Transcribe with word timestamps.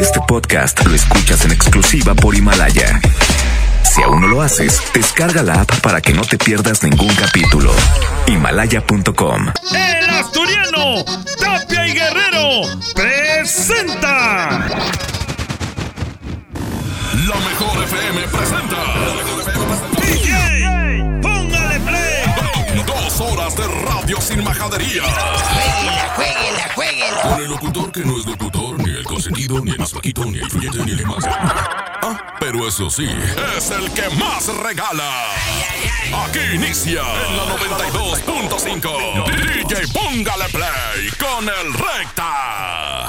Este 0.00 0.20
podcast 0.28 0.84
lo 0.86 0.94
escuchas 0.94 1.44
en 1.44 1.50
exclusiva 1.50 2.14
por 2.14 2.36
Himalaya. 2.36 3.00
Si 3.82 4.00
aún 4.00 4.20
no 4.20 4.28
lo 4.28 4.40
haces, 4.42 4.80
descarga 4.94 5.42
la 5.42 5.62
app 5.62 5.80
para 5.80 6.00
que 6.00 6.12
no 6.12 6.22
te 6.22 6.38
pierdas 6.38 6.84
ningún 6.84 7.12
capítulo. 7.16 7.72
Himalaya.com. 8.28 9.48
El 9.74 10.10
asturiano 10.10 11.04
Tapia 11.40 11.86
y 11.88 11.92
Guerrero 11.94 12.78
presenta. 12.94 14.68
La 17.26 17.34
mejor 17.34 17.82
FM 17.84 18.20
presenta. 18.28 18.76
DJ, 20.00 21.20
póngale 21.22 21.80
play. 21.80 22.84
Dos 22.86 23.20
horas 23.20 23.56
de 23.56 23.66
radio 23.66 24.20
sin 24.20 24.44
majadería. 24.44 25.02
Jueguela, 25.02 26.12
jueguela, 26.14 26.70
jueguela. 26.74 27.22
Con 27.22 27.40
el 27.40 27.50
locutor 27.50 27.90
que 27.90 28.00
no 28.00 28.16
es 28.18 28.26
locutor, 28.26 28.55
ni 29.48 29.70
el 29.70 29.78
más 29.78 29.92
vaquito, 29.92 30.24
ni 30.24 30.38
el 30.38 30.50
fluyente, 30.50 30.78
ni 30.84 30.92
el 30.92 30.98
que 30.98 31.06
más. 31.06 31.24
Ah, 31.24 32.34
pero 32.40 32.66
eso 32.66 32.90
sí, 32.90 33.08
es 33.56 33.70
el 33.70 33.90
que 33.92 34.08
más 34.16 34.46
regala. 34.48 35.30
Aquí 36.24 36.40
inicia 36.54 37.00
en 37.00 37.36
la 37.36 37.44
92.5. 37.56 39.24
DJ 39.30 39.86
Póngale 39.92 40.44
Play 40.50 41.10
con 41.18 41.44
el 41.48 41.74
Recta. 41.74 43.06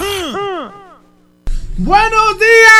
¡Buenos 1.77 2.39
días, 2.39 2.73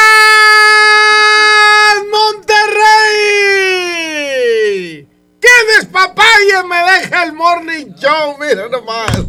Monterrey! 3.77 5.07
¡Qué 5.39 5.49
despapalle 5.77 6.63
me 6.67 6.77
deja 6.91 7.23
el 7.23 7.33
morning 7.33 7.93
show! 7.95 8.37
Mira 8.39 8.69
nomás. 8.69 9.19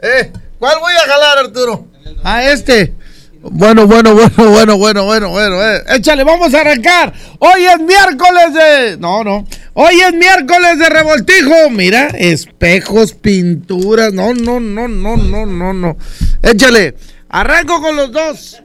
Eh, 0.00 0.32
¿Cuál 0.58 0.78
voy 0.80 0.92
a 0.94 1.06
jalar, 1.06 1.38
Arturo? 1.38 1.86
A 2.24 2.44
este. 2.44 2.96
Bueno, 3.42 3.88
bueno, 3.88 4.14
bueno, 4.14 4.30
bueno, 4.36 4.76
bueno, 4.78 5.04
bueno, 5.04 5.28
bueno. 5.30 5.62
eh. 5.62 5.82
Échale, 5.96 6.22
vamos 6.22 6.54
a 6.54 6.60
arrancar. 6.60 7.12
Hoy 7.40 7.64
es 7.64 7.80
miércoles 7.80 8.54
de. 8.54 8.96
No, 8.98 9.24
no. 9.24 9.44
Hoy 9.74 10.00
es 10.00 10.12
miércoles 10.14 10.78
de 10.78 10.88
revoltijo. 10.88 11.70
Mira, 11.70 12.06
espejos, 12.08 13.14
pinturas. 13.14 14.12
No, 14.12 14.32
no, 14.32 14.60
no, 14.60 14.86
no, 14.86 15.16
no, 15.16 15.46
no, 15.46 15.72
no. 15.72 15.96
Échale. 16.42 16.94
Arranco 17.28 17.80
con 17.82 17.96
los 17.96 18.12
dos. 18.12 18.62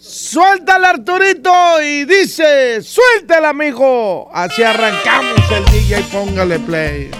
Suéltale 0.00 0.86
Arturito 0.88 1.80
y 1.80 2.04
dice, 2.04 2.82
suéltala 2.82 3.50
amigo. 3.50 4.30
Así 4.34 4.62
arrancamos 4.62 5.40
el 5.50 5.64
DJ, 5.66 6.02
póngale 6.12 6.58
play. 6.58 7.10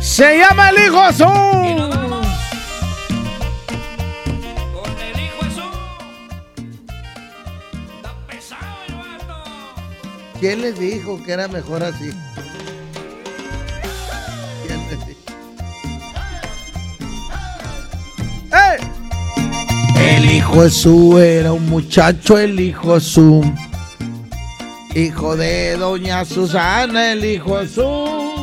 Se 0.00 0.38
llama 0.38 0.70
el 0.70 0.86
hijo 0.86 1.00
azul. 1.00 2.01
¿Quién 10.42 10.60
les 10.60 10.76
dijo 10.76 11.22
que 11.22 11.30
era 11.30 11.46
mejor 11.46 11.84
así? 11.84 12.10
¿Quién 14.66 14.80
les 14.90 15.06
dijo? 15.06 15.20
¡Eh! 18.50 20.16
El 20.16 20.28
hijo 20.32 20.62
Jesús 20.64 21.20
era 21.20 21.52
un 21.52 21.70
muchacho, 21.70 22.38
el 22.38 22.58
hijo 22.58 22.94
Jesús. 22.94 23.46
Hijo 24.96 25.36
de 25.36 25.76
doña 25.76 26.24
Susana, 26.24 27.12
el 27.12 27.24
hijo 27.24 27.60
Jesús. 27.60 28.41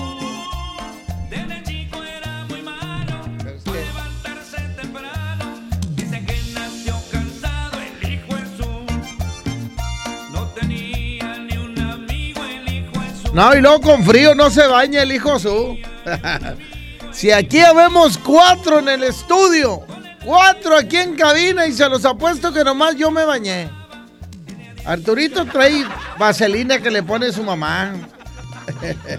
No, 13.33 13.55
y 13.55 13.61
luego 13.61 13.81
con 13.81 14.03
frío 14.03 14.33
no 14.33 14.49
se 14.49 14.65
baña 14.67 15.03
el 15.03 15.11
hijo 15.11 15.37
su. 15.39 15.77
si 17.11 17.31
aquí 17.31 17.59
habemos 17.59 18.17
cuatro 18.17 18.79
en 18.79 18.89
el 18.89 19.03
estudio, 19.03 19.85
cuatro 20.25 20.75
aquí 20.75 20.97
en 20.97 21.15
cabina 21.15 21.67
y 21.67 21.73
se 21.73 21.87
los 21.87 22.03
apuesto 22.05 22.51
que 22.51 22.63
nomás 22.63 22.95
yo 22.95 23.11
me 23.11 23.25
bañé. 23.25 23.69
Arturito 24.85 25.45
trae 25.45 25.85
vaselina 26.17 26.79
que 26.79 26.89
le 26.89 27.03
pone 27.03 27.31
su 27.31 27.43
mamá. 27.43 27.93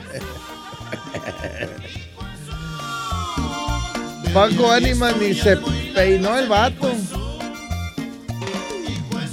Paco 4.35 4.71
Ánimas 4.71 5.17
ni 5.17 5.35
se 5.35 5.57
peinó 5.95 6.39
el 6.39 6.49
vato. 6.49 6.93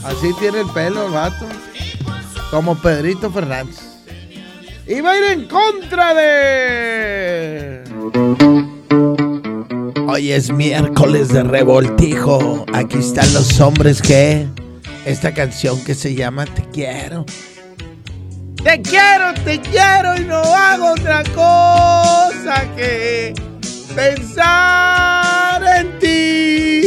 Así 0.04 0.34
tiene 0.40 0.62
el 0.62 0.70
pelo 0.70 1.08
el 1.08 1.14
vato. 1.14 1.48
Como 2.52 2.76
Pedrito 2.76 3.32
Fernández. 3.32 3.87
Y 4.90 5.02
va 5.02 5.12
a 5.12 5.18
ir 5.18 5.24
en 5.34 5.48
contra 5.50 6.14
de. 6.14 7.84
Hoy 10.08 10.32
es 10.32 10.50
miércoles 10.50 11.28
de 11.28 11.44
revoltijo. 11.44 12.66
Aquí 12.72 13.00
están 13.00 13.34
los 13.34 13.60
hombres 13.60 14.02
que. 14.02 14.48
Esta 15.06 15.34
canción 15.34 15.84
que 15.84 15.94
se 15.94 16.16
llama 16.16 16.46
Te 16.46 16.62
quiero. 16.72 17.26
Te 18.64 18.82
quiero, 18.82 19.34
te 19.44 19.60
quiero 19.60 20.18
y 20.18 20.26
no 20.26 20.38
hago 20.38 20.92
otra 20.92 21.24
cosa 21.36 22.66
que 22.76 23.34
pensar 23.94 25.64
en 25.80 26.00
ti. 26.00 26.82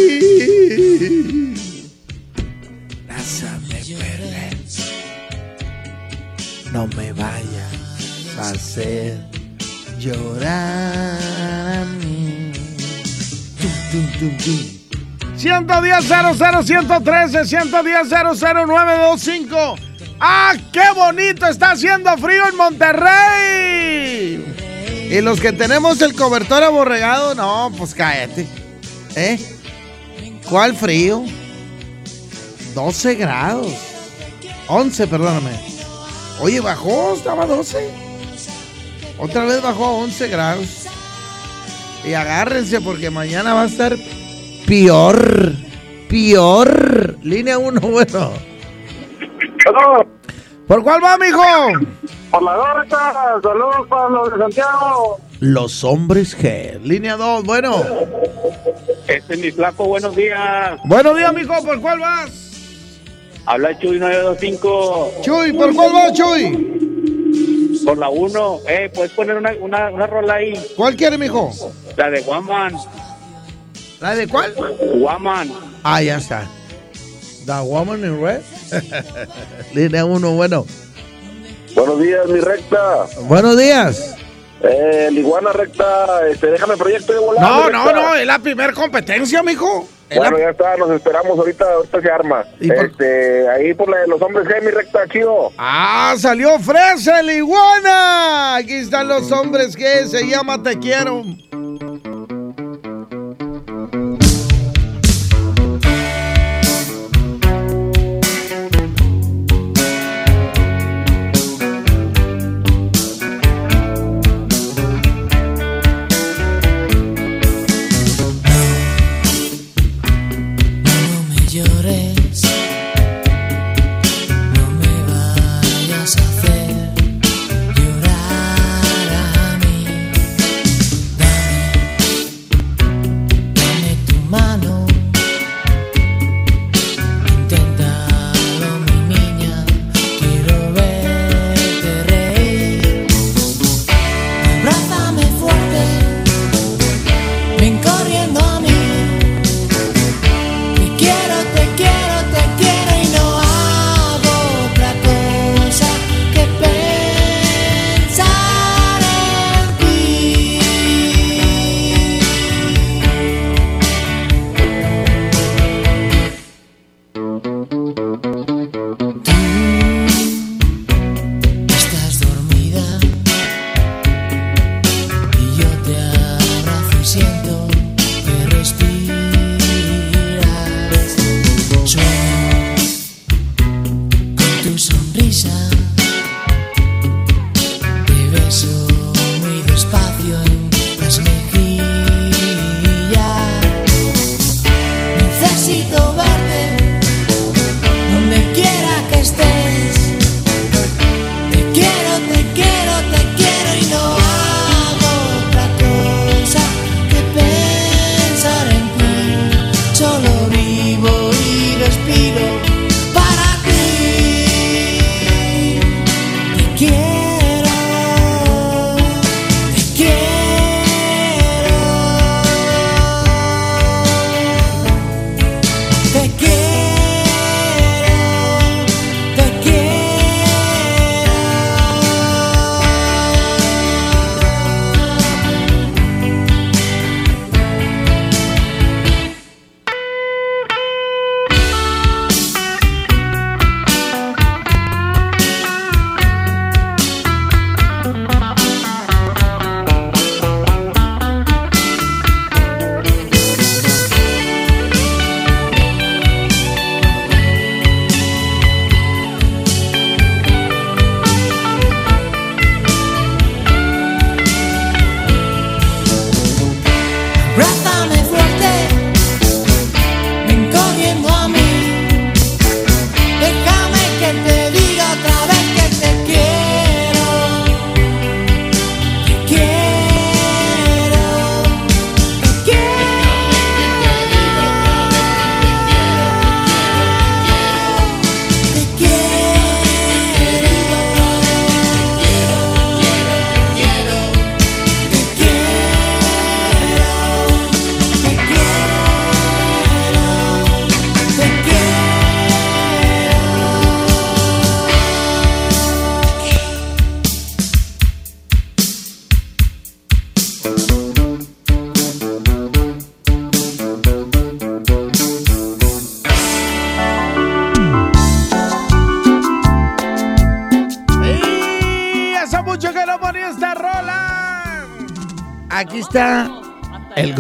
Lázame 3.09 3.81
perder. 3.99 4.57
No 6.73 6.87
me 6.89 7.13
vayas 7.13 7.70
hacer 8.41 9.19
llorar 9.99 11.19
a 11.19 11.85
mí. 11.85 12.53
Tum, 13.61 13.71
tum, 13.91 14.07
tum, 14.19 14.37
tum. 14.39 14.81
110 15.37 16.05
00 16.05 16.63
113 16.63 17.47
110 17.47 18.09
00925 18.11 19.77
¡Ah, 20.21 20.55
qué 20.71 20.91
bonito! 20.95 21.47
Está 21.47 21.71
haciendo 21.73 22.15
frío 22.19 22.47
en 22.47 22.57
Monterrey. 22.57 24.45
Y 25.11 25.21
los 25.23 25.41
que 25.41 25.53
tenemos 25.53 26.03
el 26.03 26.15
cobertor 26.15 26.63
aborregado, 26.63 27.35
no, 27.35 27.73
pues 27.77 27.95
cállate. 27.95 28.47
¿Eh? 29.17 29.39
¿Cuál 30.49 30.77
frío? 30.77 31.25
12 32.75 33.15
grados. 33.15 33.73
11, 34.69 35.07
perdóname. 35.07 35.53
Oye, 36.41 36.61
bajó, 36.61 37.15
estaba 37.15 37.47
12. 37.47 38.10
Otra 39.21 39.45
vez 39.45 39.63
bajó 39.63 39.85
a 39.85 39.93
11 39.93 40.29
grados. 40.29 40.87
Y 42.05 42.15
agárrense 42.15 42.81
porque 42.81 43.11
mañana 43.11 43.53
va 43.53 43.63
a 43.63 43.67
estar 43.67 43.95
peor. 44.67 45.53
Peor. 46.09 47.17
Línea 47.23 47.59
1, 47.59 47.81
bueno. 47.83 48.33
¿Por 50.67 50.83
cuál 50.83 51.05
va, 51.05 51.19
mijo? 51.19 51.43
Por 52.31 52.43
la 52.43 52.57
gorra, 52.57 52.87
saludos 53.43 53.87
para 53.89 54.09
los 54.09 54.33
de 54.33 54.39
Santiago. 54.39 55.21
Los 55.41 55.85
hombres 55.85 56.37
G. 56.37 56.81
Línea 56.81 57.17
2, 57.17 57.45
bueno. 57.45 57.83
Este 59.07 59.35
es 59.35 59.41
mi 59.41 59.51
flaco, 59.51 59.85
buenos 59.85 60.17
días. 60.17 60.79
Buenos 60.85 61.17
días, 61.17 61.33
mijo. 61.35 61.63
¿Por 61.65 61.81
cuál 61.81 62.01
vas? 62.01 62.31
Habla 63.47 63.79
Chuy 63.79 63.99
925. 63.99 65.13
Chuy, 65.23 65.53
¿por 65.53 65.75
cuál 65.75 65.93
vas, 65.93 66.13
Chuy? 66.15 66.90
Por 67.91 67.99
la 67.99 68.09
1. 68.09 68.61
Eh, 68.69 68.89
¿puedes 68.95 69.11
poner 69.11 69.37
una, 69.37 69.53
una, 69.61 69.91
una 69.91 70.07
rola 70.07 70.35
ahí? 70.35 70.55
¿Cuál 70.77 70.95
quiere, 70.95 71.19
mijo? 71.19 71.51
La 71.97 72.09
de 72.09 72.21
Woman. 72.21 72.73
¿La 73.99 74.15
de 74.15 74.29
cuál? 74.29 74.55
Woman. 74.95 75.53
Ah, 75.83 76.01
ya 76.01 76.19
está. 76.19 76.49
The 77.47 77.61
Woman 77.65 78.05
in 78.05 78.23
Red. 78.23 78.43
Línea 79.75 80.05
1, 80.05 80.31
bueno. 80.35 80.65
Buenos 81.75 82.01
días, 82.01 82.29
mi 82.29 82.39
recta. 82.39 83.07
Buenos 83.23 83.59
días. 83.59 84.15
Eh, 84.63 85.07
el 85.09 85.19
iguana 85.19 85.51
recta, 85.53 86.29
este, 86.29 86.47
déjame 86.47 86.77
proyecto 86.77 87.13
de 87.13 87.19
volar. 87.19 87.43
No, 87.43 87.71
no, 87.71 87.93
no, 87.93 88.15
es 88.15 88.25
la 88.25 88.39
primera 88.39 88.73
competencia, 88.73 89.43
mijo. 89.43 89.89
Bueno, 90.17 90.39
ya 90.39 90.51
está, 90.51 90.77
nos 90.77 90.91
esperamos 90.91 91.39
ahorita, 91.39 91.65
ahorita 91.75 92.01
se 92.01 92.11
arma. 92.11 92.45
¿Y 92.61 92.69
por- 92.69 92.85
Este, 92.87 93.49
ahí 93.49 93.75
por 93.75 93.89
la 93.89 93.99
de 93.99 94.09
los 94.09 94.21
hombres 94.23 94.47
G, 94.47 94.63
mi 94.63 94.71
recta, 94.71 95.07
chido. 95.09 95.53
Ah, 95.59 96.15
salió 96.19 96.59
fresa 96.59 97.21
el 97.21 97.31
iguana. 97.31 98.57
Aquí 98.57 98.75
están 98.75 99.09
los 99.09 99.31
hombres 99.33 99.77
que 99.77 100.07
se 100.07 100.27
llama 100.27 100.63
Te 100.63 100.79
quiero. 100.79 101.23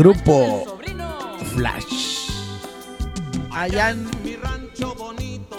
Grupo 0.00 0.79
Flash. 1.52 2.31
Allá 3.52 3.91
en 3.91 4.08
mi 4.25 4.34
rancho 4.34 4.94
bonito. 4.94 5.56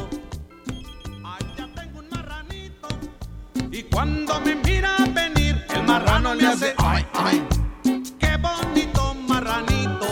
Allá 1.24 1.70
tengo 1.75 2.00
un 2.00 2.10
marranito. 2.10 2.88
Y 3.72 3.84
cuando 3.84 4.42
me 4.42 4.56
mira 4.56 4.96
venir, 5.13 5.63
el 5.75 5.84
marrano 5.84 6.34
le 6.34 6.48
hace 6.48 6.74
ay, 6.80 7.06
ay. 7.13 7.48
Qué 8.18 8.36
bonito 8.38 9.13
marranito. 9.27 10.08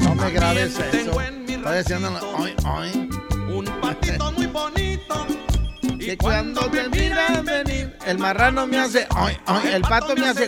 No 0.00 0.14
me 0.14 0.30
grabes 0.30 0.78
eso. 0.78 1.20
ranchito 1.62 2.36
ay, 2.38 2.54
ay. 2.64 3.10
Un 3.54 3.66
patito 3.82 4.32
muy 4.32 4.46
bonito. 4.46 5.26
Que 5.98 6.16
cuando 6.16 6.62
te 6.70 6.88
miran 6.88 7.44
venir, 7.44 7.94
el 8.06 8.16
marrano 8.16 8.66
me 8.66 8.78
hace 8.78 9.06
ay, 9.14 9.36
ay. 9.44 9.72
El 9.74 9.82
pato 9.82 10.16
me 10.16 10.26
hace 10.26 10.47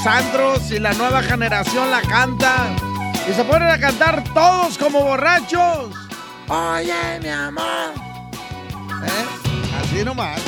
los 0.00 0.06
antros 0.06 0.70
y 0.70 0.78
la 0.78 0.92
nueva 0.94 1.22
generación 1.22 1.90
la 1.90 2.00
canta. 2.00 2.74
Y 3.28 3.34
se 3.34 3.44
ponen 3.44 3.68
a 3.68 3.78
cantar 3.78 4.24
todos 4.32 4.78
como 4.78 5.02
borrachos. 5.02 5.94
Oye, 6.48 7.20
mi 7.22 7.28
amor. 7.28 7.92
¿Eh? 9.04 9.26
Así 9.80 10.04
nomás. 10.04 10.40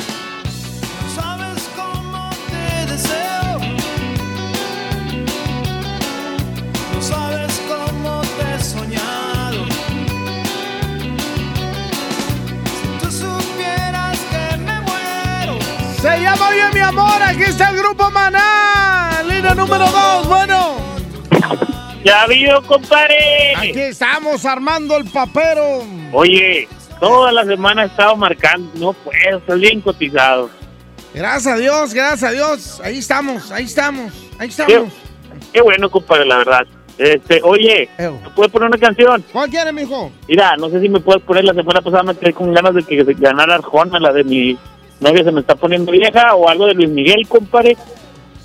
Sabes 1.15 1.69
cómo 1.75 2.29
te 2.49 2.91
deseo. 2.91 3.59
No 6.93 7.01
sabes 7.01 7.61
cómo 7.67 8.21
te 8.21 8.55
he 8.55 8.63
soñado. 8.63 9.65
Si 12.79 12.87
tú 12.99 13.11
supieras 13.11 14.17
que 14.31 14.57
me 14.57 14.81
muero. 14.81 15.59
Se 16.01 16.21
llama 16.21 16.47
Oye 16.49 16.71
mi 16.73 16.79
amor, 16.79 17.21
aquí 17.21 17.43
está 17.43 17.69
el 17.69 17.77
grupo 17.77 18.09
Maná, 18.09 18.52
número 19.63 19.85
2, 19.85 20.27
bueno. 20.27 20.75
Ya 22.03 22.27
vio, 22.27 22.61
compadre. 22.63 23.55
Aquí 23.55 23.79
estamos 23.79 24.45
armando 24.45 24.97
el 24.97 25.05
papero. 25.05 25.83
Oye, 26.11 26.67
toda 26.99 27.31
la 27.31 27.45
semana 27.45 27.83
he 27.83 27.85
estado 27.85 28.17
marcando. 28.17 28.69
No 28.75 28.91
puedo, 28.91 29.37
estoy 29.37 29.61
bien 29.61 29.79
cotizado. 29.79 30.49
Gracias 31.13 31.53
a 31.53 31.57
Dios, 31.57 31.93
gracias 31.93 32.23
a 32.23 32.33
Dios. 32.33 32.81
Ahí 32.83 32.97
estamos, 32.97 33.51
ahí 33.51 33.63
estamos, 33.63 34.11
ahí 34.37 34.49
estamos. 34.49 34.91
qué 35.53 35.61
bueno, 35.61 35.89
compadre, 35.89 36.25
la 36.25 36.37
verdad. 36.39 36.63
Este, 36.97 37.39
oye. 37.41 37.89
¿me 37.97 38.29
puedes 38.35 38.51
poner 38.51 38.67
una 38.67 38.77
canción? 38.77 39.23
¿Cuál 39.31 39.49
quiere, 39.49 39.71
mijo? 39.71 40.11
Mira, 40.27 40.57
no 40.57 40.69
sé 40.69 40.81
si 40.81 40.89
me 40.89 40.99
puedes 40.99 41.23
poner 41.23 41.45
la 41.45 41.53
semana 41.53 41.81
pasada 41.81 42.03
me 42.03 42.15
quedé 42.15 42.33
con 42.33 42.53
ganas 42.53 42.75
de 42.75 42.83
que 42.83 43.05
se 43.05 43.13
ganara 43.13 43.55
Arjona, 43.55 43.97
la 43.99 44.11
de 44.11 44.25
mi 44.25 44.57
novia 44.99 45.23
se 45.23 45.31
me 45.31 45.39
está 45.39 45.55
poniendo 45.55 45.91
vieja 45.91 46.35
o 46.35 46.49
algo 46.49 46.65
de 46.65 46.73
Luis 46.73 46.89
Miguel, 46.89 47.27
compadre. 47.29 47.77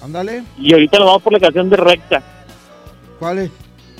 Ándale. 0.02 0.45
Y 0.59 0.73
ahorita 0.73 0.99
nos 0.99 1.07
vamos 1.07 1.23
por 1.23 1.33
la 1.33 1.40
canción 1.40 1.69
de 1.71 1.76
Recta, 1.76 2.23
¿Cuál 3.19 3.38
es? 3.38 3.50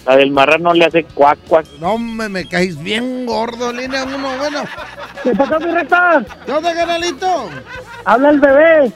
la 0.07 0.17
del 0.17 0.31
marrano 0.31 0.73
le 0.73 0.85
hace 0.87 1.05
cuac 1.05 1.39
cuac. 1.49 1.67
No, 1.81 1.99
me, 1.99 2.29
me 2.29 2.49
caes 2.49 2.79
bien 2.83 3.27
gordo, 3.27 3.73
línea 3.73 4.05
1, 4.05 4.17
bueno. 4.39 4.63
¿Qué 5.23 5.33
pasó, 5.35 5.59
mi 5.61 5.67
Recta? 5.73 6.25
¿Qué 6.47 6.53
onda, 6.53 6.75
canalito? 6.75 7.51
Habla 8.05 8.31
el 8.31 8.41
bebé. 8.41 8.93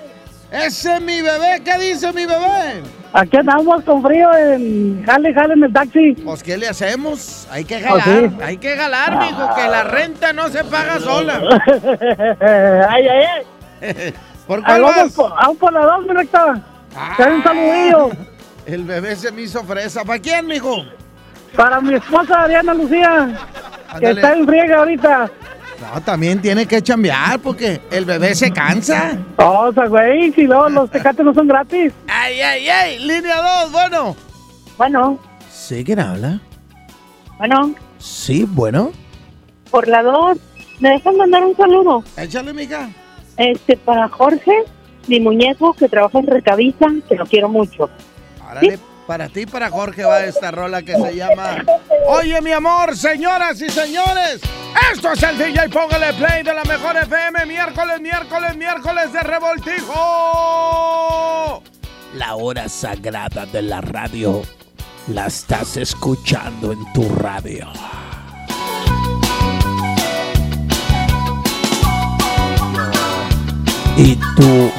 Ese 0.50 0.96
es 0.96 1.00
mi 1.02 1.20
bebé, 1.22 1.62
¿qué 1.64 1.78
dice 1.78 2.12
mi 2.12 2.24
bebé? 2.26 2.82
Aquí 3.14 3.36
andamos 3.36 3.82
con 3.84 4.02
frío 4.02 4.30
en 4.36 5.02
jale, 5.04 5.34
jale 5.34 5.54
en 5.54 5.64
el 5.64 5.72
taxi. 5.72 6.12
Pues, 6.24 6.42
¿qué 6.42 6.56
le 6.56 6.68
hacemos? 6.68 7.46
Hay 7.50 7.64
que 7.64 7.80
jalar, 7.80 8.30
hay 8.42 8.56
que 8.58 8.76
jalar, 8.76 9.18
mijo, 9.18 9.54
que 9.54 9.68
la 9.68 9.82
renta 9.84 10.32
no 10.32 10.48
se 10.48 10.62
paga 10.64 10.98
sola. 11.00 11.40
ay, 12.88 13.06
ay, 13.08 13.24
ay. 13.82 14.14
¿Por 14.46 14.62
cuál 14.64 14.82
Vamos 14.82 14.96
vas? 14.96 15.12
por, 15.12 15.30
vamos 15.30 15.56
por 15.58 15.72
la 15.72 15.80
dos, 15.84 16.06
mi 16.06 16.14
Recta. 16.14 16.62
Un 17.18 17.42
saludillo. 17.42 18.10
El 18.66 18.84
bebé 18.84 19.16
se 19.16 19.32
me 19.32 19.42
hizo 19.42 19.62
fresa. 19.64 20.04
¿Para 20.04 20.18
quién, 20.20 20.46
mijo? 20.46 20.84
Para 21.56 21.80
mi 21.80 21.94
esposa 21.94 22.42
Ariana 22.44 22.72
Lucía, 22.74 23.28
que 23.98 24.06
Ándale. 24.06 24.20
está 24.20 24.34
en 24.34 24.46
friega 24.46 24.78
ahorita. 24.78 25.30
No, 25.80 26.00
también 26.02 26.40
tiene 26.40 26.64
que 26.66 26.80
chambear 26.80 27.40
porque 27.40 27.80
el 27.90 28.04
bebé 28.04 28.34
se 28.34 28.52
cansa. 28.52 29.18
O 29.36 29.72
sea, 29.72 29.86
güey, 29.86 30.32
si 30.32 30.44
no, 30.44 30.68
los 30.68 30.88
tecates 30.90 31.24
no 31.24 31.34
son 31.34 31.48
gratis. 31.48 31.92
Ay, 32.08 32.40
ay, 32.40 32.68
ay. 32.68 32.98
Línea 33.00 33.36
2, 33.64 33.72
bueno. 33.72 34.16
Bueno, 34.78 35.18
¿Sí 35.50 35.82
quién 35.84 36.00
habla? 36.00 36.40
bueno, 37.38 37.74
Sí, 37.98 38.44
bueno. 38.48 38.92
por 39.70 39.86
la 39.88 40.02
dos, 40.02 40.38
¿me 40.80 40.90
dejan 40.90 41.16
mandar 41.16 41.44
un 41.44 41.56
saludo? 41.56 42.04
Échale, 42.16 42.52
mija. 42.52 42.88
Este, 43.36 43.76
para 43.76 44.08
Jorge, 44.08 44.52
mi 45.06 45.20
muñeco 45.20 45.74
que 45.74 45.88
trabaja 45.88 46.18
en 46.18 46.26
Recavisa, 46.26 46.86
que 47.08 47.14
lo 47.16 47.26
quiero 47.26 47.48
mucho. 47.48 47.90
Árale, 48.46 48.78
para 49.06 49.28
ti 49.28 49.40
y 49.40 49.46
para 49.46 49.70
Jorge 49.70 50.04
va 50.04 50.24
esta 50.24 50.50
rola 50.50 50.82
que 50.82 50.94
se 50.94 51.16
llama 51.16 51.64
Oye, 52.06 52.40
mi 52.40 52.52
amor, 52.52 52.96
señoras 52.96 53.60
y 53.60 53.68
señores. 53.68 54.40
Esto 54.92 55.12
es 55.12 55.22
el 55.22 55.38
DJ 55.38 55.68
Póngale 55.68 56.12
Play 56.14 56.42
de 56.42 56.54
la 56.54 56.64
Mejor 56.64 56.96
FM. 56.96 57.46
Miércoles, 57.46 58.00
miércoles, 58.00 58.56
miércoles 58.56 59.12
de 59.12 59.20
revoltijo. 59.20 59.92
La 62.14 62.36
hora 62.36 62.68
sagrada 62.68 63.46
de 63.46 63.62
la 63.62 63.80
radio. 63.80 64.42
La 65.08 65.26
estás 65.26 65.76
escuchando 65.76 66.72
en 66.72 66.92
tu 66.92 67.08
radio. 67.16 67.68
Y 73.96 74.16
tú 74.36 74.70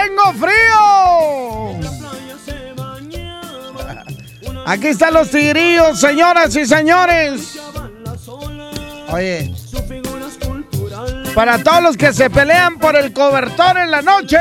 tengo 0.00 0.32
frío. 0.34 1.80
Aquí 4.66 4.88
están 4.88 5.14
los 5.14 5.30
tigrillos, 5.30 6.00
señoras 6.00 6.54
y 6.56 6.66
señores. 6.66 7.58
Oye, 9.08 9.52
para 11.34 11.62
todos 11.62 11.82
los 11.82 11.96
que 11.96 12.12
se 12.12 12.30
pelean 12.30 12.78
por 12.78 12.96
el 12.96 13.12
cobertor 13.12 13.78
en 13.78 13.90
la 13.90 14.02
noche. 14.02 14.38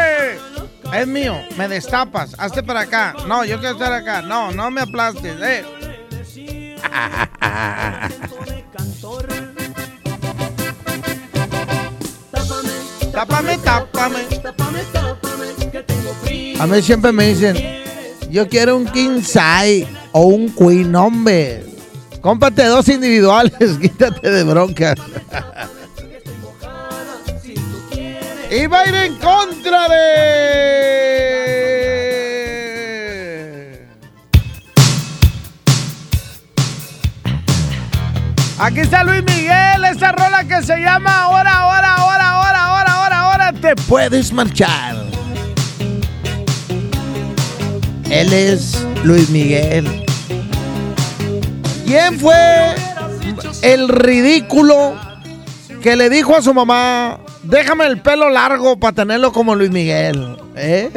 Es 0.94 1.08
mío, 1.08 1.40
me 1.58 1.68
destapas. 1.68 2.36
Hazte 2.38 2.64
para 2.64 2.82
acá. 2.82 3.16
No, 3.28 3.46
yo 3.46 3.60
quiero 3.60 3.74
estar 3.74 3.94
acá. 3.94 4.22
No, 4.22 4.52
no 4.52 4.72
me 4.72 4.82
aplastes. 4.82 5.36
Eh. 5.42 5.66
A 16.60 16.68
mí 16.68 16.82
siempre 16.82 17.14
me 17.14 17.28
dicen, 17.30 17.56
yo 18.30 18.50
quiero 18.50 18.76
un 18.76 18.86
king 18.86 19.22
size 19.22 19.88
o 20.12 20.24
un 20.24 20.54
queen, 20.54 20.94
hombre. 20.94 21.64
Cómprate 22.20 22.66
dos 22.66 22.90
individuales, 22.90 23.78
quítate 23.82 24.30
de 24.30 24.44
broncas. 24.44 24.96
y 28.52 28.68
va 28.68 28.82
a 28.82 28.88
ir 28.90 28.96
en 28.96 29.16
contra 29.16 29.88
de... 29.88 30.60
Aquí 38.60 38.82
está 38.82 39.06
Luis 39.06 39.24
Miguel, 39.24 39.86
esta 39.90 40.12
rola 40.12 40.44
que 40.44 40.62
se 40.62 40.76
llama 40.78 41.22
Ahora, 41.22 41.54
ahora, 41.60 41.94
ahora, 41.94 42.30
ahora, 42.30 42.66
ahora, 42.66 42.92
ahora, 42.92 43.20
ahora 43.20 43.54
te 43.54 43.78
puedes 43.88 44.34
marchar. 44.34 44.99
Él 48.10 48.34
es 48.34 48.84
Luis 49.04 49.30
Miguel. 49.30 50.06
¿Quién 51.86 52.20
fue 52.20 52.76
el 53.62 53.88
ridículo 53.88 54.96
que 55.84 55.96
le 55.96 56.10
dijo 56.10 56.36
a 56.36 56.42
su 56.42 56.54
mamá, 56.54 57.20
déjame 57.44 57.86
el 57.86 58.02
pelo 58.02 58.30
largo 58.30 58.80
para 58.80 58.96
tenerlo 58.96 59.32
como 59.32 59.56
Luis 59.56 59.70
Miguel? 59.70 60.38
¿Eh? 60.56 60.90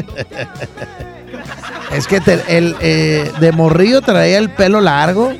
es 1.92 2.06
que 2.06 2.16
el, 2.48 2.76
eh, 2.80 3.30
de 3.40 3.52
morrillo 3.52 4.00
traía 4.00 4.38
el 4.38 4.50
pelo 4.50 4.80
largo. 4.80 5.32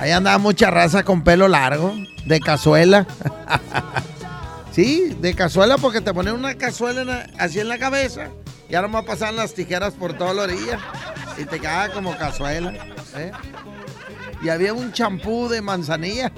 Ahí 0.00 0.12
andaba 0.12 0.38
mucha 0.38 0.70
raza 0.70 1.02
con 1.02 1.24
pelo 1.24 1.46
largo, 1.46 1.94
de 2.24 2.40
cazuela. 2.40 3.06
sí, 4.72 5.14
de 5.20 5.34
cazuela 5.34 5.76
porque 5.76 6.00
te 6.00 6.14
ponían 6.14 6.36
una 6.36 6.54
cazuela 6.54 7.26
así 7.38 7.60
en 7.60 7.68
la 7.68 7.78
cabeza 7.78 8.30
y 8.74 8.76
ahora 8.76 8.88
me 8.88 9.02
pasaban 9.04 9.36
las 9.36 9.54
tijeras 9.54 9.94
por 9.94 10.14
toda 10.14 10.34
la 10.34 10.42
orilla 10.42 10.80
y 11.38 11.44
te 11.44 11.60
quedaba 11.60 11.90
como 11.90 12.18
cazuela. 12.18 12.72
¿eh? 13.14 13.30
Y 14.42 14.48
había 14.48 14.74
un 14.74 14.92
champú 14.92 15.48
de 15.48 15.62
manzanilla 15.62 16.32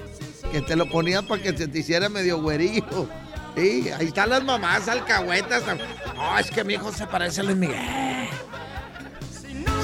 que 0.51 0.61
te 0.61 0.75
lo 0.75 0.87
ponías 0.87 1.23
para 1.23 1.41
que 1.41 1.57
se 1.57 1.67
te 1.67 1.79
hiciera 1.79 2.09
medio 2.09 2.39
güerillo. 2.39 3.09
Sí, 3.55 3.89
ahí 3.89 4.05
están 4.05 4.29
las 4.29 4.43
mamás 4.43 4.87
alcahuetas. 4.87 5.63
No, 6.15 6.37
es 6.37 6.51
que 6.51 6.63
mi 6.63 6.75
hijo 6.75 6.91
se 6.91 7.07
parece 7.07 7.41
a 7.41 7.43
Luis 7.43 7.57
Miguel. 7.57 8.29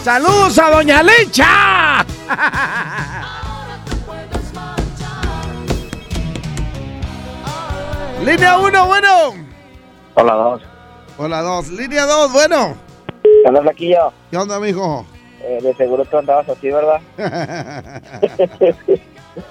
¡Saludos 0.04 0.60
a 0.60 0.70
Doña 0.70 1.02
Licha! 1.02 2.06
Línea 8.24 8.60
1, 8.60 8.86
bueno. 8.86 9.34
Hola, 10.14 10.34
dos. 10.36 10.73
Hola 11.18 11.42
2. 11.42 11.70
Línea 11.72 12.06
2, 12.06 12.32
bueno. 12.34 12.76
¿Qué 13.22 13.48
onda, 13.48 13.62
Flaquillo? 13.62 14.14
¿Qué 14.32 14.38
onda, 14.38 14.60
mijo? 14.60 15.06
Eh, 15.42 15.60
de 15.62 15.74
seguro 15.76 16.06
tú 16.06 16.18
andabas 16.18 16.48
así, 16.50 16.70
¿verdad? 16.70 17.02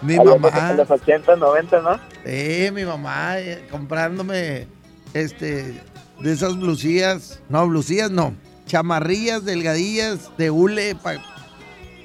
Mi 0.02 0.16
A 0.16 0.24
los- 0.24 0.40
mamá. 0.40 0.70
En 0.70 0.76
los 0.78 0.90
80, 0.90 1.36
90, 1.36 1.80
¿no? 1.80 1.98
Sí, 2.24 2.70
mi 2.72 2.84
mamá 2.84 3.38
eh, 3.40 3.66
comprándome 3.70 4.66
este 5.12 5.80
de 6.20 6.32
esas 6.32 6.56
blusías, 6.56 7.40
no, 7.48 7.66
blusías 7.66 8.10
no, 8.10 8.32
chamarrillas 8.66 9.44
delgadillas 9.44 10.30
de 10.38 10.50
hule 10.52 10.94
pa- 10.94 11.16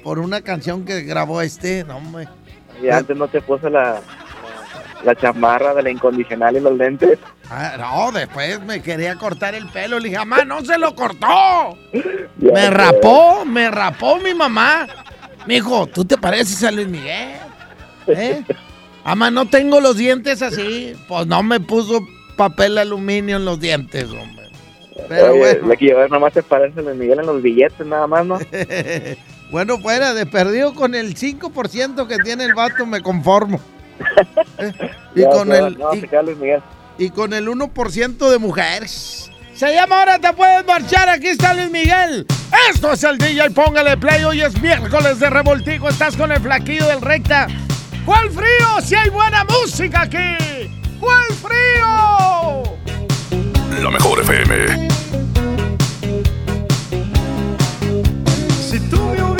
por 0.02 0.18
una 0.18 0.40
canción 0.40 0.84
que 0.84 1.02
grabó 1.02 1.40
este, 1.40 1.84
no, 1.84 1.98
hombre. 1.98 2.28
Y 2.82 2.88
antes 2.88 3.16
no 3.16 3.28
te 3.28 3.40
puso 3.40 3.68
la, 3.70 3.92
la, 3.92 4.00
la 5.04 5.14
chamarra 5.14 5.72
de 5.74 5.82
la 5.84 5.90
incondicional 5.90 6.56
y 6.56 6.60
los 6.60 6.76
lentes. 6.76 7.18
Ah, 7.50 7.76
no, 7.78 8.12
después 8.12 8.60
me 8.62 8.82
quería 8.82 9.16
cortar 9.16 9.54
el 9.54 9.66
pelo, 9.68 9.98
le 9.98 10.08
dije, 10.08 10.18
mamá, 10.18 10.44
no 10.44 10.62
se 10.62 10.76
lo 10.76 10.94
cortó. 10.94 11.78
Me 12.36 12.70
rapó, 12.70 13.44
me 13.46 13.70
rapó 13.70 14.18
mi 14.18 14.34
mamá. 14.34 14.86
Me 15.46 15.54
dijo, 15.54 15.86
tú 15.86 16.04
te 16.04 16.18
pareces 16.18 16.62
a 16.64 16.70
Luis 16.70 16.88
Miguel. 16.88 17.36
¿Eh? 18.06 18.44
Mamá, 19.04 19.30
no 19.30 19.48
tengo 19.48 19.80
los 19.80 19.96
dientes 19.96 20.42
así. 20.42 20.94
Pues 21.08 21.26
no 21.26 21.42
me 21.42 21.58
puso 21.58 22.06
papel 22.36 22.76
aluminio 22.76 23.36
en 23.36 23.46
los 23.46 23.58
dientes, 23.58 24.10
hombre. 24.10 24.50
Pero 25.08 25.32
Oye, 25.32 25.58
bueno. 25.60 25.98
Ver, 25.98 26.10
nomás 26.10 26.34
te 26.34 26.42
parece 26.42 26.80
a 26.80 26.82
Luis 26.82 26.96
Miguel 26.96 27.20
en 27.20 27.26
los 27.26 27.40
billetes, 27.40 27.86
nada 27.86 28.06
más, 28.06 28.26
¿no? 28.26 28.38
bueno, 29.50 29.78
fuera 29.78 30.12
de 30.12 30.26
perdido 30.26 30.74
con 30.74 30.94
el 30.94 31.14
5% 31.14 32.06
que 32.06 32.18
tiene 32.18 32.44
el 32.44 32.54
vato 32.54 32.84
me 32.84 33.00
conformo. 33.00 33.58
¿Eh? 34.58 34.72
Y, 35.14 35.20
Ya 35.22 35.30
con 35.30 35.50
el, 35.50 35.78
No, 35.78 35.94
y, 35.94 36.00
Luis 36.00 36.36
Miguel. 36.36 36.62
Y 36.98 37.10
con 37.10 37.32
el 37.32 37.48
1% 37.48 38.30
de 38.30 38.38
mujeres. 38.38 39.30
Se 39.54 39.72
llama 39.74 40.00
Ahora 40.00 40.18
te 40.18 40.32
puedes 40.32 40.64
marchar. 40.66 41.08
Aquí 41.08 41.28
está 41.28 41.54
Luis 41.54 41.70
Miguel. 41.70 42.26
Esto 42.70 42.92
es 42.92 43.02
el 43.04 43.18
DJ. 43.18 43.50
Póngale 43.50 43.96
play. 43.96 44.24
Hoy 44.24 44.42
es 44.42 44.60
miércoles 44.60 45.18
de 45.18 45.30
revoltijo. 45.30 45.88
Estás 45.88 46.16
con 46.16 46.30
el 46.32 46.40
flaquillo 46.40 46.86
del 46.86 47.00
recta. 47.00 47.46
¿Cuál 48.04 48.30
frío? 48.30 48.80
Si 48.84 48.94
hay 48.94 49.10
buena 49.10 49.44
música 49.44 50.02
aquí. 50.02 50.70
¿Cuál 51.00 51.26
frío? 51.42 52.62
La 53.82 53.90
mejor 53.90 54.20
FM. 54.20 54.88
Si 58.70 58.80
tú 58.90 58.98
me 59.36 59.37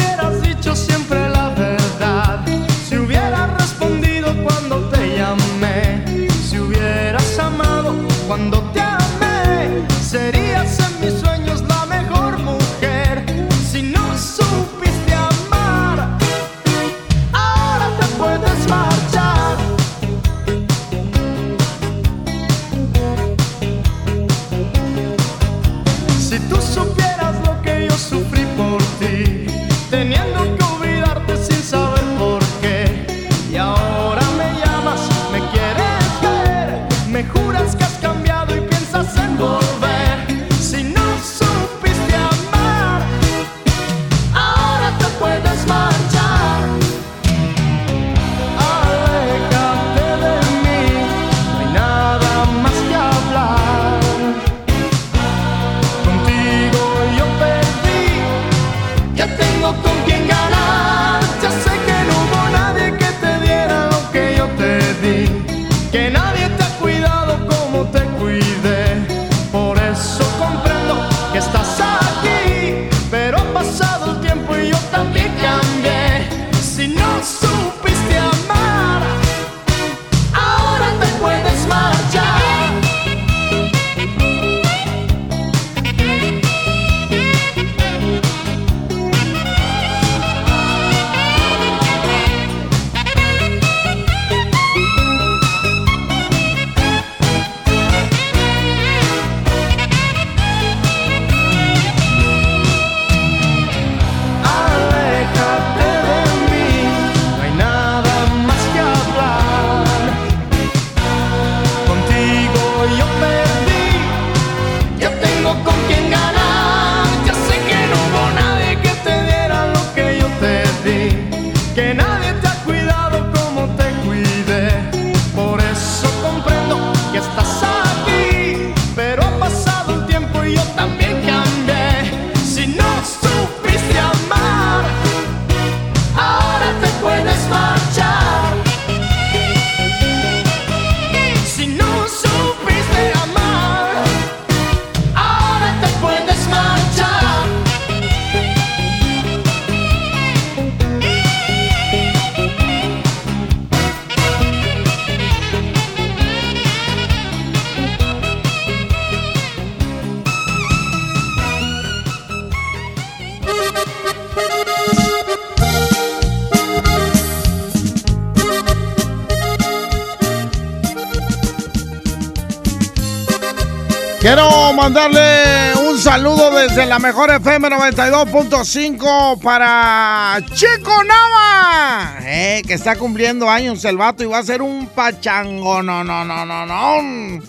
mandarle 174.99 175.75
un 175.89 175.99
saludo 175.99 176.51
desde 176.51 176.85
la 176.85 176.99
mejor 176.99 177.31
FM 177.31 177.69
92.5 177.69 179.41
para 179.41 180.39
Chico 180.55 180.93
Nava, 181.05 182.17
eh, 182.23 182.63
que 182.67 182.75
está 182.75 182.97
cumpliendo 182.97 183.49
años 183.49 183.85
el 183.85 183.97
vato 183.97 184.25
y 184.25 184.27
va 184.27 184.39
a 184.39 184.43
ser 184.43 184.61
un 184.61 184.89
pachango. 184.89 185.83
No, 185.85 186.03
no, 186.03 186.25
no, 186.25 186.45
no, 186.45 186.67
no. 186.67 187.43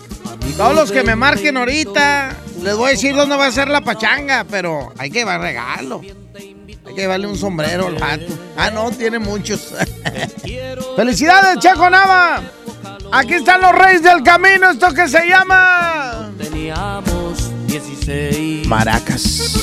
Todos 0.56 0.74
los 0.76 0.92
que 0.92 1.02
me 1.02 1.16
marquen 1.16 1.56
ahorita, 1.56 2.36
les 2.62 2.76
voy 2.76 2.88
a 2.88 2.90
decir 2.90 3.16
dónde 3.16 3.36
va 3.36 3.46
a 3.46 3.52
ser 3.52 3.68
la 3.68 3.80
pachanga, 3.80 4.44
pero 4.48 4.92
hay 4.96 5.10
que 5.10 5.20
llevar 5.20 5.40
regalo. 5.40 6.00
Hay 6.02 6.94
que 6.94 7.00
llevarle 7.00 7.26
un 7.26 7.36
sombrero 7.36 7.88
al 7.88 7.96
vato. 7.96 8.32
Ah, 8.56 8.70
no, 8.70 8.90
tiene 8.92 9.18
muchos. 9.18 9.72
¡Felicidades, 10.96 11.58
Checo 11.58 11.90
Nava! 11.90 12.42
Aquí 13.12 13.34
están 13.34 13.60
los 13.60 13.72
reyes 13.72 14.02
del 14.04 14.22
camino, 14.22 14.70
esto 14.70 14.92
que 14.94 15.08
se 15.08 15.26
llama... 15.28 15.89
Teníamos 17.70 17.88
16. 18.00 18.66
Maracas. 18.66 19.54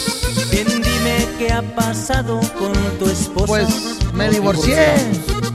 Bien, 0.51 0.65
dime 0.67 1.27
qué 1.37 1.51
ha 1.51 1.61
pasado 1.61 2.39
con 2.57 2.73
tu 2.99 3.05
esposa. 3.05 3.45
Pues 3.47 3.67
me 4.13 4.29
divorcié. 4.29 4.95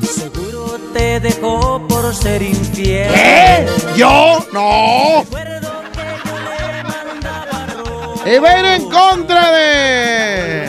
Seguro 0.03 0.79
te 0.93 1.21
dejó 1.21 1.87
por 1.89 2.15
ser 2.15 2.43
infiel. 2.43 3.11
¿Qué? 3.11 3.67
¿Yo? 3.97 4.45
No. 4.53 5.25
Y 8.25 8.39
va 8.39 8.51
a 8.51 8.59
ir 8.59 8.65
en 8.83 8.91
contra 8.91 9.51
de... 9.53 10.67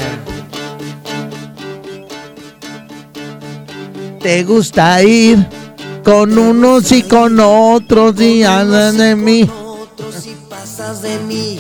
Te 4.22 4.44
gusta 4.46 5.04
ir 5.04 5.46
con 6.04 6.38
unos 6.38 6.92
y 6.94 7.04
con 7.04 7.38
otros 7.40 8.20
y 8.22 8.44
andan 8.44 8.98
de 8.98 9.16
mí. 9.16 9.50
De 11.02 11.18
mí, 11.20 11.60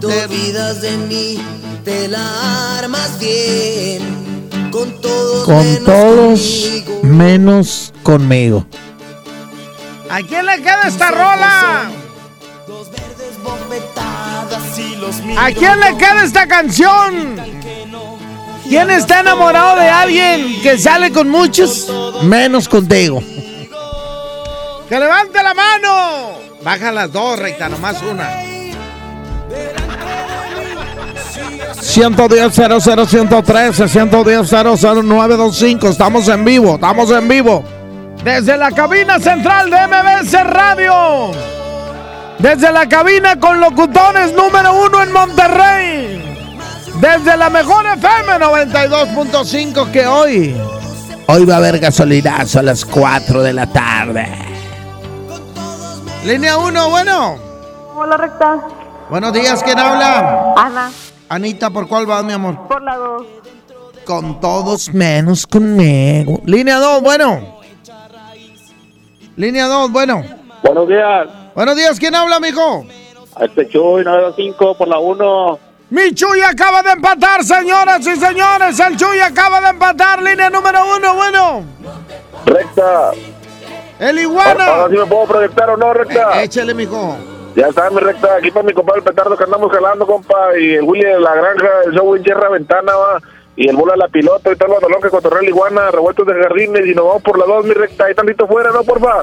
te 0.00 0.06
olvidas 0.06 0.80
de 0.80 0.96
mí, 0.96 1.38
te 1.84 2.08
la 2.08 2.78
armas 2.78 3.18
bien. 3.18 4.48
Con 4.70 4.98
todos 5.02 5.44
Con 5.44 5.58
menos 5.58 5.84
todos 5.84 6.40
conmigo. 6.40 7.00
menos 7.02 7.92
conmigo. 8.02 8.66
¿A 10.08 10.22
quién 10.22 10.46
le 10.46 10.62
queda 10.62 10.82
esta 10.86 11.10
rola? 11.10 11.90
Bofetadas 13.42 14.78
y 14.78 14.96
los 14.96 15.16
¿A 15.36 15.50
quién 15.52 15.80
le 15.80 15.96
queda 15.98 16.24
esta 16.24 16.46
canción? 16.46 17.36
¿Quién 18.66 18.90
está 18.90 19.20
enamorado 19.20 19.80
de 19.80 19.88
alguien 19.88 20.62
que 20.62 20.78
sale 20.78 21.12
con 21.12 21.28
muchos? 21.28 21.88
Menos 22.22 22.68
contigo. 22.68 23.22
¡Que 24.88 24.98
levante 25.00 25.42
la 25.42 25.52
mano! 25.52 26.52
Baja 26.62 26.92
las 26.92 27.10
dos, 27.10 27.38
recta, 27.38 27.68
nomás 27.68 28.00
una. 28.02 28.30
110 31.92 32.54
00 32.54 33.06
113 33.06 33.86
110 33.86 34.48
00 34.48 35.90
Estamos 35.90 36.26
en 36.28 36.42
vivo, 36.42 36.74
estamos 36.76 37.10
en 37.10 37.28
vivo. 37.28 37.62
Desde 38.24 38.56
la 38.56 38.70
cabina 38.70 39.18
central 39.18 39.68
de 39.68 39.76
MBS 39.76 40.32
Radio. 40.44 41.32
Desde 42.38 42.72
la 42.72 42.88
cabina 42.88 43.38
con 43.38 43.60
locutores 43.60 44.32
número 44.32 44.72
uno 44.72 45.02
en 45.02 45.12
Monterrey. 45.12 46.34
Desde 46.98 47.36
la 47.36 47.50
mejor 47.50 47.84
FM 47.84 48.38
92.5 48.38 49.90
que 49.90 50.06
hoy. 50.06 50.56
Hoy 51.26 51.44
va 51.44 51.54
a 51.54 51.56
haber 51.58 51.78
gasolinazo 51.78 52.60
a 52.60 52.62
las 52.62 52.86
4 52.86 53.42
de 53.42 53.52
la 53.52 53.66
tarde. 53.66 54.28
Línea 56.24 56.56
1, 56.56 56.88
bueno. 56.88 57.36
Hola, 57.94 58.16
recta. 58.16 58.60
Buenos 59.10 59.32
días, 59.34 59.62
¿quién 59.62 59.78
habla? 59.78 60.54
Ana, 60.56 60.90
Anita, 61.32 61.70
¿por 61.70 61.88
cuál 61.88 62.04
vas, 62.04 62.22
mi 62.24 62.34
amor? 62.34 62.68
por 62.68 62.82
la 62.82 62.94
2. 62.94 63.26
Con 64.04 64.38
todos 64.38 64.92
menos 64.92 65.46
conmigo. 65.46 66.42
Línea 66.44 66.76
2, 66.76 67.00
bueno. 67.00 67.56
Línea 69.36 69.64
2, 69.66 69.90
bueno. 69.90 70.22
Buenos 70.62 70.88
días. 70.88 71.28
Buenos 71.54 71.74
días, 71.74 71.98
¿quién 71.98 72.14
habla, 72.14 72.38
mijo? 72.38 72.84
A 73.34 73.46
este 73.46 73.66
Chuy 73.66 74.04
925 74.04 74.74
por 74.76 74.88
la 74.88 74.98
1. 74.98 75.58
Mi 75.88 76.12
Chuy 76.12 76.42
acaba 76.42 76.82
de 76.82 76.90
empatar, 76.90 77.42
señoras 77.42 78.06
y 78.06 78.14
señores. 78.16 78.78
El 78.78 78.94
Chuy 78.98 79.18
acaba 79.20 79.62
de 79.62 79.68
empatar. 79.70 80.22
Línea 80.22 80.50
número 80.50 80.80
uno, 80.98 81.14
bueno. 81.14 81.64
Recta. 82.44 83.12
El 83.98 84.18
Ahora 84.18 84.20
iguana. 84.20 84.66
sí 84.90 84.96
me 84.98 85.06
puedo 85.06 85.24
proyectar 85.24 85.70
o 85.70 85.78
no, 85.78 85.94
recta. 85.94 86.42
Eh, 86.42 86.44
échale, 86.44 86.74
mijo. 86.74 87.16
Ya 87.54 87.66
está, 87.66 87.90
mi 87.90 88.00
recta. 88.00 88.36
Aquí 88.36 88.50
para 88.50 88.66
mi 88.66 88.72
compadre 88.72 89.00
el 89.00 89.04
petardo 89.04 89.36
que 89.36 89.44
andamos 89.44 89.70
jalando, 89.70 90.06
compa. 90.06 90.58
Y 90.58 90.74
el 90.74 90.84
Willy 90.84 91.04
de 91.04 91.20
la 91.20 91.34
granja, 91.34 91.68
el 91.86 91.92
show 91.92 92.14
en 92.14 92.22
Tierra 92.22 92.48
Ventana, 92.48 92.92
va. 92.94 93.20
Y 93.54 93.68
el 93.68 93.76
bola 93.76 93.92
de 93.92 93.98
la 93.98 94.08
pilota, 94.08 94.50
y 94.50 94.56
tal, 94.56 94.70
lo 94.70 95.00
que 95.00 95.10
cotorrea 95.10 95.40
el 95.40 95.48
iguana, 95.48 95.90
revueltos 95.90 96.26
de 96.26 96.34
jardines. 96.34 96.86
Y 96.86 96.94
nos 96.94 97.06
vamos 97.06 97.22
por 97.22 97.38
las 97.38 97.46
dos, 97.46 97.64
mi 97.64 97.74
recta. 97.74 98.06
Ahí 98.06 98.14
tantito 98.14 98.46
fuera, 98.46 98.70
¿no, 98.70 98.82
porfa? 98.82 99.22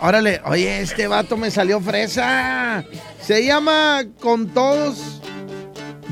Órale, 0.00 0.40
oye, 0.44 0.80
este 0.80 1.06
vato 1.06 1.36
me 1.36 1.50
salió 1.50 1.80
fresa. 1.80 2.84
Se 3.20 3.44
llama 3.44 4.02
Con 4.20 4.48
todos 4.48 5.20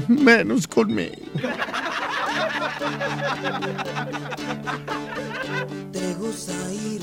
menos 0.08 0.66
conmigo. 0.66 1.14
Te 5.92 6.14
gusta 6.14 6.52
ir 6.72 7.02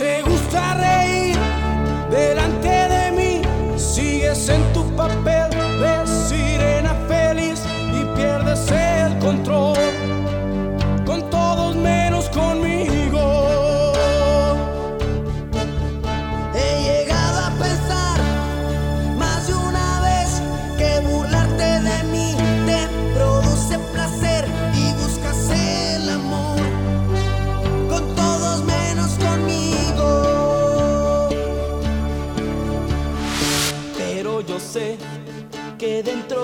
Te 0.00 0.22
gusta 0.22 0.76
reír 0.76 1.36
delante 2.10 2.70
de 2.70 3.12
mí, 3.12 3.42
sigues 3.76 4.48
en 4.48 4.62
tu 4.72 4.82
papel 4.96 5.50
de 5.50 6.06
sirena 6.06 6.94
feliz 7.06 7.60
y 7.92 8.16
pierdes 8.16 8.70
el 8.70 9.18
control 9.18 9.76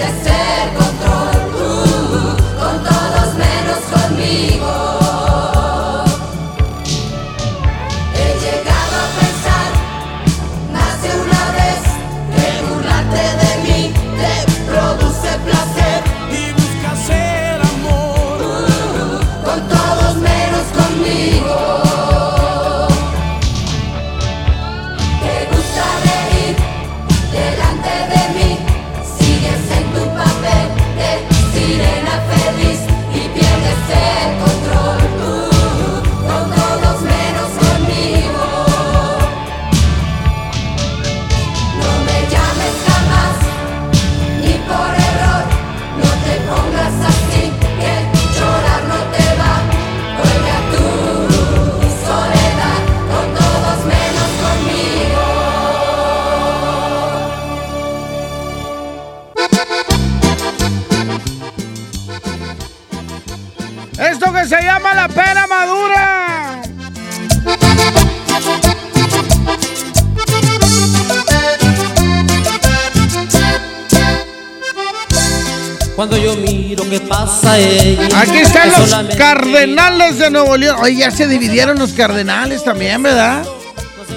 el 0.00 0.74
control. 0.76 1.33
Que 76.08 77.00
pasa 77.00 77.58
ella. 77.58 78.08
Aquí 78.20 78.38
están 78.38 78.70
los 78.70 78.90
solamente 78.90 79.16
cardenales 79.16 80.18
de 80.18 80.30
Nuevo 80.30 80.56
León. 80.56 80.76
Oye, 80.80 80.96
ya 80.96 81.10
se 81.10 81.26
dividieron 81.26 81.78
los 81.78 81.92
cardenales 81.92 82.64
también, 82.64 83.02
¿verdad? 83.02 83.44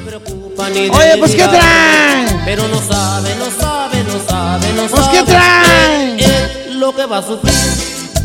preocupa 0.05 0.69
ni 0.69 0.89
Oye, 0.89 1.17
pues, 1.17 1.31
¿qué 1.31 1.47
traen? 1.47 2.41
Pero 2.45 2.67
no 2.67 2.81
sabe, 2.81 3.29
no 3.35 3.45
sabe, 3.45 4.03
no 4.03 4.27
sabe, 4.27 4.73
no 4.73 4.87
Pues, 4.87 5.05
sabe. 5.05 5.17
¿qué 5.17 5.23
traen? 5.23 6.19
Es 6.19 6.75
lo 6.75 6.95
que 6.95 7.05
va 7.05 7.17
a 7.19 7.23
sufrir. 7.23 7.53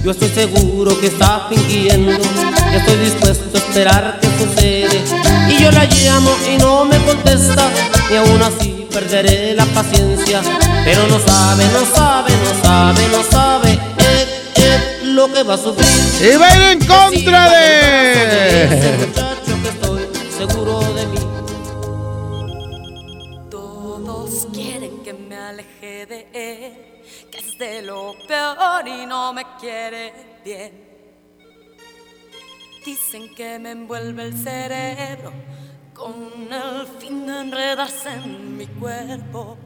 Yo 0.05 0.11
estoy 0.11 0.29
seguro 0.31 0.99
que 1.01 1.07
está 1.07 1.47
fingiendo. 1.49 2.13
Estoy 2.75 2.97
dispuesto 2.99 3.45
a 3.55 3.59
esperar 3.59 4.21
que 4.21 4.29
sucede. 4.45 5.05
Y 5.49 5.63
yo 5.63 5.71
la 5.71 5.85
llamo 5.85 6.31
y 6.53 6.59
no 6.59 6.85
me 6.85 6.99
contesta. 7.05 7.69
Y 8.11 8.17
aún 8.17 8.43
así 8.43 8.82
perderé 8.93 9.55
la 9.55 9.65
paciencia. 9.67 10.43
Pero 10.85 11.07
no 11.07 11.19
sabe, 11.19 11.65
no 11.73 11.85
sabe, 11.87 12.31
no 12.45 12.63
sabe, 12.63 13.09
no 13.09 13.23
sabe. 13.25 13.79
Es, 13.99 14.59
es 14.59 15.05
lo 15.05 15.33
que 15.33 15.43
va 15.43 15.55
a 15.55 15.59
sufrir. 15.59 16.33
Y 16.33 16.37
va 16.37 16.47
a 16.49 16.57
ir 16.57 16.63
en 16.63 16.79
contra 16.87 17.47
Ese 17.47 18.77
de. 18.77 19.07
muchacho 19.07 19.63
que 19.63 19.69
estoy 19.69 20.09
seguro 20.37 20.81
de 20.95 21.07
mí. 21.07 21.19
Todos 23.51 24.47
quieren 24.53 25.03
que 25.03 25.13
me 25.13 25.37
aleje 25.37 26.07
de 26.07 26.27
él, 26.33 26.73
que 27.31 27.39
es 27.39 27.59
de 27.59 27.83
lo 27.83 28.15
peor 28.29 28.87
y 28.87 29.07
no 29.07 29.33
me 29.33 29.45
quiere 29.61 30.13
bien. 30.45 30.93
Dicen 32.85 33.33
que 33.37 33.61
me 33.61 33.71
envuelve 33.71 34.25
el 34.25 34.35
cerebro 34.37 35.33
con 36.03 36.53
el 36.53 36.87
fin 36.99 37.27
de 37.27 37.41
enredarse 37.41 38.09
en 38.09 38.57
mi 38.57 38.67
cuerpo. 38.67 39.57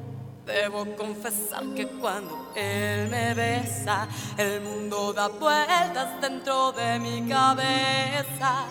Debo 0.45 0.85
confesar 0.95 1.65
que 1.75 1.89
cuando 1.89 2.53
él 2.55 3.09
me 3.09 3.33
besa, 3.35 4.07
el 4.37 4.61
mundo 4.61 5.13
da 5.15 5.29
vueltas 5.29 6.21
dentro 6.21 6.73
de 6.73 6.99
mi 6.99 7.27
cabeza. 7.27 8.67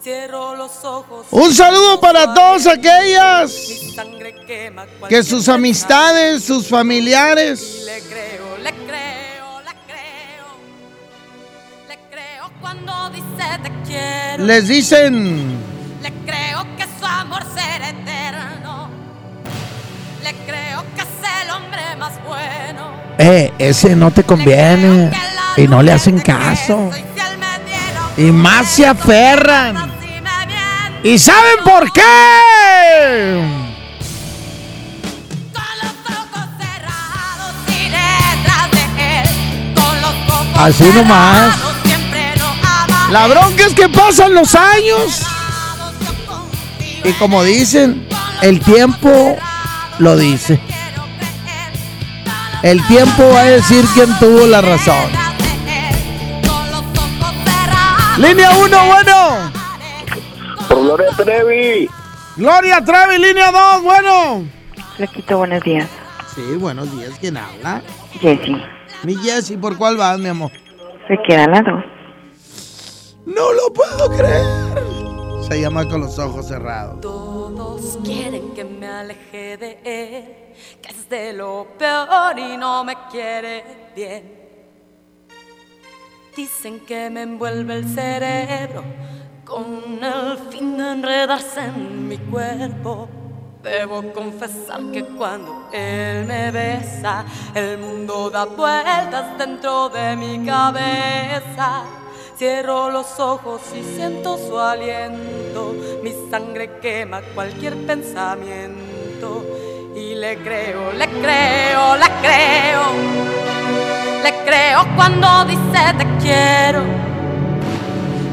Cierro 0.00 0.54
los 0.54 0.84
ojos. 0.84 1.26
Un 1.32 1.52
saludo 1.52 2.00
para 2.00 2.32
todas 2.32 2.66
aquellas 2.68 3.52
que 5.08 5.22
sus 5.24 5.48
amistades, 5.48 6.44
sus 6.44 6.68
familiares 6.68 7.82
le 7.84 8.00
creo, 8.02 8.58
le 8.58 8.72
creo, 8.86 9.60
le 9.60 9.74
creo. 9.88 10.46
Le 11.88 11.98
creo 12.10 12.50
cuando 12.60 13.10
dice 13.10 13.58
te 13.64 13.72
quiero. 13.84 14.44
les 14.44 14.68
dicen. 14.68 15.77
Le 16.02 16.12
creo 16.24 16.64
que 16.76 16.84
su 16.98 17.06
amor 17.06 17.42
será 17.54 17.88
eterno. 17.88 18.88
Le 20.22 20.32
creo 20.46 20.84
que 20.94 21.02
es 21.02 21.42
el 21.42 21.50
hombre 21.50 21.96
más 21.98 22.12
bueno. 22.24 22.92
Eh, 23.18 23.52
ese 23.58 23.96
no 23.96 24.10
te 24.10 24.22
conviene. 24.22 25.10
Y 25.56 25.66
no 25.66 25.82
le 25.82 25.92
hacen 25.92 26.20
caso. 26.20 26.90
Y 28.16 28.30
más 28.30 28.68
se 28.68 28.86
aferran. 28.86 29.92
¿Y 31.02 31.18
saben 31.18 31.64
por 31.64 31.92
qué? 31.92 32.02
Así 40.58 40.84
nomás. 40.92 41.54
La 43.10 43.26
bronca 43.28 43.66
es 43.66 43.74
que 43.74 43.88
pasan 43.88 44.34
los 44.34 44.54
años. 44.56 45.27
Y 47.04 47.12
como 47.12 47.42
dicen, 47.42 48.06
el 48.42 48.60
tiempo 48.60 49.36
lo 49.98 50.16
dice. 50.16 50.60
El 52.62 52.84
tiempo 52.86 53.22
va 53.32 53.40
a 53.40 53.44
decir 53.44 53.84
quién 53.94 54.08
tuvo 54.18 54.46
la 54.46 54.60
razón. 54.60 55.10
Línea 58.18 58.50
1, 58.56 58.86
bueno. 58.86 59.52
Por 60.68 60.82
Gloria 60.82 61.10
Trevi. 61.16 61.88
Gloria 62.36 62.84
Trevi, 62.84 63.18
línea 63.18 63.52
2, 63.52 63.82
bueno. 63.82 64.44
Flequito, 64.96 65.38
buenos 65.38 65.62
días. 65.62 65.88
Sí, 66.34 66.56
buenos 66.56 66.90
días. 66.96 67.12
¿Quién 67.20 67.36
habla? 67.36 67.82
Jessy. 68.20 68.56
Mi 69.04 69.14
Jessy, 69.16 69.56
¿por 69.56 69.76
cuál 69.78 69.96
vas, 69.96 70.18
mi 70.18 70.28
amor? 70.28 70.50
Se 71.06 71.16
quedan 71.26 71.52
las 71.52 71.64
dos. 71.64 71.84
No 73.24 73.52
lo 73.52 73.72
puedo 73.72 74.16
creer. 74.16 74.87
Se 75.48 75.58
llama 75.58 75.88
con 75.88 76.02
los 76.02 76.18
ojos 76.18 76.46
cerrados. 76.46 77.00
Todos 77.00 77.98
quieren 78.04 78.52
que 78.52 78.64
me 78.64 78.86
aleje 78.86 79.56
de 79.56 79.78
él, 79.82 80.54
que 80.82 80.90
es 80.90 81.08
de 81.08 81.32
lo 81.32 81.68
peor 81.78 82.38
y 82.38 82.58
no 82.58 82.84
me 82.84 82.94
quiere 83.10 83.92
bien. 83.96 84.30
Dicen 86.36 86.80
que 86.80 87.08
me 87.08 87.22
envuelve 87.22 87.76
el 87.76 87.88
cerebro 87.88 88.84
con 89.46 89.98
el 90.02 90.36
fin 90.50 90.76
de 90.76 90.92
enredarse 90.92 91.64
en 91.64 92.06
mi 92.06 92.18
cuerpo. 92.18 93.08
Debo 93.62 94.02
confesar 94.12 94.82
que 94.92 95.02
cuando 95.02 95.70
él 95.72 96.26
me 96.26 96.50
besa, 96.50 97.24
el 97.54 97.78
mundo 97.78 98.28
da 98.28 98.44
vueltas 98.44 99.38
dentro 99.38 99.88
de 99.88 100.14
mi 100.14 100.44
cabeza. 100.44 101.84
Cierro 102.38 102.88
los 102.92 103.18
ojos 103.18 103.60
y 103.74 103.82
siento 103.96 104.38
su 104.38 104.56
aliento, 104.56 105.74
mi 106.04 106.14
sangre 106.30 106.78
quema 106.80 107.20
cualquier 107.34 107.74
pensamiento. 107.84 109.44
Y 109.96 110.14
le 110.14 110.36
creo, 110.36 110.92
le 110.92 111.08
creo, 111.08 111.96
le 111.96 112.06
creo, 112.22 112.82
le 114.22 114.32
creo 114.44 114.86
cuando 114.94 115.46
dice 115.46 115.80
te 115.98 116.06
quiero. 116.22 116.84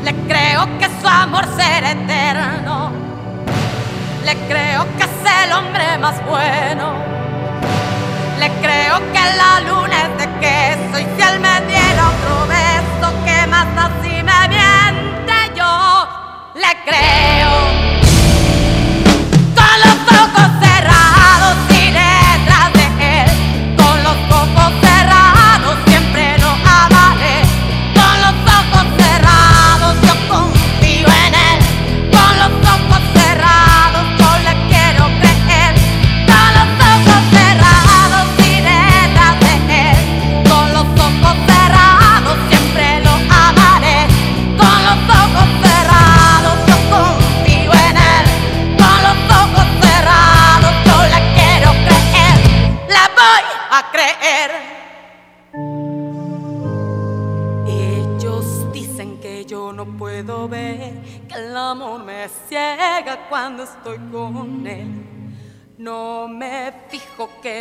Le 0.03 0.13
creo 0.27 0.65
que 0.77 0.85
su 1.01 1.07
amor 1.07 1.45
será 1.57 1.93
eterno. 1.93 2.91
Le 4.23 4.35
creo 4.47 4.85
que 4.97 5.03
es 5.03 5.45
el 5.45 5.51
hombre 5.51 5.97
más 5.97 6.23
bueno. 6.27 6.93
Le 8.37 8.49
creo 8.61 8.99
que 9.11 9.19
la 9.35 9.61
luna 9.61 9.97
es 10.03 10.17
de 10.19 10.27
queso 10.39 10.99
y 10.99 11.05
si 11.15 11.27
él 11.27 11.39
me 11.39 11.61
diera 11.61 12.09
otro 12.09 12.47
beso, 12.47 12.74
más 13.55 13.89
así 13.89 14.15
me 14.29 14.39
miente 14.49 15.37
yo. 15.55 16.07
Le 16.55 16.71
creo. 16.87 17.53
Con 19.55 19.75
los 19.83 19.99
ojos 20.21 20.49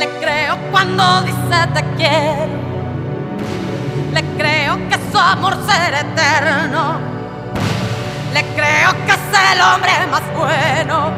le 0.00 0.08
creo 0.18 0.56
cuando 0.70 1.20
dice 1.20 1.58
te 1.74 1.84
quiero. 1.98 2.56
Le 4.14 4.22
creo 4.38 4.88
que 4.88 4.96
su 5.12 5.18
amor 5.18 5.54
será 5.68 6.00
eterno. 6.00 6.98
Le 8.32 8.42
creo 8.56 8.90
que 9.04 9.12
es 9.12 9.52
el 9.52 9.60
hombre 9.60 9.92
más 10.10 10.22
bueno. 10.38 11.10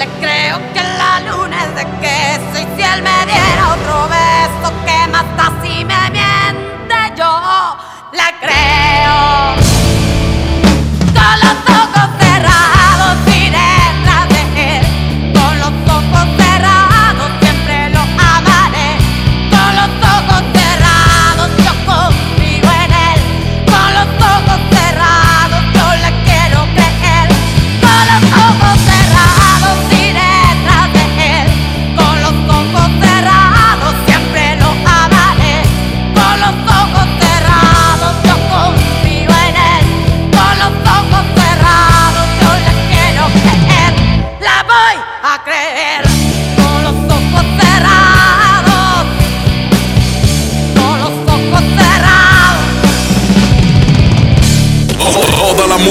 Le 0.00 0.06
creo 0.20 0.56
que 0.74 0.82
la 1.02 1.20
luna 1.28 1.56
es 1.66 1.74
de 1.76 1.84
queso 2.02 2.54
y 2.62 2.66
si 2.74 2.82
él 2.82 3.02
me 3.02 3.18
diera 3.30 3.62
otro 3.76 4.08
beso 4.08 4.68
que 4.84 4.98
da 5.38 5.46
si 5.62 5.84
me 5.84 6.02
miente 6.10 6.98
yo. 7.16 7.32
Le 8.18 8.28
creo. 8.42 9.54
Con 11.14 11.36
los 11.44 11.58
ojos 11.80 12.08
cerrados 12.18 12.75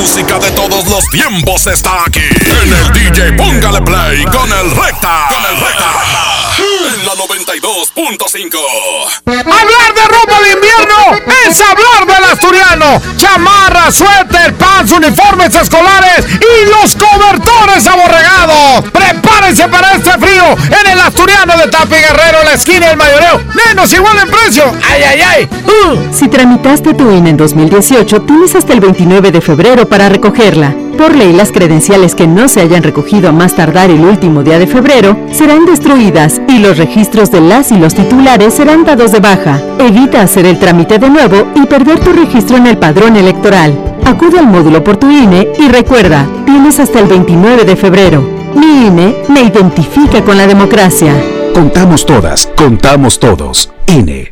música 0.05 0.37
de 0.37 0.51
todos 0.51 0.87
los 0.87 1.03
tiempos 1.09 1.65
está 1.65 2.03
aquí. 2.05 2.19
En 2.19 2.71
el 2.71 2.93
DJ 2.93 3.33
Póngale 3.33 3.81
Play 3.81 4.23
con 4.25 4.51
el 4.51 4.69
Recta. 4.75 5.25
Con 5.29 5.43
el 5.51 5.59
Recta. 5.59 6.74
La 7.05 7.13
92.5. 7.13 8.57
Hablar 9.27 9.93
de 9.93 10.01
ropa 10.07 10.41
de 10.41 10.53
invierno 10.53 10.95
es 11.47 11.61
hablar 11.61 12.07
del 12.07 12.23
asturiano. 12.31 12.99
Chamarra, 13.17 13.91
suéter, 13.91 14.55
pants, 14.55 14.91
uniformes 14.91 15.53
escolares 15.53 16.25
y 16.25 16.65
los 16.67 16.95
cobertores 16.95 17.85
aborregados. 17.85 18.89
Prepárense 18.91 19.67
para 19.67 19.91
este 19.91 20.13
frío 20.13 20.45
en 20.81 20.91
el 20.93 20.99
asturiano 20.99 21.55
de 21.57 21.67
Tapi 21.67 21.93
Guerrero, 21.93 22.43
la 22.43 22.53
esquina 22.53 22.87
del 22.87 22.97
mayoreo. 22.97 23.39
Menos 23.67 23.93
igual 23.93 24.17
en 24.17 24.31
precio. 24.31 24.63
¡Ay, 24.89 25.03
ay, 25.03 25.21
ay! 25.21 25.49
Uh. 25.63 26.11
Si 26.11 26.27
tramitaste 26.27 26.95
tu 26.95 27.11
INE 27.11 27.29
en 27.29 27.37
2018, 27.37 28.23
tienes 28.23 28.55
hasta 28.55 28.73
el 28.73 28.79
29 28.79 29.31
de 29.31 29.41
febrero 29.41 29.87
para 29.87 30.09
recogerla. 30.09 30.73
Por 30.97 31.13
ley, 31.13 31.33
las 31.33 31.51
credenciales 31.51 32.15
que 32.15 32.25
no 32.25 32.47
se 32.47 32.61
hayan 32.61 32.81
recogido 32.81 33.27
a 33.27 33.33
más 33.33 33.53
tardar 33.53 33.89
el 33.89 33.99
último 33.99 34.43
día 34.43 34.57
de 34.59 34.65
febrero 34.65 35.17
serán 35.33 35.65
destruidas 35.65 36.39
y 36.47 36.59
los 36.59 36.77
registros 36.77 36.94
de 36.95 37.41
las 37.41 37.73
y 37.73 37.77
los 37.77 37.93
titulares 37.93 38.53
serán 38.53 38.85
dados 38.85 39.11
de 39.11 39.19
baja. 39.19 39.59
Evita 39.79 40.21
hacer 40.21 40.45
el 40.45 40.57
trámite 40.57 40.97
de 40.97 41.09
nuevo 41.09 41.51
y 41.53 41.65
perder 41.65 41.99
tu 41.99 42.13
registro 42.13 42.55
en 42.55 42.67
el 42.67 42.77
padrón 42.77 43.17
electoral. 43.17 43.73
Acude 44.05 44.39
al 44.39 44.47
módulo 44.47 44.81
por 44.81 44.95
tu 44.95 45.11
INE 45.11 45.49
y 45.59 45.67
recuerda, 45.67 46.25
tienes 46.45 46.79
hasta 46.79 47.01
el 47.01 47.07
29 47.07 47.65
de 47.65 47.75
febrero. 47.75 48.21
Mi 48.55 48.87
INE 48.87 49.13
me 49.27 49.41
identifica 49.41 50.23
con 50.23 50.37
la 50.37 50.47
democracia. 50.47 51.13
Contamos 51.53 52.05
todas, 52.05 52.49
contamos 52.55 53.19
todos. 53.19 53.69
INE. 53.87 54.31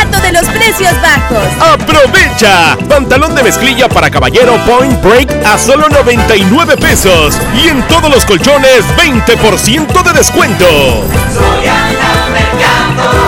los 0.31 0.45
precios 0.49 0.93
bajos. 1.01 1.43
¡Aprovecha! 1.59 2.77
Pantalón 2.87 3.35
de 3.35 3.43
mezclilla 3.43 3.87
para 3.89 4.09
caballero 4.09 4.55
Point 4.65 5.01
Break 5.01 5.45
a 5.45 5.57
solo 5.57 5.89
99 5.89 6.77
pesos. 6.77 7.37
Y 7.63 7.69
en 7.69 7.81
todos 7.87 8.09
los 8.09 8.25
colchones, 8.25 8.83
20% 8.97 10.03
de 10.03 10.13
descuento. 10.13 10.65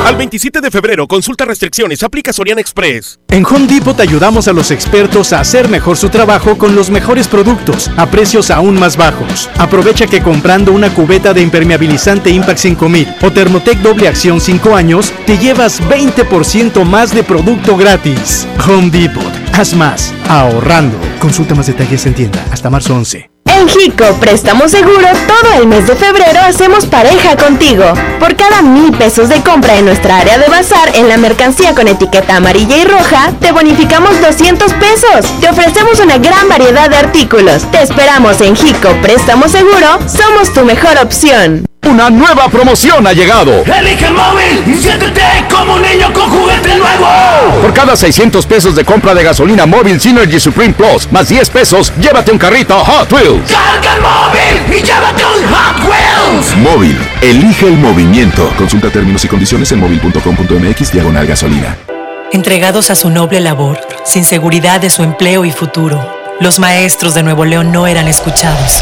Al 0.03 0.17
27 0.17 0.59
de 0.59 0.69
febrero, 0.69 1.07
consulta 1.07 1.45
restricciones, 1.45 2.03
aplica 2.03 2.33
Soriana 2.33 2.59
Express. 2.59 3.19
En 3.29 3.45
Home 3.45 3.67
Depot 3.67 3.95
te 3.95 4.03
ayudamos 4.03 4.49
a 4.49 4.53
los 4.53 4.69
expertos 4.69 5.31
a 5.31 5.39
hacer 5.39 5.69
mejor 5.69 5.95
su 5.95 6.09
trabajo 6.09 6.57
con 6.57 6.75
los 6.75 6.89
mejores 6.89 7.29
productos 7.29 7.89
a 7.95 8.11
precios 8.11 8.51
aún 8.51 8.77
más 8.77 8.97
bajos. 8.97 9.49
Aprovecha 9.57 10.05
que 10.05 10.21
comprando 10.21 10.73
una 10.73 10.93
cubeta 10.93 11.33
de 11.33 11.41
impermeabilizante 11.41 12.31
Impact 12.31 12.59
5000 12.59 13.15
o 13.21 13.31
Thermotec 13.31 13.79
doble 13.79 14.09
acción 14.09 14.41
5 14.41 14.75
años, 14.75 15.13
te 15.25 15.37
llevas 15.37 15.81
20% 15.81 16.83
más 16.83 17.15
de 17.15 17.23
producto 17.23 17.77
gratis. 17.77 18.45
Home 18.67 18.89
Depot, 18.89 19.33
haz 19.53 19.73
más, 19.73 20.13
ahorrando. 20.27 20.97
Consulta 21.19 21.55
más 21.55 21.67
detalles 21.67 22.05
en 22.05 22.13
tienda 22.13 22.45
hasta 22.51 22.69
marzo 22.69 22.93
11. 22.93 23.32
En 23.45 23.67
Jico 23.67 24.05
Préstamo 24.19 24.67
Seguro, 24.67 25.07
todo 25.27 25.53
el 25.61 25.67
mes 25.67 25.87
de 25.87 25.95
febrero 25.95 26.39
hacemos 26.41 26.85
pareja 26.85 27.35
contigo. 27.37 27.85
Por 28.19 28.35
cada 28.35 28.61
mil 28.61 28.91
pesos 28.91 29.29
de 29.29 29.41
compra 29.41 29.77
en 29.77 29.85
nuestra 29.85 30.17
área 30.17 30.37
de 30.37 30.49
bazar 30.49 30.95
en 30.95 31.07
la 31.07 31.17
mercancía 31.17 31.73
con 31.73 31.87
etiqueta 31.87 32.37
amarilla 32.37 32.77
y 32.77 32.83
roja, 32.83 33.31
te 33.39 33.51
bonificamos 33.51 34.19
200 34.21 34.73
pesos. 34.73 35.25
Te 35.39 35.49
ofrecemos 35.49 35.99
una 35.99 36.17
gran 36.17 36.47
variedad 36.49 36.89
de 36.89 36.97
artículos. 36.97 37.69
Te 37.71 37.81
esperamos 37.81 38.41
en 38.41 38.55
Jico 38.55 38.89
Préstamo 39.01 39.47
Seguro, 39.47 39.99
somos 40.07 40.53
tu 40.53 40.65
mejor 40.65 40.97
opción. 40.97 41.65
Una 41.85 42.09
nueva 42.09 42.47
promoción 42.49 43.05
ha 43.05 43.13
llegado. 43.13 43.63
Elige 43.65 44.05
el 44.05 44.13
móvil 44.13 44.63
y 44.65 44.81
siéntete 44.81 45.21
como 45.51 45.75
un 45.75 45.81
niño 45.81 46.11
con 46.13 46.29
juguete 46.29 46.75
nuevo. 46.75 47.07
Por 47.61 47.73
cada 47.73 47.95
600 47.95 48.45
pesos 48.45 48.75
de 48.75 48.85
compra 48.85 49.13
de 49.13 49.23
gasolina 49.23 49.65
móvil 49.65 49.99
Synergy 49.99 50.39
Supreme 50.39 50.73
Plus, 50.73 51.11
más 51.11 51.27
10 51.27 51.49
pesos, 51.49 51.93
llévate 51.99 52.31
un 52.31 52.37
carrito 52.37 52.77
Hot 52.83 53.11
Wheels. 53.11 53.51
Carga 53.51 53.95
el 53.95 54.01
móvil 54.01 54.79
y 54.79 54.81
llévate 54.81 55.23
un 55.25 55.53
Hot 55.53 55.89
Wheels. 55.89 56.57
Móvil, 56.57 56.97
elige 57.21 57.67
el 57.67 57.77
movimiento. 57.77 58.49
Consulta 58.57 58.89
términos 58.89 59.23
y 59.25 59.27
condiciones 59.27 59.71
en 59.71 59.79
móvil.com.mx 59.79 60.91
diagonal 60.91 61.27
gasolina. 61.27 61.77
Entregados 62.31 62.89
a 62.89 62.95
su 62.95 63.09
noble 63.09 63.41
labor, 63.41 63.79
sin 64.05 64.23
seguridad 64.25 64.79
de 64.81 64.89
su 64.89 65.03
empleo 65.03 65.45
y 65.45 65.51
futuro, 65.51 66.03
los 66.39 66.57
maestros 66.57 67.13
de 67.13 67.21
Nuevo 67.21 67.45
León 67.45 67.71
no 67.71 67.85
eran 67.85 68.07
escuchados. 68.07 68.81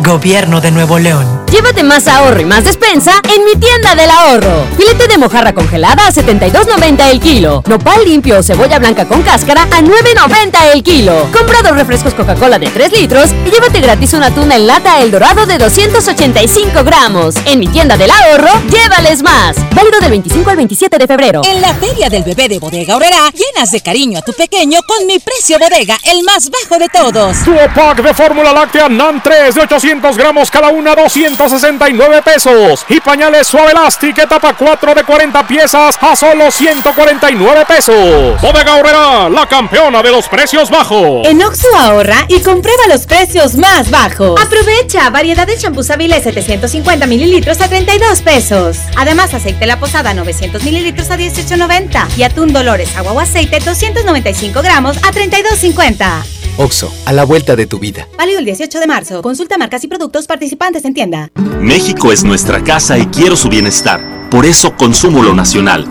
Gobierno 0.00 0.60
de 0.60 0.70
Nuevo 0.70 0.98
León. 0.98 1.44
Llévate 1.50 1.84
más 1.84 2.08
ahorro 2.08 2.40
y 2.40 2.44
más 2.44 2.64
despensa 2.64 3.12
en 3.32 3.44
mi 3.44 3.52
tienda 3.52 3.94
del 3.94 4.10
ahorro. 4.10 4.66
Filete 4.76 5.06
de 5.06 5.18
mojarra 5.18 5.54
congelada 5.54 6.08
a 6.08 6.10
72.90 6.10 7.10
el 7.10 7.20
kilo. 7.20 7.62
Nopal 7.66 8.04
limpio 8.04 8.40
o 8.40 8.42
cebolla 8.42 8.80
blanca 8.80 9.06
con 9.06 9.22
cáscara 9.22 9.62
a 9.62 9.80
9.90 9.80 10.72
el 10.72 10.82
kilo. 10.82 11.28
Compra 11.32 11.62
dos 11.62 11.76
refrescos 11.76 12.12
Coca-Cola 12.14 12.58
de 12.58 12.66
3 12.66 12.92
litros 12.92 13.30
y 13.46 13.50
llévate 13.50 13.80
gratis 13.80 14.14
una 14.14 14.34
tuna 14.34 14.56
en 14.56 14.66
lata 14.66 15.00
El 15.00 15.12
Dorado 15.12 15.46
de 15.46 15.58
285 15.58 16.82
gramos. 16.82 17.36
En 17.46 17.60
mi 17.60 17.68
tienda 17.68 17.96
del 17.96 18.10
ahorro, 18.10 18.50
llévales 18.68 19.22
más. 19.22 19.56
Válido 19.74 20.00
del 20.00 20.10
25 20.10 20.50
al 20.50 20.56
27 20.56 20.98
de 20.98 21.06
febrero. 21.06 21.42
En 21.44 21.60
la 21.60 21.72
feria 21.74 22.10
del 22.10 22.24
bebé 22.24 22.48
de 22.48 22.58
Bodega 22.58 22.96
Horrera, 22.96 23.30
llenas 23.30 23.70
de 23.70 23.80
cariño 23.80 24.18
a 24.18 24.22
tu 24.22 24.32
pequeño 24.32 24.80
con 24.82 25.06
mi 25.06 25.20
precio 25.20 25.58
bodega, 25.58 25.96
el 26.04 26.24
más 26.24 26.50
bajo 26.50 26.80
de 26.80 26.88
todos. 26.88 27.44
Duo 27.44 27.60
Pack 27.74 28.02
de 28.02 28.12
fórmula 28.12 28.52
láctea 28.52 28.88
NAN 28.88 29.22
3 29.22 29.54
de 29.54 29.60
800 29.60 29.83
gramos 30.16 30.50
cada 30.50 30.68
una, 30.68 30.94
200 30.94 31.34
169 31.34 32.22
pesos. 32.22 32.86
Y 32.88 33.00
pañales 33.00 33.46
suave 33.46 33.72
Elastic 33.72 34.18
etapa 34.18 34.54
4 34.56 34.94
de 34.94 35.04
40 35.04 35.46
piezas 35.46 35.98
a 36.00 36.16
solo 36.16 36.50
149 36.50 37.64
pesos. 37.66 38.40
Bodega 38.40 38.76
Horrera, 38.76 39.28
la 39.28 39.46
campeona 39.46 40.02
de 40.02 40.10
los 40.10 40.28
precios 40.28 40.70
bajos. 40.70 41.26
En 41.26 41.42
Oxxo 41.42 41.68
ahorra 41.76 42.24
y 42.28 42.40
comprueba 42.40 42.86
los 42.88 43.06
precios 43.06 43.56
más 43.56 43.90
bajos. 43.90 44.40
Aprovecha 44.40 45.10
variedad 45.10 45.46
de 45.46 45.58
champús 45.58 45.90
Avilés 45.90 46.24
750 46.24 47.06
mililitros 47.06 47.60
a 47.60 47.68
32 47.68 48.22
pesos. 48.22 48.78
Además, 48.96 49.34
aceite 49.34 49.66
La 49.66 49.78
Posada 49.78 50.14
900 50.14 50.62
mililitros 50.62 51.10
a 51.10 51.16
18.90 51.16 52.16
y 52.16 52.22
atún 52.22 52.52
Dolores 52.52 52.96
agua 52.96 53.12
o 53.12 53.20
aceite 53.20 53.60
295 53.60 54.62
gramos 54.62 54.96
a 54.98 55.12
32.50. 55.12 56.43
Oxo, 56.56 56.92
a 57.04 57.12
la 57.12 57.24
vuelta 57.24 57.56
de 57.56 57.66
tu 57.66 57.80
vida. 57.80 58.06
Válido 58.16 58.38
el 58.38 58.44
18 58.44 58.78
de 58.78 58.86
marzo. 58.86 59.22
Consulta 59.22 59.58
marcas 59.58 59.82
y 59.82 59.88
productos 59.88 60.28
participantes 60.28 60.84
en 60.84 60.94
tienda. 60.94 61.30
México 61.60 62.12
es 62.12 62.22
nuestra 62.22 62.62
casa 62.62 62.96
y 62.96 63.06
quiero 63.06 63.34
su 63.34 63.48
bienestar. 63.48 64.28
Por 64.30 64.46
eso 64.46 64.76
consumo 64.76 65.24
lo 65.24 65.34
nacional. 65.34 65.84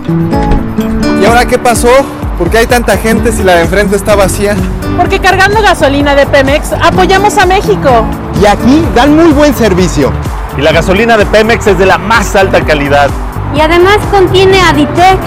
¿Y 1.22 1.26
ahora 1.26 1.46
qué 1.46 1.60
pasó? 1.60 1.90
¿Por 2.38 2.50
qué 2.50 2.60
hay 2.60 2.68
tanta 2.68 2.98
gente 2.98 3.34
si 3.34 3.44
la 3.44 3.56
de 3.56 3.64
enfrente 3.64 3.98
está 3.98 4.16
vacía? 4.16 4.56
Porque 4.98 5.20
cargando 5.20 5.62
gasolina 5.62 6.16
de 6.16 6.26
Pemex 6.26 6.72
apoyamos 6.72 7.38
a 7.38 7.46
México. 7.46 8.06
Y 8.42 8.46
aquí 8.46 8.84
dan 8.96 9.16
muy 9.18 9.34
buen 9.34 9.54
servicio. 9.54 10.14
Y 10.58 10.62
la 10.62 10.72
gasolina 10.72 11.18
de 11.18 11.26
Pemex 11.26 11.68
es 11.68 11.78
de 11.78 11.86
la 11.86 11.98
más 11.98 12.38
alta 12.38 12.64
calidad. 12.64 13.10
Y 13.54 13.60
además 13.60 13.98
contiene 14.10 14.62
Aditec, 14.62 15.20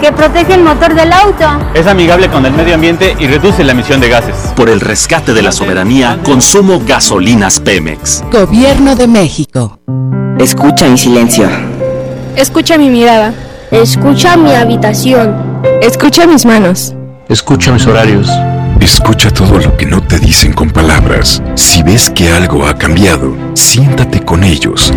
que 0.00 0.12
protege 0.12 0.54
el 0.54 0.62
motor 0.62 0.94
del 0.94 1.12
auto. 1.12 1.44
Es 1.74 1.86
amigable 1.86 2.28
con 2.28 2.46
el 2.46 2.52
medio 2.52 2.74
ambiente 2.74 3.14
y 3.18 3.26
reduce 3.26 3.62
la 3.64 3.72
emisión 3.72 4.00
de 4.00 4.08
gases. 4.08 4.34
Por 4.56 4.68
el 4.68 4.80
rescate 4.80 5.34
de 5.34 5.42
la 5.42 5.52
soberanía, 5.52 6.18
consumo 6.24 6.80
gasolinas 6.86 7.60
Pemex. 7.60 8.24
Gobierno 8.32 8.96
de 8.96 9.06
México. 9.06 9.78
Escucha 10.38 10.86
mi 10.88 10.96
silencio. 10.96 11.48
Escucha 12.34 12.78
mi 12.78 12.88
mirada. 12.88 13.34
Escucha 13.70 14.36
mi 14.36 14.52
habitación. 14.54 15.62
Escucha 15.82 16.26
mis 16.26 16.44
manos. 16.46 16.94
Escucha 17.28 17.72
mis 17.72 17.86
horarios. 17.86 18.28
Escucha 18.80 19.30
todo 19.30 19.58
lo 19.58 19.76
que 19.76 19.84
no 19.84 20.02
te 20.02 20.18
dicen 20.18 20.52
con 20.54 20.70
palabras. 20.70 21.42
Si 21.54 21.82
ves 21.82 22.10
que 22.10 22.32
algo 22.32 22.66
ha 22.66 22.76
cambiado, 22.78 23.36
siéntate 23.54 24.24
con 24.24 24.42
ellos. 24.42 24.92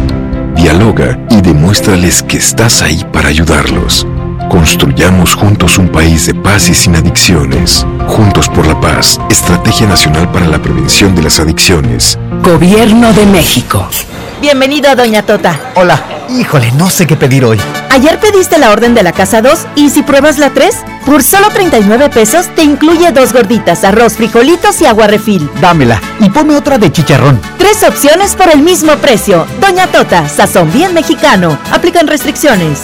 Dialoga 0.55 1.19
y 1.29 1.41
demuéstrales 1.41 2.23
que 2.23 2.37
estás 2.37 2.81
ahí 2.81 3.05
para 3.11 3.27
ayudarlos. 3.27 4.07
Construyamos 4.53 5.33
juntos 5.33 5.79
un 5.79 5.89
país 5.89 6.27
de 6.27 6.35
paz 6.35 6.69
y 6.69 6.75
sin 6.75 6.95
adicciones. 6.95 7.87
Juntos 8.07 8.47
por 8.49 8.67
la 8.67 8.79
paz. 8.79 9.19
Estrategia 9.31 9.87
Nacional 9.87 10.31
para 10.31 10.45
la 10.45 10.61
Prevención 10.61 11.15
de 11.15 11.23
las 11.23 11.39
Adicciones. 11.39 12.19
Gobierno 12.43 13.11
de 13.13 13.25
México. 13.25 13.89
Bienvenido, 14.41 14.95
Doña 14.95 15.23
Tota. 15.23 15.59
Hola. 15.73 15.99
Híjole, 16.29 16.71
no 16.73 16.91
sé 16.91 17.07
qué 17.07 17.15
pedir 17.15 17.45
hoy. 17.45 17.59
Ayer 17.89 18.19
pediste 18.19 18.59
la 18.59 18.69
orden 18.69 18.93
de 18.93 19.01
la 19.01 19.11
casa 19.11 19.41
2 19.41 19.57
y 19.75 19.89
si 19.89 20.03
pruebas 20.03 20.37
la 20.37 20.51
3, 20.51 20.83
por 21.03 21.23
solo 21.23 21.49
39 21.49 22.09
pesos 22.09 22.45
te 22.55 22.61
incluye 22.61 23.11
dos 23.11 23.33
gorditas, 23.33 23.83
arroz, 23.83 24.13
frijolitos 24.17 24.79
y 24.81 24.85
agua 24.85 25.07
refil. 25.07 25.49
Dámela 25.61 25.99
y 26.19 26.29
ponme 26.29 26.55
otra 26.55 26.77
de 26.77 26.91
chicharrón. 26.91 27.41
Tres 27.57 27.81
opciones 27.81 28.35
por 28.35 28.51
el 28.51 28.61
mismo 28.61 28.95
precio. 28.97 29.47
Doña 29.59 29.87
Tota, 29.87 30.29
sazón 30.29 30.71
bien 30.71 30.93
mexicano. 30.93 31.57
Aplican 31.71 32.05
restricciones. 32.05 32.83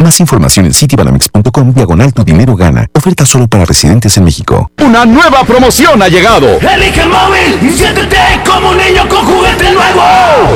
Más 0.00 0.20
información 0.20 0.66
en 0.66 0.74
citibanamex.com 0.74 1.72
diagonal 1.72 2.12
tu 2.12 2.22
dinero 2.22 2.54
gana. 2.54 2.86
Oferta 2.92 3.24
solo 3.24 3.48
para 3.48 3.64
residentes 3.64 4.16
en 4.16 4.24
México. 4.24 4.70
Una 4.82 5.06
nueva 5.06 5.42
promoción 5.44 6.02
ha 6.02 6.08
llegado. 6.08 6.58
Elige 6.60 7.00
el 7.00 7.08
móvil 7.08 7.58
y 7.62 7.76
siéntete 7.76 8.16
como 8.46 8.70
un 8.70 8.76
niño 8.76 9.08
con 9.08 9.24
juguete 9.24 9.72
nuevo. 9.72 10.02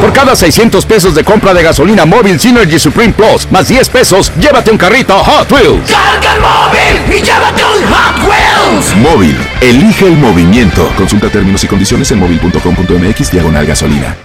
Por 0.01 0.13
cada 0.13 0.37
600 0.37 0.85
pesos 0.85 1.15
de 1.15 1.25
compra 1.25 1.55
de 1.55 1.63
gasolina 1.63 2.05
móvil 2.05 2.39
Synergy 2.39 2.79
Supreme 2.79 3.13
Plus 3.15 3.51
más 3.51 3.69
10 3.69 3.89
pesos, 3.89 4.31
llévate 4.41 4.71
un 4.71 4.79
carrito 4.79 5.19
Hot 5.19 5.51
Wheels. 5.51 5.91
Carga 5.91 6.35
el 6.35 6.41
móvil 6.41 7.19
y 7.19 7.23
llévate 7.23 7.63
un 7.65 7.93
Hot 7.93 8.29
Wheels. 8.29 8.97
Móvil. 8.97 9.37
Elige 9.61 10.07
el 10.07 10.17
movimiento. 10.17 10.87
Consulta 10.97 11.29
términos 11.29 11.65
y 11.65 11.67
condiciones 11.67 12.11
en 12.13 12.19
móvil.com.mx 12.19 13.31
diagonal 13.31 13.67
gasolina. 13.67 14.17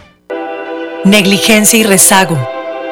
Negligencia 1.06 1.80
y 1.80 1.84
rezago. 1.84 2.65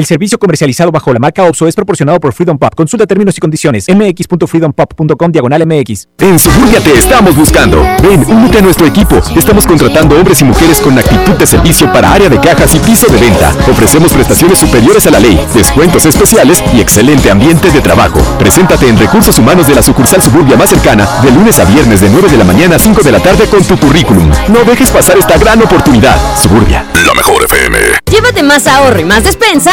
El 0.00 0.06
servicio 0.06 0.38
comercializado 0.38 0.90
bajo 0.90 1.12
la 1.12 1.18
marca 1.18 1.44
OPSO 1.44 1.68
es 1.68 1.74
proporcionado 1.74 2.18
por 2.20 2.32
Freedom 2.32 2.56
Pop. 2.56 2.74
Consulta 2.74 3.06
términos 3.06 3.36
y 3.36 3.40
condiciones. 3.42 3.84
mx.freedompop.com 3.86 5.30
diagonal 5.30 5.66
mx. 5.66 6.08
En 6.20 6.38
Suburbia 6.38 6.80
te 6.80 6.96
estamos 6.96 7.36
buscando. 7.36 7.82
Ven, 8.02 8.24
únete 8.26 8.60
a 8.60 8.62
nuestro 8.62 8.86
equipo. 8.86 9.20
Estamos 9.36 9.66
contratando 9.66 10.16
hombres 10.16 10.40
y 10.40 10.44
mujeres 10.44 10.80
con 10.80 10.98
actitud 10.98 11.34
de 11.34 11.46
servicio 11.46 11.92
para 11.92 12.14
área 12.14 12.30
de 12.30 12.40
cajas 12.40 12.74
y 12.74 12.78
piso 12.78 13.12
de 13.12 13.20
venta. 13.20 13.54
Ofrecemos 13.70 14.14
prestaciones 14.14 14.58
superiores 14.58 15.06
a 15.06 15.10
la 15.10 15.20
ley, 15.20 15.38
descuentos 15.54 16.06
especiales 16.06 16.64
y 16.72 16.80
excelente 16.80 17.30
ambiente 17.30 17.70
de 17.70 17.82
trabajo. 17.82 18.20
Preséntate 18.38 18.88
en 18.88 18.96
Recursos 18.96 19.38
Humanos 19.38 19.66
de 19.66 19.74
la 19.74 19.82
sucursal 19.82 20.22
Suburbia 20.22 20.56
más 20.56 20.70
cercana 20.70 21.06
de 21.22 21.30
lunes 21.30 21.58
a 21.58 21.66
viernes 21.66 22.00
de 22.00 22.08
9 22.08 22.30
de 22.30 22.38
la 22.38 22.44
mañana 22.44 22.76
a 22.76 22.78
5 22.78 23.02
de 23.02 23.12
la 23.12 23.20
tarde 23.20 23.48
con 23.48 23.62
tu 23.64 23.76
currículum. 23.76 24.30
No 24.48 24.64
dejes 24.64 24.90
pasar 24.90 25.18
esta 25.18 25.36
gran 25.36 25.60
oportunidad. 25.60 26.16
Suburbia. 26.40 26.86
La 27.06 27.12
mejor 27.12 27.44
FM. 27.44 27.76
Llévate 28.10 28.42
más 28.42 28.66
ahorro 28.66 28.98
y 28.98 29.04
más 29.04 29.24
despensa 29.24 29.72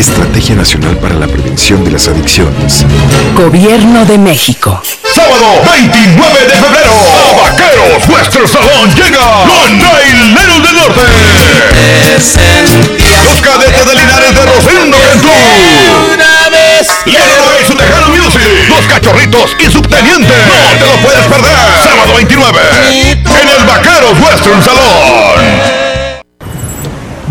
Estrategia 0.00 0.54
Nacional 0.54 0.96
para 0.96 1.14
la 1.14 1.26
Prevención 1.26 1.84
de 1.84 1.90
las 1.90 2.08
Adicciones. 2.08 2.86
Gobierno 3.36 4.06
de 4.06 4.16
México. 4.16 4.82
Sábado 5.14 5.60
29 5.70 6.40
de 6.40 6.54
febrero. 6.54 6.92
A 7.28 7.42
Vaqueros, 7.42 8.08
nuestro 8.08 8.48
salón 8.48 8.88
llega 8.94 9.20
con 9.44 9.78
Traileros 9.78 10.62
del 10.62 10.74
Norte. 10.74 11.02
Los 13.26 13.40
cadetes 13.42 13.84
de 13.84 13.94
Linares 13.94 14.34
de 14.34 14.46
Rosendo 14.46 14.96
Cantú. 14.96 15.28
Leonora 17.04 17.60
y 17.62 17.66
su 17.66 17.74
Tejano 17.74 18.08
Music. 18.08 18.40
Los 18.70 18.86
cachorritos 18.86 19.54
y 19.58 19.70
subteniente. 19.70 20.32
No 20.48 20.78
te 20.78 20.86
lo 20.86 20.96
puedes 21.02 21.26
perder. 21.26 21.56
Sábado 21.84 22.14
29. 22.14 22.58
En 22.90 23.48
el 23.48 23.64
Vaqueros 23.66 24.18
Western 24.18 24.64
Salón. 24.64 25.79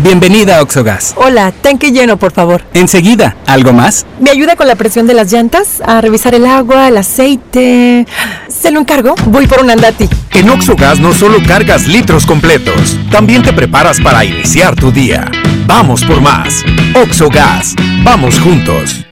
Bienvenida 0.02 0.56
a 0.56 0.62
Oxogas. 0.62 1.12
Hola, 1.18 1.52
tanque 1.52 1.92
lleno, 1.92 2.16
por 2.16 2.32
favor. 2.32 2.62
Enseguida, 2.72 3.36
¿algo 3.46 3.74
más? 3.74 4.06
¿Me 4.18 4.30
ayuda 4.30 4.56
con 4.56 4.66
la 4.66 4.74
presión 4.74 5.06
de 5.06 5.12
las 5.12 5.30
llantas? 5.30 5.82
A 5.84 6.00
revisar 6.00 6.34
el 6.34 6.46
agua, 6.46 6.88
el 6.88 6.96
aceite. 6.96 8.06
¿Se 8.48 8.70
lo 8.70 8.80
encargo? 8.80 9.14
Voy 9.26 9.46
por 9.46 9.60
un 9.60 9.68
andati. 9.68 10.08
En 10.32 10.48
Oxogas 10.48 11.00
no 11.00 11.12
solo 11.12 11.36
cargas 11.46 11.86
litros 11.86 12.24
completos, 12.24 12.96
también 13.10 13.42
te 13.42 13.52
preparas 13.52 14.00
para 14.00 14.24
iniciar 14.24 14.74
tu 14.74 14.90
día. 14.90 15.30
Vamos 15.66 16.02
por 16.06 16.22
más. 16.22 16.64
Oxogas. 16.94 17.74
Vamos 18.02 18.40
juntos. 18.40 19.04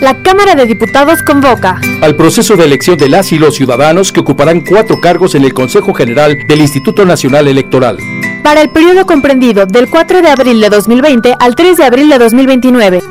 La 0.00 0.22
Cámara 0.22 0.54
de 0.54 0.66
Diputados 0.66 1.22
convoca 1.24 1.80
al 2.02 2.14
proceso 2.14 2.56
de 2.56 2.66
elección 2.66 2.96
de 2.98 3.08
las 3.08 3.32
y 3.32 3.38
los 3.38 3.56
ciudadanos 3.56 4.12
que 4.12 4.20
ocuparán 4.20 4.60
cuatro 4.60 5.00
cargos 5.00 5.34
en 5.34 5.42
el 5.42 5.52
Consejo 5.52 5.92
General 5.92 6.36
del 6.46 6.60
Instituto 6.60 7.04
Nacional 7.04 7.48
Electoral. 7.48 7.98
Para 8.42 8.60
el 8.60 8.70
periodo 8.70 9.06
comprendido 9.06 9.66
del 9.66 9.88
4 9.88 10.20
de 10.20 10.28
abril 10.28 10.60
de 10.60 10.68
2020 10.68 11.36
al 11.38 11.54
3 11.54 11.76
de 11.76 11.84
abril 11.84 12.08
de 12.08 12.18
2029. 12.18 13.02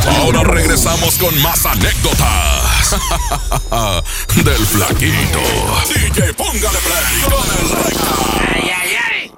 Ahora 0.07 0.43
regresamos 0.43 0.94
con 1.01 1.43
más 1.43 1.67
anécdotas 1.67 2.97
del 4.45 4.67
flaquito. 4.67 5.41
DJ, 5.89 6.33
póngale 6.35 6.79
play 6.79 7.21
con 7.25 7.45
el 7.59 7.69
recta. 7.85 8.15
Ay, 8.55 8.71
ay, 8.71 8.97
ay. 9.11 9.33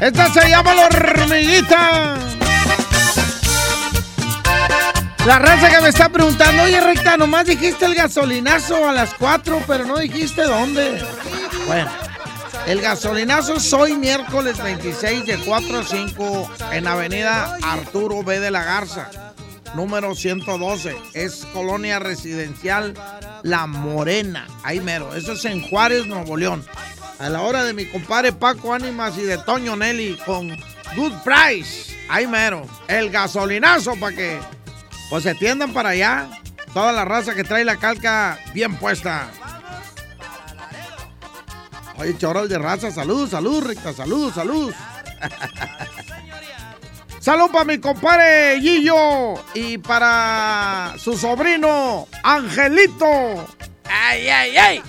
Esta 0.00 0.32
se 0.32 0.48
llama 0.48 0.74
la 0.74 0.86
hormiguita. 0.86 2.16
La 5.26 5.38
raza 5.38 5.68
que 5.70 5.80
me 5.82 5.88
está 5.90 6.08
preguntando, 6.08 6.62
oye 6.62 6.80
recta, 6.80 7.18
nomás 7.18 7.44
dijiste 7.46 7.84
el 7.84 7.94
gasolinazo 7.94 8.88
a 8.88 8.92
las 8.92 9.12
4, 9.14 9.62
pero 9.66 9.84
no 9.84 9.98
dijiste 9.98 10.42
dónde. 10.42 11.04
Bueno, 11.66 11.90
el 12.66 12.80
gasolinazo 12.80 13.54
es 13.54 13.72
hoy 13.72 13.96
miércoles 13.96 14.62
26 14.62 15.26
de 15.26 15.38
4 15.38 15.78
a 15.78 15.84
5 15.84 16.50
en 16.72 16.86
Avenida 16.86 17.58
Arturo 17.62 18.22
B. 18.22 18.40
de 18.40 18.50
la 18.50 18.62
Garza, 18.62 19.10
número 19.74 20.14
112. 20.14 20.96
Es 21.14 21.46
colonia 21.52 21.98
residencial 21.98 22.94
La 23.42 23.66
Morena. 23.66 24.46
Ahí 24.62 24.80
mero. 24.80 25.14
Eso 25.14 25.32
es 25.32 25.44
en 25.44 25.62
Juárez, 25.62 26.06
Nuevo 26.06 26.36
León. 26.36 26.64
A 27.18 27.28
la 27.28 27.42
hora 27.42 27.64
de 27.64 27.72
mi 27.72 27.86
compadre 27.86 28.32
Paco 28.32 28.72
Ánimas 28.72 29.16
y 29.18 29.22
de 29.22 29.38
Toño 29.38 29.76
Nelly 29.76 30.18
con 30.24 30.48
Good 30.96 31.12
Price. 31.24 31.96
Ahí 32.08 32.26
mero. 32.26 32.66
El 32.88 33.10
gasolinazo 33.10 33.94
para 33.96 34.16
que 34.16 34.38
pues 35.10 35.24
se 35.24 35.34
tiendan 35.34 35.72
para 35.72 35.90
allá. 35.90 36.28
Toda 36.72 36.92
la 36.92 37.04
raza 37.04 37.34
que 37.34 37.44
trae 37.44 37.64
la 37.64 37.76
calca 37.76 38.38
bien 38.54 38.76
puesta. 38.76 39.28
Oye, 41.98 42.16
choros 42.16 42.48
de 42.48 42.58
raza, 42.58 42.90
salud, 42.90 43.28
salud, 43.28 43.62
recta, 43.62 43.92
salud, 43.92 44.32
salud. 44.32 44.72
salud 47.20 47.50
para 47.50 47.64
mi 47.64 47.78
compadre 47.78 48.60
Gillo 48.60 49.34
y 49.54 49.78
para 49.78 50.94
su 50.98 51.16
sobrino 51.16 52.08
Angelito. 52.22 53.46
¡Ay, 53.84 54.28
ay, 54.28 54.56
ay! 54.56 54.82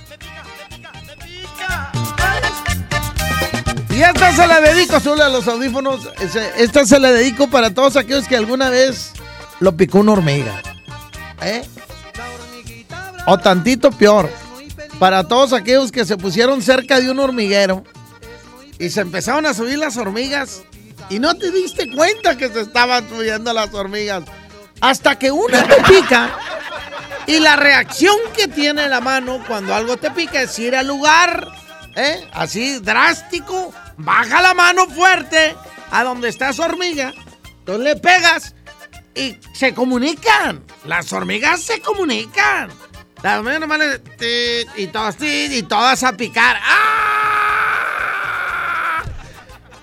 Y 3.90 4.02
esta 4.02 4.32
se 4.32 4.48
la 4.48 4.60
dedico, 4.60 5.00
solo 5.00 5.24
a 5.24 5.30
los 5.30 5.48
audífonos. 5.48 6.10
Esta 6.58 6.86
se 6.86 7.00
la 7.00 7.12
dedico 7.12 7.48
para 7.48 7.72
todos 7.72 7.96
aquellos 7.96 8.28
que 8.28 8.36
alguna 8.36 8.70
vez 8.70 9.12
lo 9.60 9.78
picó 9.78 10.00
una 10.00 10.14
hormiga. 10.14 10.62
¿Eh? 11.42 11.64
O 13.28 13.38
tantito 13.38 13.92
peor 13.92 14.30
para 15.00 15.28
todos 15.28 15.54
aquellos 15.54 15.92
que 15.92 16.06
se 16.06 16.18
pusieron 16.18 16.62
cerca 16.62 17.00
de 17.00 17.10
un 17.10 17.20
hormiguero 17.20 17.84
y 18.80 18.90
se 18.90 19.02
empezaron 19.02 19.46
a 19.46 19.54
subir 19.54 19.78
las 19.78 19.98
hormigas 19.98 20.64
y 21.10 21.20
no 21.20 21.36
te 21.36 21.52
diste 21.52 21.90
cuenta 21.92 22.38
que 22.38 22.50
se 22.50 22.62
estaban 22.62 23.08
subiendo 23.10 23.54
las 23.54 23.74
hormigas 23.74 24.24
hasta 24.82 25.18
que 25.18 25.32
una 25.32 25.64
te 25.64 25.76
pica 25.84 26.38
y 27.28 27.40
la 27.40 27.56
reacción 27.56 28.16
que 28.36 28.48
tiene 28.48 28.90
la 28.90 29.00
mano 29.00 29.44
cuando 29.48 29.74
algo 29.74 29.98
te 29.98 30.12
pica 30.12 30.42
es 30.42 30.58
ir 30.60 30.76
al 30.76 30.88
lugar, 30.88 31.48
¿eh? 31.96 32.28
así 32.34 32.80
drástico, 32.80 33.74
baja 33.98 34.42
la 34.42 34.54
mano 34.54 34.88
fuerte 34.88 35.56
a 35.92 36.04
donde 36.04 36.30
está 36.30 36.50
esa 36.50 36.66
hormiga, 36.66 37.14
entonces 37.60 37.84
le 37.84 37.96
pegas 37.96 38.56
y 39.16 39.38
se 39.54 39.74
comunican, 39.74 40.64
las 40.86 41.14
hormigas 41.14 41.62
se 41.62 41.80
comunican. 41.80 42.70
Las 43.24 43.40
hormigas 43.40 44.02
tit, 44.20 44.68
y 44.76 44.88
todas 44.88 45.16
y 45.22 45.64
todas 45.64 46.04
a 46.04 46.12
picar. 46.12 46.60
¡Ah! 46.62 47.44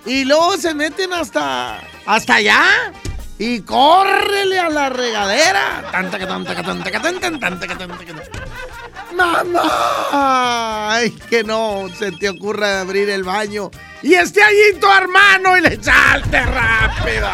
Y 0.05 0.27
luego 0.27 0.59
se 0.59 0.75
meten 0.75 1.15
hasta... 1.15 1.81
hasta 2.05 2.35
allá. 2.35 2.93
Y 3.39 3.63
córrele 3.63 4.59
a 4.59 4.69
la 4.69 4.91
regadera. 4.91 5.89
Tanta 5.91 6.19
que 6.19 6.27
tanta 6.27 6.55
que 6.55 6.63
tanta 6.63 6.91
que 6.91 7.01
tanta 7.01 7.31
tanta 7.41 7.67
que 7.67 7.75
tanta 7.77 8.05
que 8.05 8.15
¡Mamá! 9.15 10.91
Ay, 10.93 11.11
que 11.11 11.43
no 11.43 11.87
se 11.99 12.13
te 12.13 12.29
ocurra 12.29 12.83
abrir 12.83 13.09
el 13.09 13.25
baño. 13.25 13.71
Y 14.03 14.15
esté 14.15 14.43
allí 14.43 14.79
tu 14.79 14.87
hermano 14.87 15.57
y 15.57 15.63
le 15.63 15.83
salte 15.83 16.45
rápido. 16.45 17.31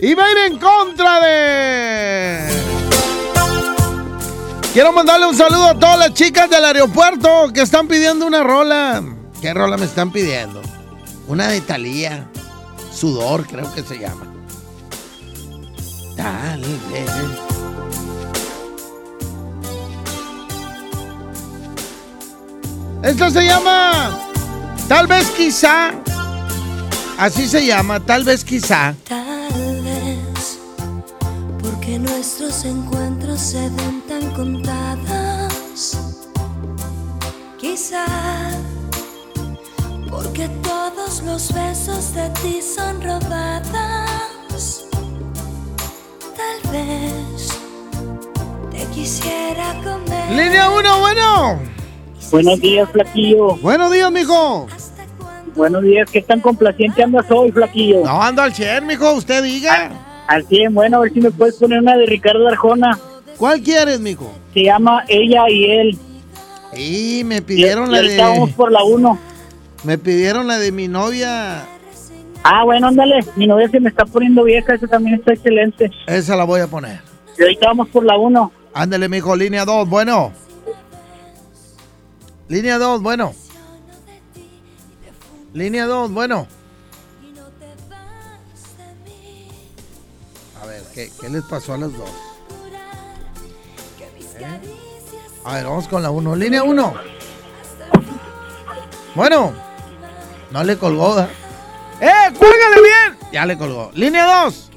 Y 0.00 0.14
va 0.14 0.24
a 0.24 0.30
ir 0.30 0.38
en 0.52 0.58
contra 0.58 1.20
de. 1.20 2.48
Quiero 4.72 4.92
mandarle 4.92 5.26
un 5.26 5.36
saludo 5.36 5.66
a 5.66 5.78
todas 5.78 5.98
las 5.98 6.14
chicas 6.14 6.50
del 6.50 6.64
aeropuerto 6.64 7.52
que 7.54 7.62
están 7.62 7.86
pidiendo 7.86 8.26
una 8.26 8.42
rola. 8.42 9.02
¿Qué 9.40 9.54
rola 9.54 9.76
me 9.76 9.84
están 9.84 10.10
pidiendo? 10.10 10.60
Una 11.28 11.48
de 11.48 11.60
Talía. 11.60 12.28
Sudor, 12.92 13.46
creo 13.46 13.72
que 13.72 13.82
se 13.82 13.98
llama. 13.98 14.32
Tal 16.16 16.60
vez. 16.60 17.10
Esto 23.02 23.30
se 23.30 23.44
llama. 23.44 24.18
Tal 24.88 25.06
vez 25.06 25.30
quizá. 25.30 25.92
Así 27.16 27.46
se 27.46 27.64
llama, 27.64 28.00
tal 28.00 28.24
vez 28.24 28.44
quizá. 28.44 28.94
Tal 29.08 29.33
porque 31.84 31.98
nuestros 31.98 32.64
encuentros 32.64 33.38
se 33.38 33.68
ven 33.70 34.02
tan 34.08 34.30
contados. 34.30 35.98
Quizá 37.58 38.06
porque 40.10 40.48
todos 40.62 41.22
los 41.24 41.52
besos 41.52 42.14
de 42.14 42.30
ti 42.40 42.60
son 42.62 43.02
robados. 43.02 44.86
Tal 46.36 46.72
vez 46.72 47.50
te 48.70 48.86
quisiera 48.94 49.74
comer. 49.82 50.30
Línea 50.30 50.70
1, 50.70 51.00
bueno. 51.00 51.60
Buenos 52.30 52.60
días, 52.60 52.88
Flaquillo. 52.90 53.56
Buenos 53.56 53.92
días, 53.92 54.10
mijo. 54.10 54.66
Buenos 55.54 55.82
días, 55.82 56.10
¿qué 56.10 56.22
tan 56.22 56.40
complaciente 56.40 57.02
andas 57.02 57.26
hoy, 57.30 57.52
Flaquillo? 57.52 58.04
No, 58.04 58.22
ando 58.22 58.40
al 58.40 58.54
100, 58.54 58.86
mijo, 58.86 59.12
usted 59.12 59.42
diga. 59.44 60.03
Al 60.26 60.46
100, 60.46 60.72
bueno, 60.74 60.96
a 60.96 61.00
ver 61.00 61.12
si 61.12 61.20
me 61.20 61.30
puedes 61.30 61.56
poner 61.56 61.80
una 61.80 61.96
de 61.96 62.06
Ricardo 62.06 62.48
Arjona. 62.48 62.98
¿Cuál 63.36 63.60
quieres, 63.62 64.00
mijo? 64.00 64.32
Se 64.54 64.62
llama 64.64 65.04
Ella 65.08 65.48
y 65.50 65.64
Él. 65.70 65.98
Y 66.76 67.22
me 67.24 67.42
pidieron 67.42 67.88
Y- 67.90 67.92
la 67.92 68.02
y 68.02 68.08
de. 68.08 68.16
vamos 68.18 68.50
por 68.52 68.72
la 68.72 68.82
1. 68.84 69.18
Me 69.84 69.98
pidieron 69.98 70.46
la 70.46 70.58
de 70.58 70.72
mi 70.72 70.88
novia. 70.88 71.66
Ah, 72.42 72.64
bueno, 72.64 72.88
ándale. 72.88 73.20
Mi 73.36 73.46
novia 73.46 73.68
se 73.68 73.80
me 73.80 73.88
está 73.90 74.04
poniendo 74.06 74.44
vieja, 74.44 74.74
esa 74.74 74.86
también 74.86 75.16
está 75.16 75.32
excelente. 75.34 75.90
Esa 76.06 76.36
la 76.36 76.44
voy 76.44 76.60
a 76.60 76.66
poner. 76.66 77.00
Y 77.38 77.42
ahorita 77.42 77.66
vamos 77.68 77.88
por 77.88 78.04
la 78.04 78.16
1. 78.16 78.52
Ándale, 78.72 79.08
mijo, 79.08 79.36
línea 79.36 79.64
2, 79.64 79.88
bueno. 79.88 80.32
Línea 82.48 82.78
2, 82.78 83.02
bueno. 83.02 83.32
Línea 85.52 85.86
2, 85.86 86.10
bueno. 86.12 86.46
¿Qué, 90.94 91.10
qué 91.20 91.28
les 91.28 91.42
pasó 91.44 91.74
a 91.74 91.78
los 91.78 91.96
dos? 91.96 92.10
¿Eh? 94.38 94.60
A 95.44 95.54
ver, 95.56 95.64
vamos 95.64 95.88
con 95.88 96.02
la 96.02 96.10
1. 96.10 96.36
Línea 96.36 96.62
1. 96.62 96.94
Bueno. 99.14 99.52
No 100.50 100.64
le 100.64 100.78
colgó. 100.78 101.14
¿da? 101.14 101.28
¡Eh! 102.00 102.32
¡Cuélgale 102.38 102.80
bien! 102.80 103.18
Ya 103.32 103.44
le 103.44 103.58
colgó. 103.58 103.90
Línea 103.94 104.44
2. 104.44 104.70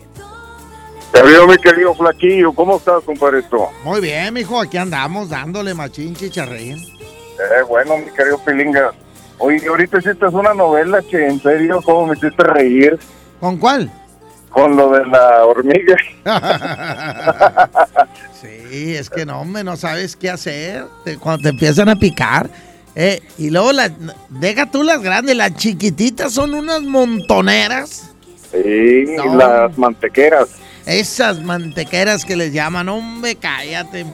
Te 1.11 1.24
veo, 1.24 1.47
mi 1.47 1.57
querido 1.57 1.93
Flaquillo. 1.95 2.51
¿Cómo 2.53 2.78
estás, 2.78 3.03
compadrito? 3.03 3.70
Muy 3.84 4.01
bien, 4.01 4.34
mijo. 4.34 4.59
Aquí 4.59 4.78
andamos 4.78 5.30
dándole 5.30 5.74
machín 5.74 6.15
chicharrín. 6.15 6.78
Eh, 6.78 7.63
bueno, 7.68 7.97
mi 7.97 8.11
querido 8.11 8.38
Pilinga. 8.39 8.91
Oye, 9.39 9.65
ahorita 9.68 9.99
hiciste 9.99 10.26
una 10.28 10.53
novela 10.53 11.01
que, 11.01 11.28
en 11.28 11.41
serio, 11.41 11.80
¿cómo 11.84 12.07
me 12.07 12.18
hiciste 12.18 12.43
reír? 12.43 12.99
¿Con 13.39 13.57
cuál? 13.57 13.91
Con 14.49 14.75
lo 14.75 14.89
de 14.91 15.05
la 15.05 15.45
hormiga. 15.45 15.95
Sí, 18.69 18.95
es 18.95 19.09
que 19.09 19.25
no, 19.25 19.41
hombre, 19.41 19.63
no 19.63 19.75
sabes 19.77 20.15
qué 20.15 20.29
hacer 20.29 20.85
te- 21.03 21.17
cuando 21.17 21.43
te 21.43 21.49
empiezan 21.49 21.89
a 21.89 21.95
picar. 21.95 22.49
Eh, 22.95 23.21
y 23.37 23.49
luego, 23.49 23.71
la, 23.71 23.91
deja 24.29 24.69
tú 24.69 24.83
las 24.83 25.01
grandes, 25.01 25.35
las 25.35 25.55
chiquititas 25.55 26.33
son 26.33 26.53
unas 26.53 26.81
montoneras. 26.83 28.11
Sí, 28.51 29.05
No. 29.15 29.35
las 29.35 29.77
mantequeras. 29.77 30.49
Esas 30.85 31.41
mantequeras 31.41 32.23
que 32.25 32.35
les 32.35 32.53
llaman, 32.53 32.89
hombre, 32.89 33.35
cállate. 33.35 34.05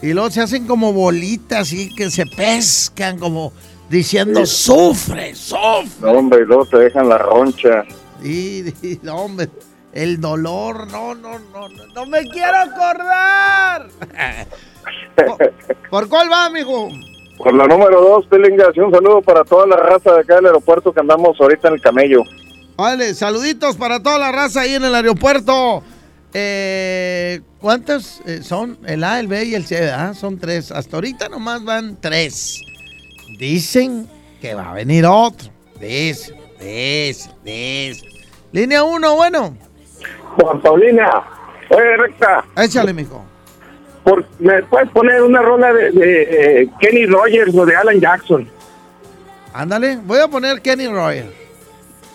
Y 0.00 0.12
luego 0.12 0.30
se 0.30 0.40
hacen 0.42 0.66
como 0.66 0.92
bolitas 0.92 1.72
y 1.72 1.94
que 1.94 2.10
se 2.10 2.24
pescan 2.26 3.18
como 3.18 3.52
diciendo, 3.90 4.46
sufre, 4.46 5.34
sufre. 5.34 5.88
No, 6.00 6.12
hombre, 6.12 6.40
y 6.42 6.44
luego 6.46 6.64
te 6.66 6.78
dejan 6.78 7.08
la 7.08 7.18
roncha. 7.18 7.84
Y, 8.22 8.68
y, 8.86 9.00
no, 9.02 9.16
hombre, 9.16 9.48
el 9.92 10.20
dolor, 10.20 10.90
no, 10.90 11.14
no, 11.14 11.38
no, 11.38 11.68
no, 11.68 11.86
no 11.94 12.06
me 12.06 12.22
quiero 12.28 12.56
acordar. 12.56 13.88
¿Por, 15.14 15.54
por 15.90 16.08
cuál 16.08 16.30
va, 16.30 16.46
amigo? 16.46 16.88
Por 17.38 17.54
la 17.54 17.66
número 17.66 18.00
dos, 18.00 18.26
Pilinga, 18.26 18.66
sí, 18.74 18.80
un 18.80 18.92
saludo 18.92 19.22
para 19.22 19.44
toda 19.44 19.66
la 19.66 19.76
raza 19.76 20.12
de 20.14 20.20
acá 20.20 20.36
del 20.36 20.46
aeropuerto 20.46 20.92
que 20.92 21.00
andamos 21.00 21.40
ahorita 21.40 21.68
en 21.68 21.74
el 21.74 21.80
camello. 21.80 22.22
Vale, 22.76 23.14
saluditos 23.14 23.76
para 23.76 24.02
toda 24.02 24.18
la 24.18 24.32
raza 24.32 24.62
ahí 24.62 24.74
en 24.74 24.84
el 24.84 24.94
aeropuerto. 24.94 25.82
Eh, 26.32 27.40
¿Cuántos 27.60 28.20
eh, 28.26 28.42
son? 28.42 28.78
El 28.86 29.02
A, 29.02 29.18
el 29.18 29.28
B 29.28 29.44
y 29.44 29.54
el 29.54 29.64
C, 29.64 29.80
¿verdad? 29.80 30.14
Son 30.14 30.38
tres. 30.38 30.70
Hasta 30.70 30.96
ahorita 30.96 31.28
nomás 31.28 31.64
van 31.64 31.96
tres. 32.00 32.60
Dicen 33.38 34.08
que 34.40 34.54
va 34.54 34.70
a 34.70 34.74
venir 34.74 35.06
otro. 35.06 35.50
Dice. 36.60 37.30
Línea 38.52 38.82
uno, 38.82 39.16
bueno. 39.16 39.56
Juan 40.36 40.60
Paulina, 40.60 41.22
oye, 41.70 41.96
recta. 41.96 42.44
Échale, 42.56 42.92
mijo. 42.92 43.24
Por, 44.04 44.24
¿Me 44.38 44.62
puedes 44.64 44.88
poner 44.90 45.22
una 45.22 45.42
rola 45.42 45.72
de, 45.72 45.90
de, 45.90 46.62
eh, 46.62 46.70
Kenny 46.80 47.06
Rogers 47.06 47.54
o 47.54 47.66
de 47.66 47.76
Alan 47.76 48.00
Jackson? 48.00 48.48
Ándale, 49.52 49.98
voy 50.04 50.20
a 50.20 50.28
poner 50.28 50.62
Kenny 50.62 50.88
Royal. 50.88 51.30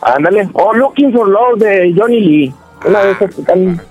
Ándale. 0.02 0.50
O 0.54 0.74
Looking 0.74 1.14
for 1.14 1.28
Love 1.28 1.60
de 1.60 1.94
Johnny 1.96 2.20
Lee. 2.20 2.54
Una 2.86 3.04
de 3.04 3.12
esas 3.12 3.36
que 3.36 3.42
están 3.42 3.82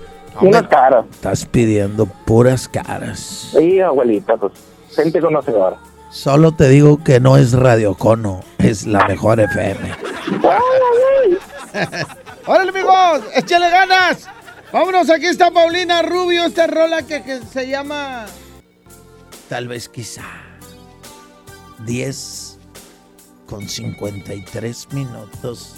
unas 0.41 0.67
caras. 0.67 1.05
Estás 1.11 1.45
pidiendo 1.45 2.05
puras 2.05 2.67
caras. 2.67 3.51
Sí, 3.51 3.79
abuelita, 3.79 4.37
pues, 4.37 4.53
gente 4.95 5.19
conocedora. 5.19 5.77
Solo 6.13 6.51
te 6.51 6.69
digo 6.69 7.03
que 7.03 7.19
no 7.19 7.37
es 7.37 7.53
Radio 7.53 7.95
Cono, 7.95 8.41
es 8.59 8.85
la 8.85 9.07
mejor 9.07 9.39
FM. 9.39 9.91
¡Órale, 12.45 12.69
amigos! 12.69 13.21
¡Échale 13.33 13.67
ganas! 13.71 14.27
Vámonos, 14.71 15.09
aquí 15.09 15.25
está 15.25 15.49
Paulina 15.49 16.03
Rubio, 16.03 16.45
esta 16.45 16.67
rola 16.67 17.01
que, 17.01 17.23
que 17.23 17.41
se 17.41 17.67
llama... 17.67 18.27
Tal 19.49 19.67
vez 19.67 19.89
quizá. 19.89 20.21
10 21.79 22.59
con 23.47 23.67
53 23.67 24.93
minutos. 24.93 25.77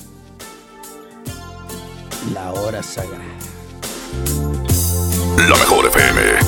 La 2.34 2.52
hora 2.52 2.84
sagrada. 2.84 3.24
La 5.38 5.56
mejor 5.56 5.86
FM. 5.86 6.45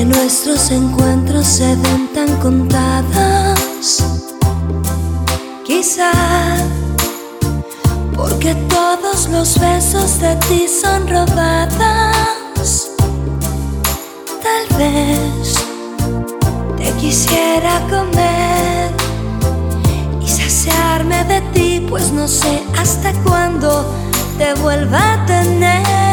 Porque 0.00 0.18
nuestros 0.18 0.70
encuentros 0.70 1.46
se 1.46 1.76
ven 1.76 2.08
tan 2.14 2.34
contados. 2.38 4.02
Quizá 5.66 6.12
porque 8.14 8.54
todos 8.68 9.28
los 9.28 9.58
besos 9.58 10.20
de 10.20 10.36
ti 10.48 10.66
son 10.68 11.06
robados. 11.06 12.92
Tal 14.42 14.78
vez 14.78 15.54
te 16.78 16.92
quisiera 16.92 17.80
comer 17.90 18.90
y 20.22 20.28
saciarme 20.28 21.24
de 21.24 21.40
ti, 21.52 21.86
pues 21.88 22.10
no 22.12 22.26
sé 22.26 22.62
hasta 22.78 23.12
cuándo 23.22 23.84
te 24.38 24.54
vuelva 24.54 25.14
a 25.14 25.26
tener. 25.26 26.09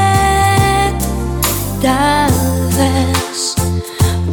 Tal 1.82 2.32
vez 2.75 3.55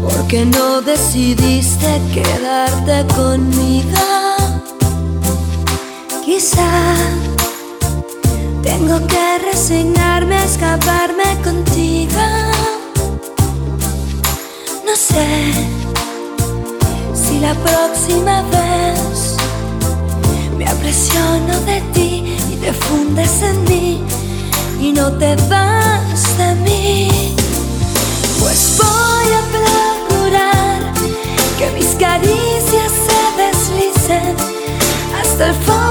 porque 0.00 0.46
no 0.46 0.80
decidiste 0.80 2.00
quedarte 2.14 3.06
conmigo. 3.14 3.98
Quizá 6.24 6.94
tengo 8.62 9.06
que 9.06 9.38
resignarme 9.50 10.36
a 10.36 10.44
escaparme 10.44 11.36
contigo. 11.44 12.22
No 14.86 14.96
sé 14.96 15.52
si 17.14 17.40
la 17.40 17.54
próxima 17.54 18.42
vez 18.42 19.36
me 20.56 20.66
apresiono 20.66 21.60
de 21.66 21.82
ti 21.92 22.38
y 22.52 22.56
te 22.56 22.72
fundes 22.72 23.42
en 23.42 23.64
mí 23.64 24.02
y 24.80 24.92
no 24.92 25.12
te 25.12 25.36
vas 25.48 26.38
de 26.38 26.54
mí. 26.64 27.23
Caricias 32.06 32.92
se 33.06 33.42
deslicen 33.42 34.36
hasta 35.18 35.48
el 35.48 35.54
fondo 35.54 35.83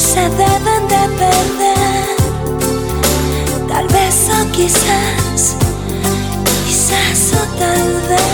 se 0.00 0.20
deben 0.20 0.86
de 0.88 1.08
perder. 1.18 2.16
Tal 3.68 3.88
vez 3.88 4.28
o 4.30 4.50
quizás, 4.52 5.56
quizás 6.66 7.32
o 7.32 7.46
tal 7.58 7.88
vez. 8.08 8.28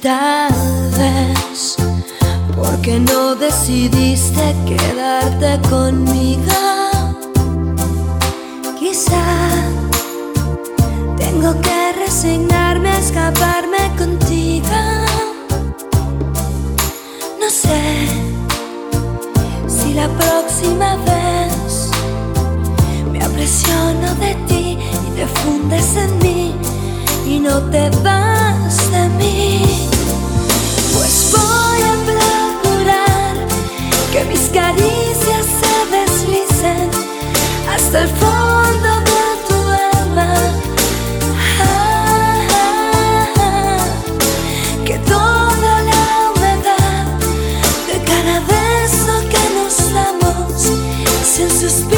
Tal 0.00 0.52
vez 0.96 1.76
¿Por 2.58 2.80
qué 2.80 2.98
no 2.98 3.34
decidiste 3.36 4.54
quedarte 4.66 5.60
conmigo? 5.68 6.42
Quizá 8.78 9.24
tengo 11.16 11.60
que 11.60 11.92
resignarme 12.04 12.90
a 12.90 12.98
escaparme 12.98 13.78
contigo. 13.96 14.80
No 17.40 17.48
sé 17.48 17.80
si 19.68 19.94
la 19.94 20.08
próxima 20.08 20.96
vez 20.96 21.90
me 23.12 23.22
apresiono 23.22 24.14
de 24.16 24.34
ti 24.48 24.78
y 25.06 25.10
te 25.16 25.26
fundes 25.26 25.96
en 25.96 26.18
mí 26.18 26.54
y 27.24 27.38
no 27.38 27.60
te 27.70 27.88
vas 28.02 28.90
de 28.90 29.08
mí. 29.18 29.88
Pues 30.92 31.32
voy 31.32 31.82
a 31.82 31.92
que 34.12 34.24
mis 34.24 34.48
caricias 34.48 35.46
se 35.60 35.96
deslicen 35.96 36.90
hasta 37.74 38.02
el 38.02 38.08
fondo 38.08 38.90
de 39.10 39.24
tu 39.48 39.58
alma. 39.98 40.34
Que 44.84 44.98
toda 45.00 45.82
la 45.90 46.32
humedad 46.34 47.06
de 47.88 47.96
cada 48.04 48.40
beso 48.40 49.14
que 49.28 49.42
nos 49.54 49.92
damos 49.92 50.62
sea 51.22 51.46
un 51.46 51.97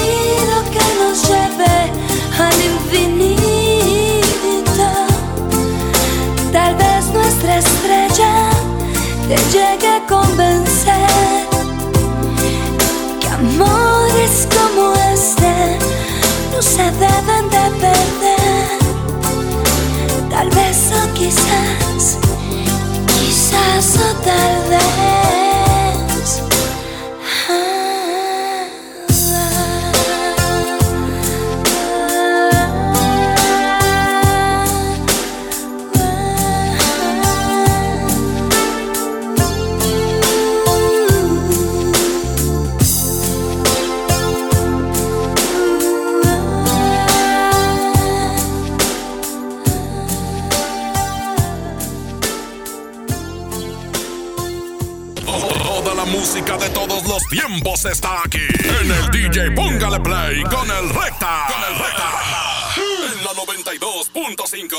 no 16.61 16.66
se 16.66 16.82
deben 16.82 17.48
de 17.48 17.70
perder. 17.80 18.78
Tal 20.28 20.50
vez 20.50 20.92
o 20.92 21.12
quizás, 21.14 22.18
quizás 23.06 23.96
o 23.96 24.14
tal 24.22 24.68
vez. 24.68 25.49
Está 57.85 58.22
aquí. 58.24 58.47
En 58.83 58.91
el 58.91 59.11
DJ 59.11 59.53
Póngale 59.53 60.01
Play 60.01 60.43
con 60.45 60.70
el 60.70 60.89
Recta. 60.91 61.47
Con 61.49 61.62
el 61.70 61.78
Recta. 61.78 62.11
En 62.76 63.24
la 63.24 63.31
92.5. 63.33 64.76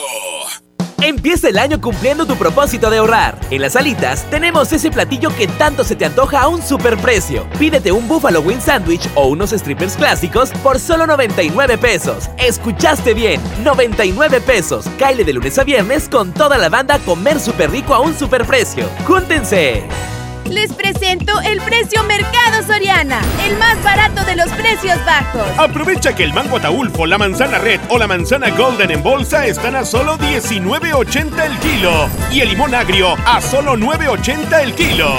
Empieza 1.01 1.49
el 1.49 1.57
año 1.57 1.81
cumpliendo 1.81 2.27
tu 2.27 2.35
propósito 2.35 2.91
de 2.91 2.99
ahorrar. 2.99 3.39
En 3.49 3.61
las 3.61 3.75
alitas 3.75 4.29
tenemos 4.29 4.71
ese 4.71 4.91
platillo 4.91 5.35
que 5.35 5.47
tanto 5.47 5.83
se 5.83 5.95
te 5.95 6.05
antoja 6.05 6.41
a 6.41 6.47
un 6.47 6.61
superprecio. 6.61 7.49
Pídete 7.57 7.91
un 7.91 8.07
Buffalo 8.07 8.41
Wing 8.41 8.61
Sandwich 8.61 9.09
o 9.15 9.27
unos 9.27 9.49
strippers 9.49 9.95
clásicos 9.95 10.51
por 10.61 10.79
solo 10.79 11.07
99 11.07 11.79
pesos. 11.79 12.29
Escuchaste 12.37 13.15
bien, 13.15 13.41
99 13.63 14.41
pesos. 14.41 14.85
Caile 14.99 15.23
de 15.23 15.33
lunes 15.33 15.57
a 15.57 15.63
viernes 15.63 16.07
con 16.07 16.33
toda 16.33 16.59
la 16.59 16.69
banda 16.69 16.99
comer 16.99 17.39
súper 17.39 17.71
rico 17.71 17.95
a 17.95 17.99
un 17.99 18.15
superprecio. 18.17 18.87
¡Júntense! 19.07 20.10
Les 20.51 20.73
presento 20.73 21.39
el 21.45 21.61
precio 21.61 22.03
Mercado 22.03 22.61
Soriana, 22.67 23.21
el 23.47 23.57
más 23.57 23.81
barato 23.85 24.25
de 24.25 24.35
los 24.35 24.49
precios 24.49 24.97
bajos. 25.05 25.47
Aprovecha 25.57 26.13
que 26.13 26.25
el 26.25 26.33
mango 26.33 26.57
ataulfo, 26.57 27.05
la 27.05 27.17
manzana 27.17 27.57
red 27.57 27.79
o 27.87 27.97
la 27.97 28.05
manzana 28.05 28.49
golden 28.49 28.91
en 28.91 29.01
bolsa 29.01 29.45
están 29.45 29.77
a 29.77 29.85
solo 29.85 30.17
19.80 30.17 31.45
el 31.45 31.57
kilo 31.59 32.09
y 32.33 32.41
el 32.41 32.49
limón 32.49 32.75
agrio 32.75 33.15
a 33.25 33.39
solo 33.39 33.77
9.80 33.77 34.61
el 34.61 34.75
kilo. 34.75 35.15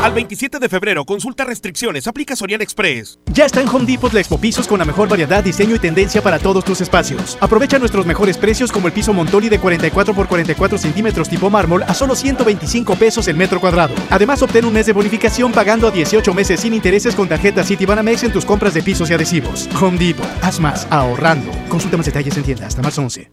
Al 0.00 0.12
27 0.12 0.60
de 0.60 0.68
febrero, 0.68 1.04
consulta 1.04 1.44
restricciones, 1.44 2.06
aplica 2.06 2.36
Soriana 2.36 2.62
Express. 2.62 3.18
Ya 3.32 3.46
está 3.46 3.60
en 3.60 3.68
Home 3.68 3.84
Depot 3.84 4.12
la 4.12 4.20
Expo 4.20 4.38
Pisos 4.38 4.68
con 4.68 4.78
la 4.78 4.84
mejor 4.84 5.08
variedad, 5.08 5.42
diseño 5.42 5.74
y 5.74 5.80
tendencia 5.80 6.22
para 6.22 6.38
todos 6.38 6.64
tus 6.64 6.80
espacios. 6.80 7.36
Aprovecha 7.40 7.80
nuestros 7.80 8.06
mejores 8.06 8.38
precios 8.38 8.70
como 8.70 8.86
el 8.86 8.92
piso 8.92 9.12
Montoli 9.12 9.48
de 9.48 9.58
44 9.58 10.14
por 10.14 10.28
44 10.28 10.78
centímetros 10.78 11.28
tipo 11.28 11.50
mármol 11.50 11.82
a 11.82 11.94
solo 11.94 12.14
125 12.14 12.94
pesos 12.94 13.26
el 13.26 13.36
metro 13.36 13.60
cuadrado. 13.60 13.92
Además, 14.08 14.40
obtén 14.40 14.66
un 14.66 14.72
mes 14.72 14.86
de 14.86 14.92
bonificación 14.92 15.50
pagando 15.50 15.88
a 15.88 15.90
18 15.90 16.32
meses 16.32 16.60
sin 16.60 16.74
intereses 16.74 17.16
con 17.16 17.28
tarjeta 17.28 17.64
Citibanamex 17.64 18.22
en 18.22 18.32
tus 18.32 18.44
compras 18.44 18.74
de 18.74 18.84
pisos 18.84 19.10
y 19.10 19.14
adhesivos. 19.14 19.68
Home 19.82 19.98
Depot, 19.98 20.28
haz 20.42 20.60
más, 20.60 20.86
ahorrando. 20.90 21.50
Consulta 21.68 21.96
más 21.96 22.06
detalles 22.06 22.36
en 22.36 22.44
tienda 22.44 22.68
hasta 22.68 22.82
marzo 22.82 23.02
11. 23.02 23.32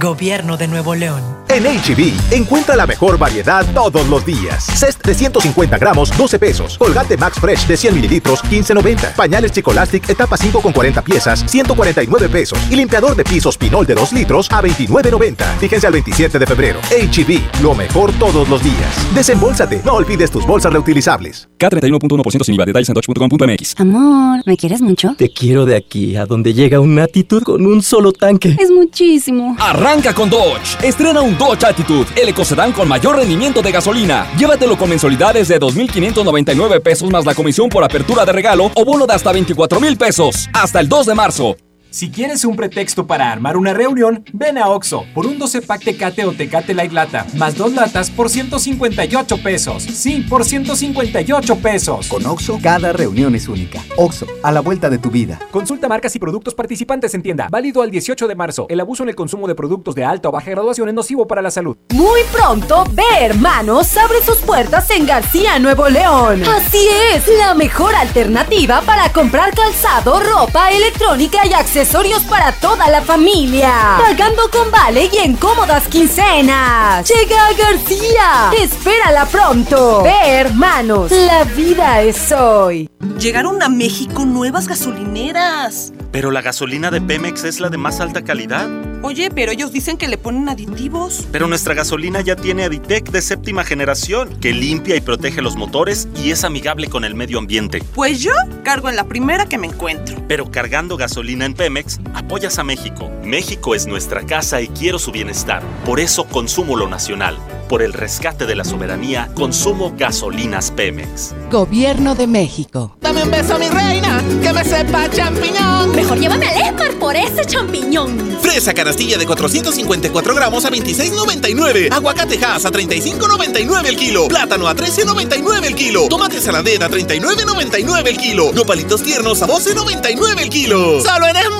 Gobierno 0.00 0.56
de 0.56 0.66
Nuevo 0.66 0.94
León. 0.94 1.40
En 1.50 1.64
HB, 1.64 2.32
encuentra 2.32 2.76
la 2.76 2.86
mejor 2.86 3.18
variedad 3.18 3.66
todos 3.74 4.06
los 4.08 4.24
días. 4.24 4.64
Cest 4.64 5.04
de 5.04 5.14
150 5.14 5.76
gramos, 5.78 6.16
12 6.16 6.38
pesos. 6.38 6.78
Colgate 6.78 7.16
Max 7.16 7.38
Fresh 7.40 7.66
de 7.66 7.76
100 7.76 7.94
mililitros, 7.96 8.42
15.90. 8.44 9.14
Pañales 9.14 9.52
Chicolastic, 9.52 10.08
etapa 10.08 10.36
5 10.36 10.60
con 10.60 10.72
40 10.72 11.02
piezas, 11.02 11.44
149 11.46 12.28
pesos. 12.28 12.58
Y 12.70 12.76
limpiador 12.76 13.16
de 13.16 13.24
pisos 13.24 13.58
Pinol 13.58 13.84
de 13.84 13.94
2 13.94 14.12
litros 14.12 14.50
a 14.50 14.62
29.90. 14.62 15.44
Fíjense 15.58 15.86
al 15.86 15.92
27 15.92 16.38
de 16.38 16.46
febrero. 16.46 16.78
HB, 16.90 17.62
lo 17.62 17.74
mejor 17.74 18.12
todos 18.12 18.48
los 18.48 18.62
días. 18.62 19.14
Desembolsate, 19.14 19.82
no 19.84 19.94
olvides 19.94 20.30
tus 20.30 20.46
bolsas 20.46 20.72
reutilizables. 20.72 21.48
K31.1% 21.58 22.44
sin 22.44 22.54
IVA. 22.54 22.64
Detalles 22.64 22.88
en 22.88 22.94
dodge.com.mx. 22.94 23.80
Amor, 23.80 24.40
¿me 24.46 24.56
quieres 24.56 24.80
mucho? 24.80 25.14
Te 25.18 25.30
quiero 25.30 25.66
de 25.66 25.76
aquí 25.76 26.16
a 26.16 26.26
donde 26.26 26.54
llega 26.54 26.78
una 26.78 27.02
actitud 27.04 27.42
con 27.42 27.66
un 27.66 27.82
solo 27.82 28.12
tanque. 28.12 28.56
Es 28.58 28.70
muchísimo. 28.70 29.56
Arranca 29.90 30.14
con 30.14 30.30
Dodge. 30.30 30.78
Estrena 30.86 31.20
un 31.20 31.36
Dodge 31.36 31.66
Attitude, 31.66 32.06
el 32.14 32.28
ecocedán 32.28 32.70
con 32.70 32.86
mayor 32.86 33.16
rendimiento 33.16 33.60
de 33.60 33.72
gasolina. 33.72 34.24
Llévatelo 34.38 34.78
con 34.78 34.88
mensualidades 34.88 35.48
de 35.48 35.58
2.599 35.58 36.80
pesos 36.80 37.10
más 37.10 37.26
la 37.26 37.34
comisión 37.34 37.68
por 37.68 37.82
apertura 37.82 38.24
de 38.24 38.30
regalo 38.30 38.70
o 38.76 38.84
bono 38.84 39.04
de 39.04 39.14
hasta 39.14 39.32
24 39.32 39.80
mil 39.80 39.96
pesos. 39.96 40.48
Hasta 40.52 40.78
el 40.78 40.88
2 40.88 41.06
de 41.06 41.14
marzo. 41.16 41.56
Si 41.92 42.08
quieres 42.08 42.44
un 42.44 42.54
pretexto 42.54 43.08
para 43.08 43.32
armar 43.32 43.56
una 43.56 43.74
reunión, 43.74 44.24
ven 44.32 44.58
a 44.58 44.68
Oxo 44.68 45.06
por 45.12 45.26
un 45.26 45.40
12 45.40 45.62
pack 45.62 45.82
Tecate 45.82 46.24
o 46.24 46.32
Tecate 46.32 46.72
Light 46.72 46.92
Lata, 46.92 47.26
más 47.34 47.56
dos 47.56 47.72
latas 47.72 48.12
por 48.12 48.30
158 48.30 49.42
pesos. 49.42 49.82
Sí, 49.82 50.24
por 50.28 50.44
158 50.44 51.56
pesos. 51.56 52.06
Con 52.06 52.24
Oxo, 52.26 52.60
cada 52.62 52.92
reunión 52.92 53.34
es 53.34 53.48
única. 53.48 53.82
Oxo, 53.96 54.24
a 54.44 54.52
la 54.52 54.60
vuelta 54.60 54.88
de 54.88 54.98
tu 54.98 55.10
vida. 55.10 55.40
Consulta 55.50 55.88
marcas 55.88 56.14
y 56.14 56.20
productos 56.20 56.54
participantes 56.54 57.12
en 57.14 57.22
tienda. 57.22 57.48
Válido 57.50 57.82
al 57.82 57.90
18 57.90 58.28
de 58.28 58.36
marzo. 58.36 58.66
El 58.68 58.78
abuso 58.78 59.02
en 59.02 59.08
el 59.08 59.16
consumo 59.16 59.48
de 59.48 59.56
productos 59.56 59.96
de 59.96 60.04
alta 60.04 60.28
o 60.28 60.32
baja 60.32 60.48
graduación 60.48 60.88
es 60.90 60.94
nocivo 60.94 61.26
para 61.26 61.42
la 61.42 61.50
salud. 61.50 61.76
Muy 61.92 62.20
pronto, 62.32 62.84
Ve 62.92 63.02
Hermanos 63.20 63.96
abre 63.96 64.22
sus 64.24 64.38
puertas 64.38 64.88
en 64.90 65.06
García, 65.06 65.58
Nuevo 65.58 65.88
León. 65.88 66.44
Así 66.44 66.86
es, 67.12 67.26
la 67.36 67.54
mejor 67.54 67.96
alternativa 67.96 68.80
para 68.82 69.12
comprar 69.12 69.52
calzado, 69.56 70.20
ropa, 70.20 70.70
electrónica 70.70 71.44
y 71.48 71.52
accesorios 71.52 71.79
para 72.28 72.52
toda 72.52 72.90
la 72.90 73.00
familia. 73.00 73.96
Pagando 73.98 74.42
con 74.50 74.70
vale 74.70 75.08
y 75.10 75.16
en 75.16 75.34
cómodas 75.34 75.88
quincenas. 75.88 77.08
Llega 77.08 77.46
a 77.46 77.52
García. 77.54 78.52
Espérala 78.60 79.24
pronto. 79.24 80.02
Ve 80.02 80.12
Hermanos, 80.26 81.10
la 81.10 81.44
vida 81.44 82.02
es 82.02 82.32
hoy. 82.32 82.90
Llegaron 83.18 83.62
a 83.62 83.70
México 83.70 84.26
nuevas 84.26 84.68
gasolineras. 84.68 85.94
Pero 86.12 86.30
la 86.30 86.42
gasolina 86.42 86.90
de 86.90 87.00
Pemex 87.00 87.44
es 87.44 87.60
la 87.60 87.70
de 87.70 87.78
más 87.78 88.00
alta 88.00 88.22
calidad. 88.22 88.68
Oye, 89.02 89.30
pero 89.30 89.52
ellos 89.52 89.72
dicen 89.72 89.96
que 89.96 90.08
le 90.08 90.18
ponen 90.18 90.48
aditivos. 90.48 91.26
Pero 91.32 91.46
nuestra 91.46 91.72
gasolina 91.72 92.20
ya 92.20 92.36
tiene 92.36 92.64
Aditec 92.64 93.10
de 93.10 93.22
séptima 93.22 93.64
generación, 93.64 94.38
que 94.40 94.52
limpia 94.52 94.96
y 94.96 95.00
protege 95.00 95.40
los 95.40 95.56
motores 95.56 96.08
y 96.16 96.32
es 96.32 96.44
amigable 96.44 96.88
con 96.88 97.04
el 97.04 97.14
medio 97.14 97.38
ambiente. 97.38 97.82
Pues 97.94 98.20
yo 98.20 98.32
cargo 98.62 98.90
en 98.90 98.96
la 98.96 99.04
primera 99.04 99.46
que 99.46 99.56
me 99.56 99.68
encuentro. 99.68 100.22
Pero 100.28 100.50
cargando 100.50 100.98
gasolina 100.98 101.46
en 101.46 101.54
Pemex, 101.54 101.69
apoyas 102.14 102.58
a 102.58 102.64
México. 102.64 103.10
México 103.22 103.74
es 103.74 103.86
nuestra 103.86 104.24
casa 104.26 104.60
y 104.60 104.68
quiero 104.68 104.98
su 104.98 105.12
bienestar. 105.12 105.62
Por 105.84 106.00
eso 106.00 106.24
consumo 106.24 106.76
lo 106.76 106.88
nacional. 106.88 107.38
por 107.68 107.82
el 107.82 107.92
rescate 107.92 108.46
de 108.46 108.56
la 108.56 108.64
soberanía, 108.64 109.30
consumo 109.36 109.94
gasolinas 109.96 110.72
Pemex. 110.72 111.32
Gobierno 111.52 112.16
de 112.16 112.26
México. 112.26 112.96
Dame 113.00 113.22
un 113.22 113.30
beso, 113.30 113.60
mi 113.60 113.68
reina, 113.68 114.20
que 114.42 114.52
me 114.52 114.64
sepa 114.64 115.08
champiñón. 115.08 115.94
Mejor 115.94 116.18
llévame 116.18 116.46
al 116.48 116.56
Esmar 116.66 116.92
por 116.98 117.14
ese 117.14 117.44
champiñón. 117.46 118.18
Fresa 118.42 118.74
canastilla 118.74 119.18
de 119.18 119.24
454 119.24 120.34
gramos 120.34 120.64
a 120.64 120.70
26.99. 120.70 121.92
Aguacate 121.92 122.44
Hass 122.44 122.64
a 122.64 122.72
35.99 122.72 123.86
el 123.86 123.96
kilo. 123.96 124.26
Plátano 124.26 124.66
a 124.66 124.74
13.99 124.74 125.64
el 125.64 125.74
kilo. 125.76 126.08
Tomate 126.08 126.40
saladera 126.40 126.86
a 126.86 126.90
39.99 126.90 128.08
el 128.08 128.16
kilo. 128.16 128.52
Nopalitos 128.52 129.00
tiernos 129.04 129.42
a 129.42 129.46
12.99 129.46 130.40
el 130.40 130.48
kilo. 130.50 131.00
¡Solo 131.00 131.28
en 131.28 131.36
Esmar! 131.36 131.59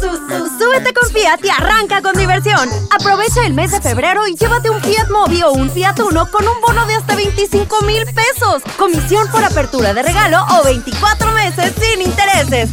Súbete 0.00 0.92
con 0.94 1.10
Fiat 1.10 1.44
y 1.44 1.48
arranca 1.50 2.02
con 2.02 2.14
diversión. 2.14 2.68
Aprovecha 2.90 3.44
el 3.46 3.54
mes 3.54 3.70
de 3.72 3.80
febrero 3.80 4.26
y 4.26 4.36
llévate 4.36 4.70
un 4.70 4.80
Fiat 4.80 5.08
Mobi 5.10 5.42
o 5.42 5.52
un 5.52 5.70
Fiat 5.70 5.98
Uno 6.00 6.30
con 6.30 6.46
un 6.46 6.60
bono 6.60 6.86
de 6.86 6.94
hasta 6.94 7.16
25 7.16 7.82
mil 7.82 8.04
pesos. 8.06 8.62
Comisión 8.76 9.28
por 9.30 9.42
apertura 9.42 9.94
de 9.94 10.02
regalo 10.02 10.38
o 10.58 10.64
24 10.64 11.32
meses 11.32 11.74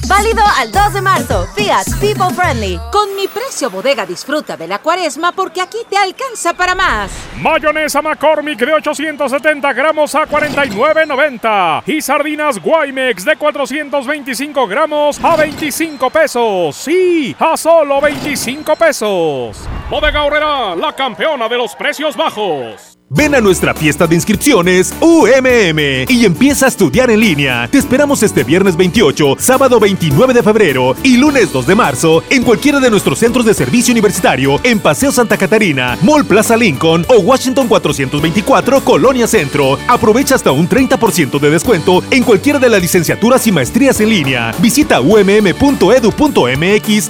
Válido 0.07 0.41
al 0.57 0.71
2 0.71 0.93
de 0.93 1.01
marzo. 1.01 1.47
Fiat 1.53 1.85
People 1.99 2.33
Friendly. 2.33 2.79
Con 2.93 3.13
mi 3.13 3.27
precio 3.27 3.69
bodega 3.69 4.05
disfruta 4.05 4.55
de 4.55 4.67
la 4.67 4.79
cuaresma 4.79 5.33
porque 5.33 5.59
aquí 5.59 5.79
te 5.89 5.97
alcanza 5.97 6.53
para 6.53 6.73
más. 6.73 7.11
Mayonesa 7.41 8.01
McCormick 8.01 8.57
de 8.57 8.71
870 8.71 9.73
gramos 9.73 10.15
a 10.15 10.25
49.90 10.25 11.83
y 11.87 12.01
sardinas 12.01 12.57
Guaymex 12.61 13.25
de 13.25 13.35
425 13.35 14.65
gramos 14.65 15.21
a 15.21 15.35
25 15.35 16.09
pesos. 16.09 16.73
Sí, 16.77 17.35
a 17.37 17.57
solo 17.57 17.99
25 17.99 18.77
pesos. 18.77 19.57
Bodega 19.89 20.23
Horrera, 20.23 20.73
la 20.77 20.93
campeona 20.93 21.49
de 21.49 21.57
los 21.57 21.75
precios 21.75 22.15
bajos. 22.15 22.94
Ven 23.07 23.35
a 23.35 23.39
nuestra 23.39 23.75
fiesta 23.75 24.07
de 24.07 24.15
inscripciones 24.15 24.91
UMM 24.99 26.07
y 26.09 26.25
empieza 26.25 26.65
a 26.65 26.69
estudiar 26.69 27.11
en 27.11 27.19
línea. 27.19 27.67
Te 27.69 27.77
esperamos 27.77 28.23
este 28.23 28.43
viernes 28.43 28.75
28, 28.75 29.35
sábado 29.37 29.79
29 29.79 30.33
de 30.33 30.41
febrero 30.41 30.95
y 31.03 31.17
lunes 31.17 31.53
2 31.53 31.67
de 31.67 31.75
marzo 31.75 32.23
en 32.31 32.41
cualquiera 32.41 32.79
de 32.79 32.89
nuestros 32.89 33.19
centros 33.19 33.45
de 33.45 33.53
servicio 33.53 33.91
universitario 33.91 34.59
en 34.63 34.79
Paseo 34.79 35.11
Santa 35.11 35.37
Catarina, 35.37 35.99
Mall 36.01 36.25
Plaza 36.25 36.57
Lincoln 36.57 37.05
o 37.07 37.19
Washington 37.19 37.67
424 37.67 38.83
Colonia 38.83 39.27
Centro. 39.27 39.77
Aprovecha 39.87 40.33
hasta 40.33 40.51
un 40.51 40.67
30% 40.67 41.39
de 41.39 41.49
descuento 41.51 42.01
en 42.09 42.23
cualquiera 42.23 42.57
de 42.57 42.69
las 42.69 42.81
licenciaturas 42.81 43.45
y 43.45 43.51
maestrías 43.51 43.99
en 43.99 44.09
línea. 44.09 44.51
Visita 44.57 44.99
umm.edu.mx 44.99 45.81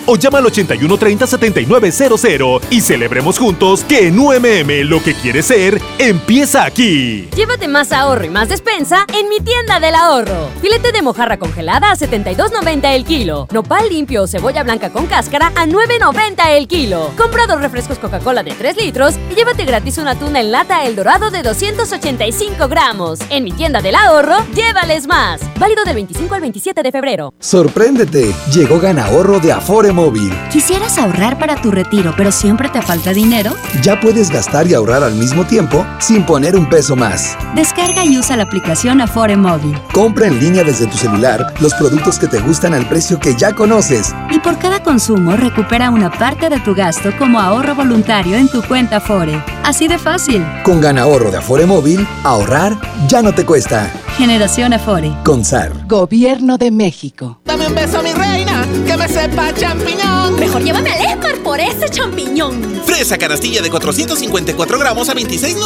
o 0.07 0.17
llama 0.17 0.39
al 0.39 0.45
8130 0.47 1.25
7900 1.25 2.63
y 2.69 2.81
celebremos 2.81 3.39
juntos 3.39 3.85
que 3.85 4.07
en 4.07 4.19
UMM 4.19 4.89
lo 4.89 5.01
que 5.01 5.13
quieres 5.13 5.45
ser 5.45 5.84
empieza 5.99 6.63
aquí. 6.65 7.29
Llévate 7.35 7.67
más 7.67 7.91
ahorro 7.91 8.25
y 8.25 8.29
más 8.29 8.49
despensa 8.49 9.05
en 9.17 9.29
mi 9.29 9.39
tienda 9.39 9.79
del 9.79 9.95
ahorro. 9.95 10.49
Filete 10.61 10.91
de 10.91 11.01
mojarra 11.01 11.37
congelada 11.37 11.91
a 11.91 11.95
72.90 11.95 12.95
el 12.95 13.05
kilo. 13.05 13.47
Nopal 13.51 13.89
limpio 13.89 14.23
o 14.23 14.27
cebolla 14.27 14.63
blanca 14.63 14.91
con 14.91 15.07
cáscara 15.07 15.51
a 15.55 15.65
9.90 15.65 16.49
el 16.49 16.67
kilo. 16.67 17.11
Compra 17.17 17.47
dos 17.47 17.61
refrescos 17.61 17.99
Coca-Cola 17.99 18.43
de 18.43 18.51
3 18.51 18.77
litros 18.77 19.15
y 19.31 19.35
llévate 19.35 19.65
gratis 19.65 19.97
una 19.97 20.15
tuna 20.15 20.39
en 20.39 20.51
lata 20.51 20.85
El 20.85 20.95
Dorado 20.95 21.31
de 21.31 21.43
285 21.43 22.67
gramos. 22.67 23.19
En 23.29 23.43
mi 23.43 23.51
tienda 23.51 23.81
del 23.81 23.95
ahorro, 23.95 24.37
llévales 24.53 25.07
más. 25.07 25.41
Válido 25.59 25.83
del 25.83 25.95
25 25.95 26.35
al 26.35 26.41
27 26.41 26.83
de 26.83 26.91
febrero. 26.91 27.33
Sorpréndete. 27.39 28.33
Llegó 28.53 28.79
Gana 28.79 29.05
Ahorro 29.05 29.39
de 29.39 29.51
Afore 29.51 29.91
Móvil. 29.91 30.31
¿Quisieras 30.51 30.97
ahorrar 30.97 31.39
para 31.39 31.61
tu 31.61 31.71
retiro, 31.71 32.13
pero 32.15 32.31
siempre 32.31 32.69
te 32.69 32.81
falta 32.81 33.13
dinero? 33.13 33.53
Ya 33.81 33.99
puedes 33.99 34.29
gastar 34.29 34.67
y 34.67 34.73
ahorrar 34.73 35.03
al 35.03 35.13
mismo 35.15 35.45
tiempo 35.45 35.74
sin 35.99 36.23
poner 36.23 36.55
un 36.55 36.69
peso 36.69 36.95
más. 36.95 37.35
Descarga 37.55 38.05
y 38.05 38.17
usa 38.19 38.37
la 38.37 38.43
aplicación 38.43 39.01
Afore 39.01 39.35
Móvil. 39.35 39.75
Compra 39.91 40.27
en 40.27 40.39
línea 40.39 40.63
desde 40.63 40.85
tu 40.85 40.97
celular 40.97 41.53
los 41.59 41.73
productos 41.73 42.19
que 42.19 42.27
te 42.27 42.39
gustan 42.39 42.73
al 42.73 42.87
precio 42.87 43.19
que 43.19 43.35
ya 43.35 43.53
conoces. 43.53 44.13
Y 44.29 44.39
por 44.39 44.59
cada 44.59 44.83
consumo 44.83 45.35
recupera 45.35 45.89
una 45.89 46.11
parte 46.11 46.49
de 46.49 46.59
tu 46.59 46.75
gasto 46.75 47.11
como 47.17 47.39
ahorro 47.39 47.73
voluntario 47.75 48.37
en 48.37 48.47
tu 48.47 48.61
cuenta 48.63 48.97
Afore. 48.97 49.43
Así 49.63 49.87
de 49.87 49.97
fácil. 49.97 50.45
Con 50.63 50.79
Gana 50.79 51.01
Ahorro 51.01 51.31
de 51.31 51.37
Afore 51.37 51.65
Móvil, 51.65 52.07
ahorrar 52.23 52.77
ya 53.07 53.21
no 53.21 53.33
te 53.33 53.45
cuesta. 53.45 53.91
Generación 54.17 54.73
Afore. 54.73 55.11
Con 55.23 55.43
SAR. 55.43 55.87
Gobierno 55.87 56.57
de 56.57 56.71
México. 56.71 57.39
Dame 57.43 57.67
un 57.67 57.75
beso, 57.75 58.01
mi 58.01 58.13
reina, 58.13 58.65
que 58.85 58.95
me 58.95 59.07
sepa 59.07 59.53
champiñón. 59.53 60.39
Mejor 60.39 60.63
llévame 60.63 60.91
al 60.91 61.01
Esmar 61.01 61.37
por 61.43 61.59
ese 61.59 61.89
champiñón. 61.89 62.61
Fresa 62.85 63.17
canastilla 63.17 63.61
de 63.61 63.69
454 63.69 64.79
gramos 64.79 65.09
a 65.09 65.15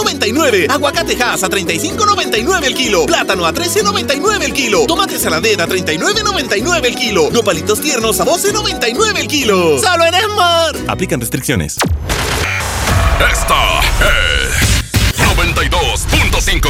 26.99. 0.04 0.70
Aguacate 0.70 1.22
Hass 1.22 1.44
a 1.44 1.50
35.99 1.50 2.64
el 2.66 2.74
kilo. 2.74 3.06
Plátano 3.06 3.46
a 3.46 3.54
13.99 3.54 4.44
el 4.44 4.54
kilo. 4.54 4.86
Tomate 4.88 5.20
saladera 5.20 5.66
a 5.66 5.68
39.99 5.68 6.86
el 6.86 6.96
kilo. 6.96 7.30
Nopalitos 7.32 7.80
tiernos 7.82 8.20
a 8.20 8.26
12.99 8.26 9.18
el 9.20 9.28
kilo. 9.28 9.80
¡Solo 9.80 10.06
en 10.06 10.16
Esmar! 10.16 10.76
Aplican 10.88 11.20
restricciones. 11.20 11.78
Esta 13.20 13.80
es 14.02 14.84
92.5. 15.36 16.70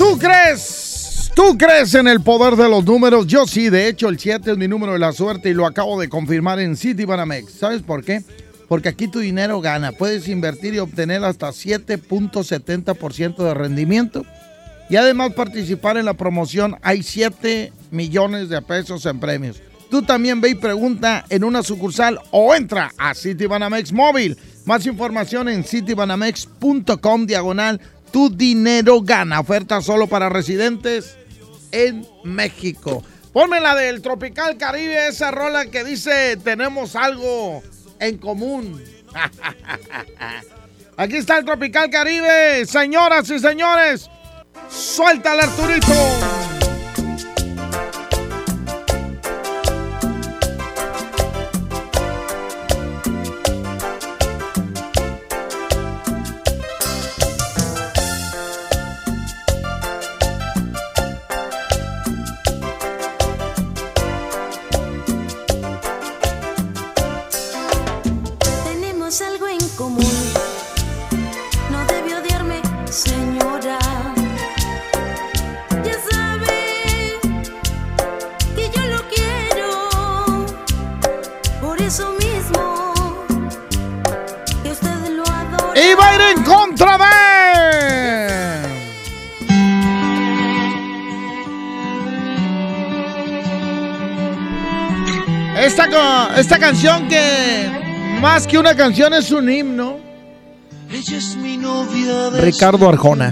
¿Tú 0.03 0.19
crees 0.19 1.31
¿Tú 1.33 1.57
crees 1.57 1.95
en 1.95 2.09
el 2.09 2.19
poder 2.19 2.57
de 2.57 2.67
los 2.67 2.83
números? 2.83 3.25
Yo 3.25 3.47
sí, 3.47 3.69
de 3.69 3.87
hecho 3.87 4.09
el 4.09 4.19
7 4.19 4.51
es 4.51 4.57
mi 4.57 4.67
número 4.67 4.91
de 4.91 4.99
la 4.99 5.13
suerte 5.13 5.49
y 5.49 5.53
lo 5.53 5.65
acabo 5.65 5.97
de 5.97 6.09
confirmar 6.09 6.59
en 6.59 6.75
City 6.75 7.05
Banamex. 7.05 7.53
¿Sabes 7.53 7.83
por 7.83 8.03
qué? 8.03 8.21
Porque 8.67 8.89
aquí 8.89 9.07
tu 9.07 9.19
dinero 9.19 9.61
gana. 9.61 9.93
Puedes 9.93 10.27
invertir 10.27 10.73
y 10.73 10.79
obtener 10.79 11.23
hasta 11.23 11.47
7.70% 11.47 13.37
de 13.37 13.53
rendimiento. 13.53 14.25
Y 14.89 14.97
además 14.97 15.31
participar 15.35 15.95
en 15.95 16.03
la 16.03 16.15
promoción. 16.15 16.75
Hay 16.81 17.01
7 17.01 17.71
millones 17.91 18.49
de 18.49 18.61
pesos 18.61 19.05
en 19.05 19.21
premios. 19.21 19.61
Tú 19.89 20.01
también 20.01 20.41
ve 20.41 20.49
y 20.49 20.55
pregunta 20.55 21.23
en 21.29 21.45
una 21.45 21.63
sucursal 21.63 22.19
o 22.31 22.53
entra 22.53 22.91
a 22.97 23.15
Citibanamex 23.15 23.93
Móvil. 23.93 24.37
Más 24.65 24.85
información 24.85 25.47
en 25.47 25.63
citibanamex.com 25.63 27.25
diagonal. 27.25 27.79
Tu 28.13 28.29
dinero 28.29 29.01
gana. 29.01 29.41
Oferta 29.41 29.81
solo 29.81 30.07
para 30.07 30.29
residentes 30.29 31.17
en 31.71 32.07
México. 32.23 33.03
Ponme 33.33 33.59
la 33.59 33.73
del 33.73 34.03
Tropical 34.03 34.57
Caribe, 34.57 35.07
esa 35.07 35.31
rola 35.31 35.65
que 35.65 35.83
dice 35.83 36.37
tenemos 36.37 36.95
algo 36.95 37.63
en 37.99 38.19
común. 38.19 38.81
Aquí 40.97 41.15
está 41.17 41.39
el 41.39 41.45
Tropical 41.45 41.89
Caribe, 41.89 42.67
señoras 42.67 43.27
y 43.31 43.39
señores. 43.39 44.07
Suelta 44.69 45.33
el 45.33 45.39
Arturito. 45.39 46.52
Canción 96.73 97.07
que 97.07 98.17
más 98.19 98.47
que 98.47 98.57
una 98.57 98.75
canción 98.75 99.13
es 99.13 99.29
un 99.29 99.47
himno. 99.47 99.99
Ella 100.91 101.17
es 101.17 101.35
mi 101.35 101.55
novia 101.55 102.31
de 102.31 102.41
Ricardo 102.41 102.89
Arjona. 102.89 103.31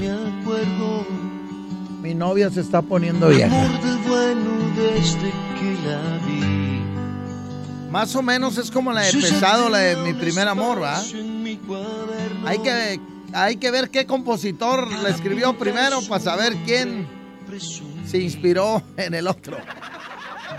Mi 2.03 2.13
novia 2.13 2.51
se 2.51 2.61
está 2.61 2.83
poniendo 2.83 3.29
vieja. 3.29 3.65
Amor 3.65 3.81
del 3.81 3.97
bueno 3.97 4.51
desde 4.75 5.31
que 5.57 5.87
la 5.87 6.19
vi. 6.27 6.81
Más 7.89 8.15
o 8.15 8.21
menos 8.21 8.59
es 8.59 8.69
como 8.69 8.93
la 8.93 9.01
de 9.01 9.13
Pesado, 9.13 9.69
la 9.69 9.79
de 9.79 9.95
Mi 9.95 10.13
Primer 10.13 10.47
Amor, 10.47 10.79
¿va? 10.79 11.01
Hay 12.45 12.59
que, 12.59 12.99
hay 13.33 13.55
que 13.55 13.71
ver 13.71 13.89
qué 13.89 14.05
compositor 14.05 14.87
la 15.01 15.09
escribió 15.09 15.57
primero 15.57 15.99
para 16.07 16.23
saber 16.23 16.55
quién 16.63 17.07
se 18.05 18.19
inspiró 18.19 18.83
en 18.97 19.15
el 19.15 19.25
otro. 19.27 19.57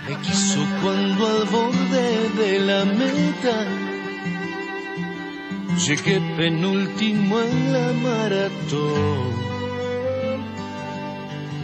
Me 0.08 0.16
quiso 0.16 0.60
cuando 0.82 1.26
al 1.26 1.44
borde 1.44 2.28
de 2.30 2.58
la 2.58 2.84
meta 2.84 3.66
llegué 5.78 6.20
penúltimo 6.36 7.40
en 7.40 7.72
la 7.72 7.92
maratón. 7.92 9.32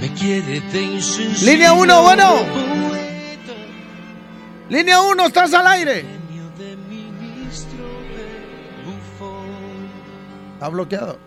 Me 0.01 0.13
quiere 0.15 0.61
de. 0.61 1.43
Línea 1.43 1.73
1, 1.73 2.03
bueno. 2.03 2.35
Línea 4.69 5.01
1, 5.01 5.27
estás 5.27 5.53
al 5.55 5.67
aire. 5.67 6.07
Está 10.55 10.69
bloqueado. 10.69 11.19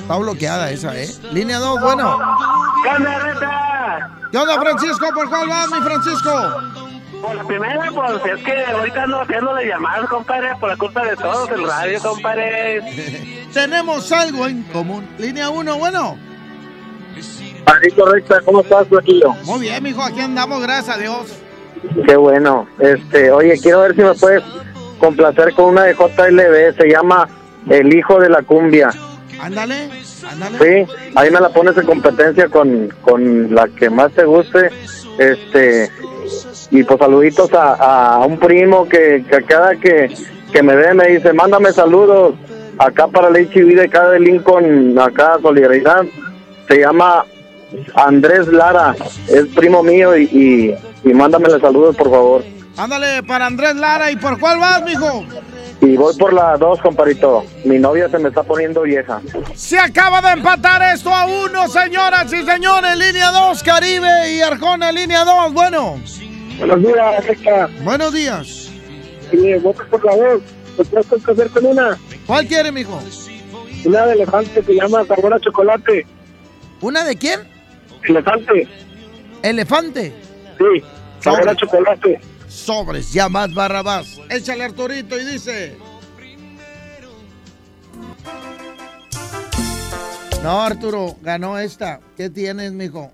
Está 0.00 0.16
bloqueada 0.16 0.70
esa, 0.70 0.96
¿eh? 0.96 1.08
Línea 1.32 1.58
2, 1.58 1.80
bueno. 1.80 2.18
¿Qué 2.84 2.88
onda, 2.88 3.18
Reta? 3.18 4.21
¿Qué 4.32 4.38
onda, 4.38 4.58
Francisco? 4.58 5.06
¿Por 5.14 5.28
cuál 5.28 5.46
vas, 5.46 5.70
mi 5.70 5.78
Francisco? 5.82 6.30
Por 7.20 7.34
la 7.36 7.44
primera, 7.44 7.90
pues 7.94 8.34
es 8.34 8.42
que 8.42 8.64
ahorita 8.64 9.02
ando 9.02 9.20
haciéndole 9.20 9.68
llamadas, 9.68 10.08
compadre, 10.08 10.56
por 10.58 10.70
la 10.70 10.76
culpa 10.78 11.04
de 11.04 11.16
todos 11.16 11.50
el 11.50 11.68
radio, 11.68 12.00
compadre. 12.00 12.80
Tenemos 13.52 14.10
algo 14.10 14.48
en 14.48 14.62
común. 14.64 15.06
Línea 15.18 15.50
1, 15.50 15.76
bueno. 15.76 16.16
Ahí 17.66 17.90
correcta, 17.94 18.40
¿cómo 18.46 18.62
estás, 18.62 18.88
Flaquillo? 18.88 19.34
Muy 19.44 19.60
bien, 19.60 19.82
mijo, 19.82 20.02
aquí 20.02 20.20
andamos, 20.20 20.62
gracias 20.62 20.96
a 20.96 20.98
Dios. 20.98 21.36
Qué 22.06 22.16
bueno. 22.16 22.66
Este, 22.78 23.30
oye, 23.30 23.60
quiero 23.60 23.80
ver 23.80 23.94
si 23.94 24.00
me 24.00 24.14
puedes 24.14 24.42
complacer 24.98 25.52
con 25.52 25.66
una 25.66 25.82
de 25.82 25.94
JLB, 25.94 26.76
se 26.78 26.88
llama 26.88 27.28
El 27.68 27.94
Hijo 27.94 28.18
de 28.18 28.30
la 28.30 28.42
Cumbia. 28.42 28.88
Ándale, 29.38 29.74
ándale. 29.74 30.11
Sí, 30.60 30.92
ahí 31.14 31.30
me 31.30 31.40
la 31.40 31.48
pones 31.50 31.76
en 31.76 31.86
competencia 31.86 32.48
con, 32.48 32.88
con 33.02 33.54
la 33.54 33.68
que 33.68 33.90
más 33.90 34.12
te 34.12 34.24
guste. 34.24 34.70
Este, 35.18 35.90
y 36.70 36.82
pues 36.84 36.98
saluditos 36.98 37.52
a, 37.52 37.74
a 37.74 38.26
un 38.26 38.38
primo 38.38 38.88
que, 38.88 39.24
que 39.28 39.42
cada 39.44 39.76
que, 39.76 40.10
que 40.52 40.62
me 40.62 40.74
ve 40.74 40.94
me 40.94 41.08
dice, 41.08 41.32
mándame 41.32 41.72
saludos 41.72 42.34
acá 42.78 43.08
para 43.08 43.28
el 43.28 43.36
HIV 43.36 43.76
de 43.76 43.84
acá 43.84 44.08
de 44.10 44.20
Lincoln, 44.20 44.98
acá 44.98 45.38
Solidaridad. 45.42 46.04
Se 46.68 46.80
llama 46.80 47.24
Andrés 47.94 48.46
Lara, 48.48 48.94
es 49.28 49.46
primo 49.54 49.82
mío 49.82 50.16
y, 50.16 50.24
y, 50.24 51.08
y 51.08 51.12
mándamele 51.12 51.60
saludos 51.60 51.96
por 51.96 52.10
favor. 52.10 52.44
Ándale, 52.76 53.22
para 53.22 53.46
Andrés 53.46 53.74
Lara. 53.76 54.10
¿Y 54.10 54.16
por 54.16 54.38
cuál 54.40 54.58
vas, 54.58 54.82
mijo? 54.84 55.24
Y 55.82 55.96
voy 55.96 56.16
por 56.16 56.32
la 56.32 56.56
dos, 56.56 56.80
comparito. 56.80 57.44
Mi 57.64 57.76
novia 57.76 58.08
se 58.08 58.16
me 58.16 58.28
está 58.28 58.44
poniendo 58.44 58.82
vieja. 58.82 59.20
Se 59.56 59.76
acaba 59.76 60.22
de 60.22 60.30
empatar 60.30 60.80
esto 60.94 61.12
a 61.12 61.26
uno, 61.26 61.66
señoras 61.66 62.32
y 62.32 62.44
señores. 62.44 62.96
Línea 62.96 63.32
2, 63.32 63.62
Caribe 63.64 64.32
y 64.32 64.42
Arjona, 64.42 64.92
línea 64.92 65.24
2. 65.24 65.52
Bueno. 65.52 66.00
Buenos 66.58 66.82
días. 66.82 67.82
Buenos 67.82 68.12
días. 68.12 68.70
Sí, 69.32 69.54
vota 69.54 69.84
por 69.90 70.04
la 70.04 70.14
voz. 70.14 70.42
¿Te 70.76 70.84
puedes 70.84 71.28
hacer 71.28 71.50
con 71.50 71.66
una? 71.66 71.98
¿Cuál 72.28 72.46
quiere, 72.46 72.70
mijo? 72.70 73.00
Una 73.84 74.06
de 74.06 74.12
elefante 74.12 74.60
que 74.60 74.62
se 74.62 74.74
llama 74.74 75.04
sabor 75.04 75.34
a 75.34 75.40
chocolate. 75.40 76.06
¿Una 76.80 77.02
de 77.02 77.16
quién? 77.16 77.40
Elefante. 78.04 78.68
¿Elefante? 79.42 80.12
Sí, 80.58 80.84
sabor 81.18 81.48
a 81.48 81.56
chocolate. 81.56 82.20
Sobres, 82.52 83.12
ya 83.12 83.28
más 83.28 83.52
barrabás. 83.54 84.20
Échale 84.28 84.64
Arturito 84.64 85.18
y 85.18 85.24
dice. 85.24 85.76
No, 90.42 90.60
Arturo, 90.60 91.16
ganó 91.22 91.58
esta. 91.58 92.00
¿Qué 92.16 92.28
tienes, 92.28 92.72
mijo? 92.72 93.10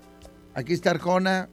Aquí 0.53 0.73
está 0.73 0.91
Arjona. 0.91 1.47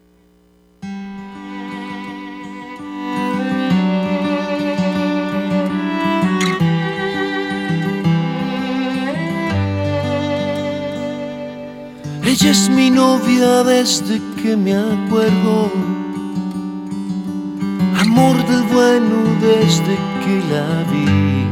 Ella 12.25 12.51
es 12.51 12.69
mi 12.69 12.91
novia 12.91 13.63
desde 13.63 14.21
que 14.43 14.57
me 14.57 14.75
acuerdo. 14.75 16.06
Amor 18.17 18.47
del 18.47 18.63
bueno 18.73 19.17
desde 19.43 19.95
que 20.23 20.35
la 20.51 20.85
vi. 20.91 21.47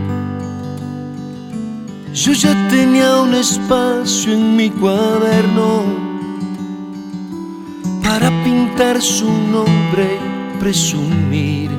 Yo 2.14 2.32
ya 2.32 2.54
tenía 2.70 3.20
un 3.20 3.34
espacio 3.34 4.32
en 4.32 4.56
mi 4.56 4.70
cuaderno 4.70 5.84
para 8.02 8.30
pintar 8.44 9.02
su 9.02 9.30
nombre 9.30 10.06
y 10.16 10.58
presumir. 10.58 11.70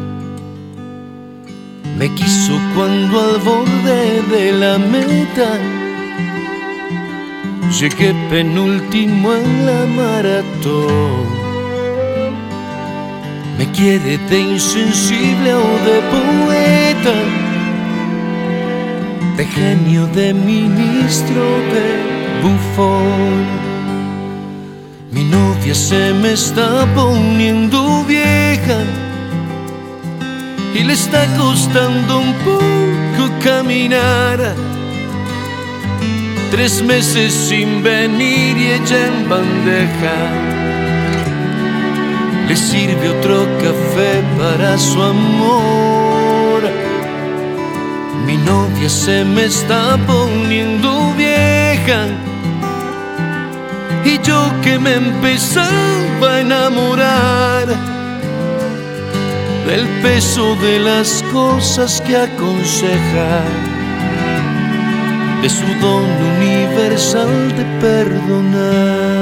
Me 1.98 2.14
quiso 2.14 2.54
cuando 2.76 3.22
al 3.22 3.40
borde 3.40 4.22
de 4.34 4.52
la 4.52 4.78
meta 4.78 5.50
Llegué 7.80 8.14
penúltimo 8.30 9.34
en 9.34 9.66
la 9.66 9.86
maratón. 9.88 11.45
Me 13.58 13.66
quiere 13.72 14.18
de 14.18 14.40
insensible 14.40 15.54
o 15.54 15.68
de 15.88 15.98
poeta, 16.14 17.16
de 19.38 19.46
genio, 19.46 20.08
de 20.08 20.34
ministro, 20.34 21.42
de 21.74 22.42
bufón. 22.42 23.46
Mi 25.12 25.24
novia 25.24 25.74
se 25.74 26.14
me 26.14 26.34
está 26.34 26.86
poniendo 26.94 28.04
vieja 28.04 28.80
y 30.74 30.84
le 30.84 30.94
está 30.94 31.26
costando 31.38 32.20
un 32.20 32.34
poco 32.44 33.40
caminar. 33.42 34.54
Tres 36.52 36.84
meses 36.84 37.34
sin 37.34 37.82
venir 37.82 38.58
y 38.58 38.72
ella 38.72 39.08
en 39.08 39.30
bandeja. 39.30 40.65
Le 42.48 42.56
sirve 42.56 43.10
otro 43.10 43.48
café 43.58 44.24
para 44.38 44.78
su 44.78 45.02
amor. 45.02 46.62
Mi 48.26 48.38
novia 48.38 48.90
se 48.90 49.24
me 49.24 49.46
está 49.46 49.98
poniendo 50.08 51.14
vieja. 51.18 52.08
Y 54.04 54.20
yo 54.22 54.52
que 54.64 54.78
me 54.78 54.94
empezaba 54.96 56.36
a 56.36 56.42
enamorar 56.42 57.68
del 59.66 59.88
peso 60.04 60.56
de 60.58 60.80
las 60.80 61.24
cosas 61.34 62.00
que 62.02 62.16
aconseja, 62.16 63.42
de 65.42 65.50
su 65.50 65.66
don 65.82 66.06
universal 66.38 67.56
de 67.58 67.66
perdonar. 67.82 69.15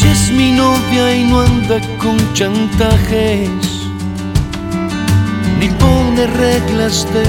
Ella 0.00 0.12
es 0.12 0.30
mi 0.30 0.52
novia 0.52 1.12
y 1.12 1.24
no 1.24 1.40
anda 1.40 1.80
con 1.98 2.16
chantajes, 2.32 3.50
ni 5.58 5.68
pone 5.70 6.24
reglas 6.24 7.04
de 7.12 7.24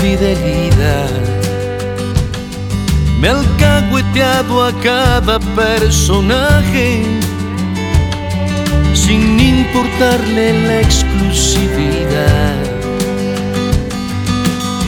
fidelidad. 0.00 1.10
Me 3.20 3.28
ha 3.28 3.38
alcahueteado 3.38 4.64
a 4.64 4.72
cada 4.80 5.38
personaje 5.40 7.02
sin 8.94 9.38
importarle 9.38 10.54
la 10.66 10.80
exclusividad. 10.80 12.56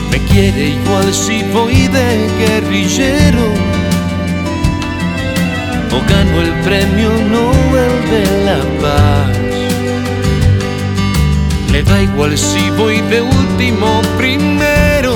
Me 0.09 0.17
quiere 0.29 0.69
igual 0.69 1.13
si 1.13 1.43
voy 1.53 1.87
de 1.89 2.27
guerrillero 2.39 3.72
o 5.95 6.01
gano 6.09 6.41
el 6.41 6.51
premio 6.67 7.09
Nobel 7.33 7.95
de 8.13 8.23
la 8.47 8.59
Paz. 8.81 9.37
Le 11.71 11.83
da 11.83 12.01
igual 12.01 12.37
si 12.37 12.69
voy 12.71 13.01
de 13.01 13.21
último 13.21 14.01
primero 14.17 15.13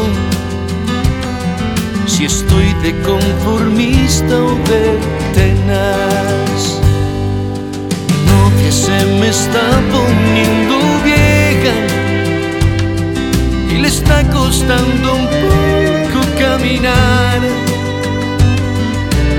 si 2.18 2.26
estoy 2.26 2.74
de 2.82 3.00
conformista 3.04 4.36
o 4.44 4.56
de 4.72 4.98
tenaz. 5.36 6.82
Mi 8.08 8.18
novia 8.32 8.72
se 8.72 9.06
me 9.20 9.30
está 9.30 9.66
poniendo 9.92 10.76
vieja 11.04 11.76
y 13.72 13.78
le 13.82 13.88
está 13.88 14.24
costando 14.32 15.16
un 15.16 15.28
poco 15.28 16.20
caminar. 16.40 17.67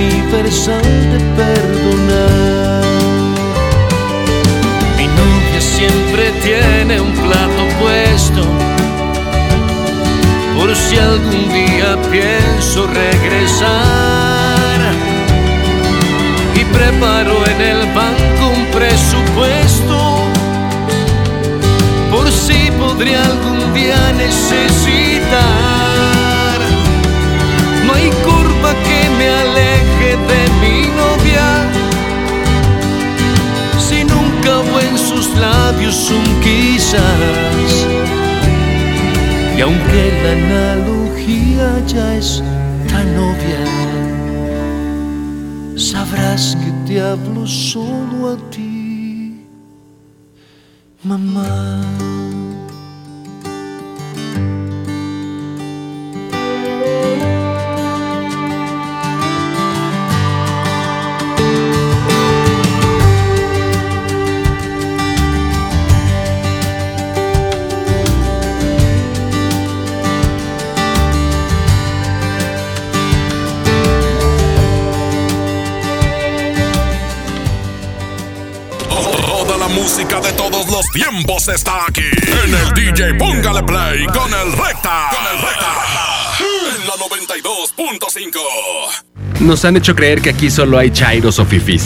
universal 0.00 0.82
de 1.12 1.18
perdonar. 1.36 2.84
Mi 4.96 5.06
novia 5.06 5.60
siempre 5.60 6.32
tiene 6.42 7.00
un 7.00 7.12
plato 7.12 7.62
puesto 7.80 8.42
por 10.56 10.74
si 10.74 10.96
algún 10.96 11.48
día 11.52 11.98
pienso 12.10 12.86
regresar. 12.86 13.70
Y 16.54 16.64
preparo 16.64 17.36
en 17.46 17.60
el 17.60 17.86
banco 17.94 18.42
un 18.56 18.64
presupuesto 18.76 19.98
por 22.10 22.30
si 22.30 22.70
podría 22.78 23.22
algún 23.24 23.74
día 23.74 24.12
necesitar. 24.16 25.09
Labios 35.90 36.10
un 36.10 36.24
quizás. 36.40 37.86
Y 39.56 39.60
aunque 39.60 40.02
la 40.22 40.32
analogía 40.32 41.66
ya 41.86 42.16
es 42.16 42.42
tan 42.88 43.08
obvia, 43.16 43.64
sabrás 45.76 46.56
que 46.60 46.70
te 46.86 47.00
hablo 47.00 47.46
solo 47.46 48.30
a 48.32 48.36
ti, 48.50 48.69
los 80.90 80.92
tiempos 80.92 81.48
está 81.48 81.86
aquí. 81.86 82.02
En 82.44 82.54
el 82.54 82.72
DJ 82.74 83.14
Póngale 83.14 83.62
Play 83.62 84.04
con 84.06 84.30
el 84.32 84.52
Recta. 84.52 85.08
Con 85.10 85.26
el 85.26 85.38
Recta. 85.42 85.74
En 86.76 86.86
la 86.86 86.94
92.5. 86.94 88.38
Nos 89.40 89.64
han 89.64 89.76
hecho 89.76 89.94
creer 89.94 90.20
que 90.20 90.30
aquí 90.30 90.50
solo 90.50 90.78
hay 90.78 90.90
chairos 90.90 91.38
o 91.38 91.44
fifís. 91.44 91.84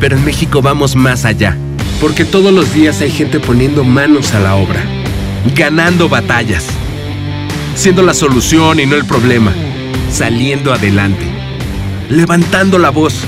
Pero 0.00 0.16
en 0.16 0.24
México 0.24 0.62
vamos 0.62 0.96
más 0.96 1.24
allá. 1.24 1.56
Porque 2.00 2.24
todos 2.24 2.52
los 2.52 2.72
días 2.74 3.00
hay 3.00 3.10
gente 3.10 3.40
poniendo 3.40 3.82
manos 3.84 4.32
a 4.34 4.40
la 4.40 4.54
obra. 4.54 4.82
Ganando 5.54 6.08
batallas. 6.08 6.66
Siendo 7.74 8.02
la 8.02 8.14
solución 8.14 8.80
y 8.80 8.86
no 8.86 8.96
el 8.96 9.04
problema. 9.06 9.52
Saliendo 10.10 10.72
adelante. 10.72 11.26
Levantando 12.10 12.78
la 12.78 12.90
voz. 12.90 13.24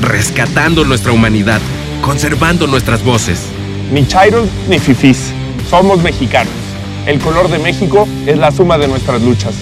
Rescatando 0.00 0.84
nuestra 0.84 1.12
humanidad. 1.12 1.60
Conservando 2.02 2.66
nuestras 2.66 3.02
voces. 3.02 3.55
Ni 3.90 4.06
chairos 4.06 4.48
ni 4.68 4.78
fifís. 4.78 5.32
Somos 5.70 6.02
mexicanos. 6.02 6.52
El 7.06 7.20
color 7.20 7.48
de 7.48 7.58
México 7.58 8.06
es 8.26 8.36
la 8.36 8.50
suma 8.50 8.78
de 8.78 8.88
nuestras 8.88 9.22
luchas. 9.22 9.54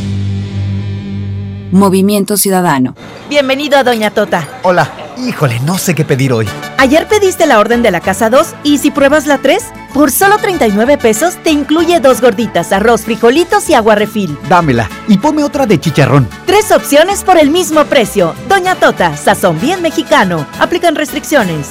Movimiento 1.73 2.37
Ciudadano. 2.37 2.95
Bienvenido 3.29 3.77
a 3.77 3.85
Doña 3.85 4.11
Tota. 4.11 4.47
Hola. 4.63 4.91
Híjole, 5.17 5.61
no 5.61 5.79
sé 5.79 5.95
qué 5.95 6.05
pedir 6.05 6.33
hoy. 6.33 6.47
Ayer 6.77 7.07
pediste 7.07 7.47
la 7.47 7.61
orden 7.61 7.83
de 7.83 7.91
la 7.93 8.01
casa 8.01 8.31
2 8.31 8.55
y 8.65 8.79
si 8.79 8.91
pruebas 8.91 9.27
la 9.27 9.39
3, 9.39 9.63
por 9.93 10.11
solo 10.11 10.39
39 10.39 10.99
pesos 10.99 11.37
te 11.45 11.51
incluye 11.51 12.01
dos 12.01 12.21
gorditas, 12.21 12.73
arroz, 12.73 13.03
frijolitos 13.03 13.71
y 13.71 13.75
agua 13.75 13.95
refil. 13.95 14.37
Dámela 14.49 14.89
y 15.07 15.19
ponme 15.19 15.45
otra 15.45 15.67
de 15.67 15.79
chicharrón. 15.79 16.29
Tres 16.47 16.73
opciones 16.73 17.23
por 17.23 17.39
el 17.39 17.51
mismo 17.51 17.85
precio. 17.85 18.35
Doña 18.49 18.75
Tota, 18.75 19.17
sazón 19.17 19.61
bien 19.61 19.83
mexicano. 19.83 20.47
Aplican 20.59 20.97
restricciones. 20.97 21.71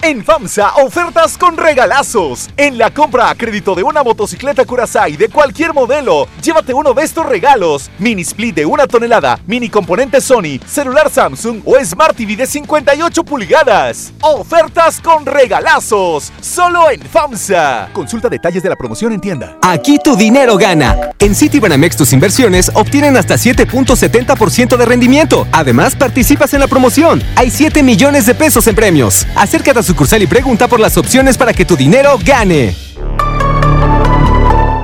En 0.00 0.24
FAMSA, 0.24 0.74
ofertas 0.76 1.36
con 1.36 1.56
regalazos. 1.56 2.48
En 2.56 2.78
la 2.78 2.90
compra 2.90 3.30
a 3.30 3.34
crédito 3.34 3.74
de 3.74 3.82
una 3.82 4.04
motocicleta 4.04 4.64
Curaçao 4.64 5.16
de 5.16 5.28
cualquier 5.28 5.74
modelo, 5.74 6.28
llévate 6.40 6.72
uno 6.72 6.94
de 6.94 7.02
estos 7.02 7.26
regalos. 7.26 7.90
Mini 7.98 8.22
split 8.22 8.54
de 8.54 8.64
una 8.64 8.86
tonelada, 8.86 9.40
mini 9.46 9.68
componente 9.68 10.20
Sony, 10.20 10.60
celular 10.64 11.10
Samsung 11.10 11.62
o 11.64 11.74
Smart 11.84 12.16
TV 12.16 12.36
de 12.36 12.46
58 12.46 13.24
pulgadas. 13.24 14.12
Ofertas 14.20 15.00
con 15.00 15.26
regalazos. 15.26 16.32
Solo 16.40 16.90
en 16.92 17.02
FAMSA. 17.02 17.88
Consulta 17.92 18.28
detalles 18.28 18.62
de 18.62 18.68
la 18.68 18.76
promoción 18.76 19.12
en 19.12 19.20
tienda. 19.20 19.58
Aquí 19.62 19.98
tu 19.98 20.16
dinero 20.16 20.56
gana. 20.56 21.10
En 21.18 21.34
Citibanamex 21.34 21.96
tus 21.96 22.12
inversiones 22.12 22.70
obtienen 22.74 23.16
hasta 23.16 23.34
7.70% 23.34 24.76
de 24.76 24.84
rendimiento. 24.84 25.48
Además, 25.50 25.96
participas 25.96 26.54
en 26.54 26.60
la 26.60 26.68
promoción. 26.68 27.20
Hay 27.34 27.50
7 27.50 27.82
millones 27.82 28.26
de 28.26 28.36
pesos 28.36 28.68
en 28.68 28.76
premios. 28.76 29.26
Acércate 29.34 29.80
a 29.80 29.87
sucursal 29.88 30.22
y 30.22 30.26
pregunta 30.26 30.68
por 30.68 30.80
las 30.80 30.98
opciones 30.98 31.38
para 31.38 31.54
que 31.54 31.64
tu 31.64 31.74
dinero 31.74 32.18
gane. 32.22 32.76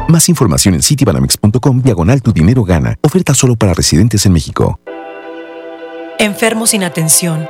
Más 0.09 0.29
información 0.31 0.75
en 0.75 0.83
citibanamex.com 0.83 1.83
diagonal 1.83 2.23
tu 2.23 2.33
dinero 2.33 2.65
gana. 2.65 2.97
Oferta 3.03 3.35
solo 3.35 3.55
para 3.55 3.75
residentes 3.75 4.25
en 4.25 4.33
México. 4.33 4.81
Enfermos 6.19 6.71
sin 6.71 6.85
atención, 6.85 7.47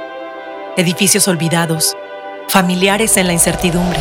edificios 0.77 1.29
olvidados, 1.29 1.95
familiares 2.49 3.17
en 3.19 3.29
la 3.29 3.33
incertidumbre. 3.33 4.01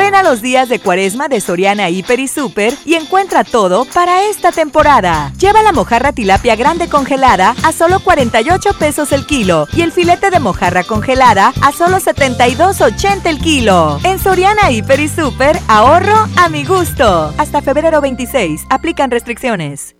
Ven 0.00 0.14
a 0.14 0.22
los 0.22 0.40
días 0.40 0.70
de 0.70 0.78
cuaresma 0.78 1.28
de 1.28 1.42
Soriana 1.42 1.90
Hiper 1.90 2.20
y 2.20 2.26
Super 2.26 2.72
y 2.86 2.94
encuentra 2.94 3.44
todo 3.44 3.84
para 3.84 4.24
esta 4.30 4.50
temporada. 4.50 5.30
Lleva 5.38 5.62
la 5.62 5.72
mojarra 5.72 6.12
tilapia 6.12 6.56
grande 6.56 6.88
congelada 6.88 7.54
a 7.62 7.70
solo 7.72 8.00
48 8.00 8.78
pesos 8.78 9.12
el 9.12 9.26
kilo 9.26 9.68
y 9.74 9.82
el 9.82 9.92
filete 9.92 10.30
de 10.30 10.40
mojarra 10.40 10.84
congelada 10.84 11.52
a 11.60 11.72
solo 11.72 11.98
72.80 11.98 13.26
el 13.26 13.40
kilo. 13.40 13.98
En 14.02 14.18
Soriana 14.18 14.70
Hiper 14.70 15.00
y 15.00 15.08
Super, 15.08 15.58
ahorro 15.68 16.16
a 16.38 16.48
mi 16.48 16.64
gusto. 16.64 17.34
Hasta 17.36 17.60
febrero 17.60 18.00
26, 18.00 18.68
aplican 18.70 19.10
restricciones. 19.10 19.99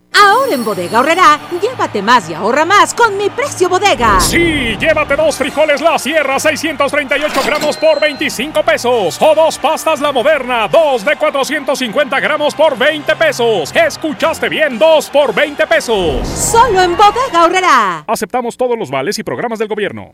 Ahora 0.13 0.53
en 0.53 0.63
Bodega 0.63 0.99
Horrera, 0.99 1.39
llévate 1.61 2.01
más 2.01 2.29
y 2.29 2.33
ahorra 2.33 2.65
más 2.65 2.93
con 2.93 3.17
mi 3.17 3.29
precio 3.29 3.69
bodega. 3.69 4.19
Sí, 4.19 4.75
llévate 4.77 5.15
dos 5.15 5.37
frijoles 5.37 5.81
La 5.81 5.97
Sierra 5.97 6.39
638 6.39 7.41
gramos 7.45 7.77
por 7.77 7.99
25 7.99 8.63
pesos. 8.63 9.17
O 9.21 9.35
dos 9.35 9.57
pastas 9.57 10.01
La 10.01 10.11
Moderna, 10.11 10.67
dos 10.67 11.05
de 11.05 11.15
450 11.15 12.19
gramos 12.19 12.53
por 12.55 12.77
20 12.77 13.15
pesos. 13.15 13.73
Escuchaste 13.75 14.49
bien, 14.49 14.77
dos 14.77 15.09
por 15.09 15.33
20 15.33 15.65
pesos. 15.67 16.27
Solo 16.27 16.81
en 16.81 16.95
Bodega 16.97 17.45
Horrera. 17.45 18.03
Aceptamos 18.07 18.57
todos 18.57 18.77
los 18.77 18.89
vales 18.91 19.17
y 19.19 19.23
programas 19.23 19.59
del 19.59 19.67
gobierno. 19.67 20.13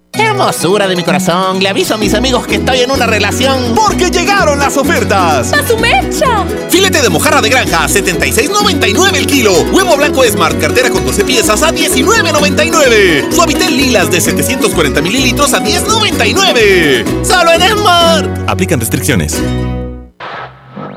Hermosura 0.13 0.87
de 0.87 0.95
mi 0.95 1.03
corazón, 1.03 1.59
le 1.59 1.69
aviso 1.69 1.93
a 1.93 1.97
mis 1.97 2.13
amigos 2.13 2.45
que 2.45 2.55
estoy 2.55 2.81
en 2.81 2.91
una 2.91 3.05
relación. 3.05 3.73
Porque 3.75 4.09
llegaron 4.09 4.59
las 4.59 4.75
ofertas. 4.77 5.53
¡A 5.53 5.65
su 5.67 5.77
mecha! 5.77 6.45
Filete 6.69 7.01
de 7.01 7.09
mojarra 7.09 7.41
de 7.41 7.49
granja, 7.49 7.87
76.99 7.87 9.15
el 9.15 9.25
kilo. 9.25 9.53
Huevo 9.71 9.95
blanco 9.95 10.23
Smart, 10.23 10.59
cartera 10.59 10.89
con 10.89 11.05
12 11.05 11.23
piezas 11.23 11.63
a 11.63 11.71
19.99. 11.71 13.31
Suavitel 13.31 13.77
lilas 13.77 14.11
de 14.11 14.19
740 14.19 15.01
mililitros 15.01 15.53
a 15.53 15.61
10.99. 15.61 17.25
Solo 17.25 17.51
en 17.53 17.61
Smart. 17.77 18.49
Aplican 18.49 18.79
restricciones. 18.79 19.41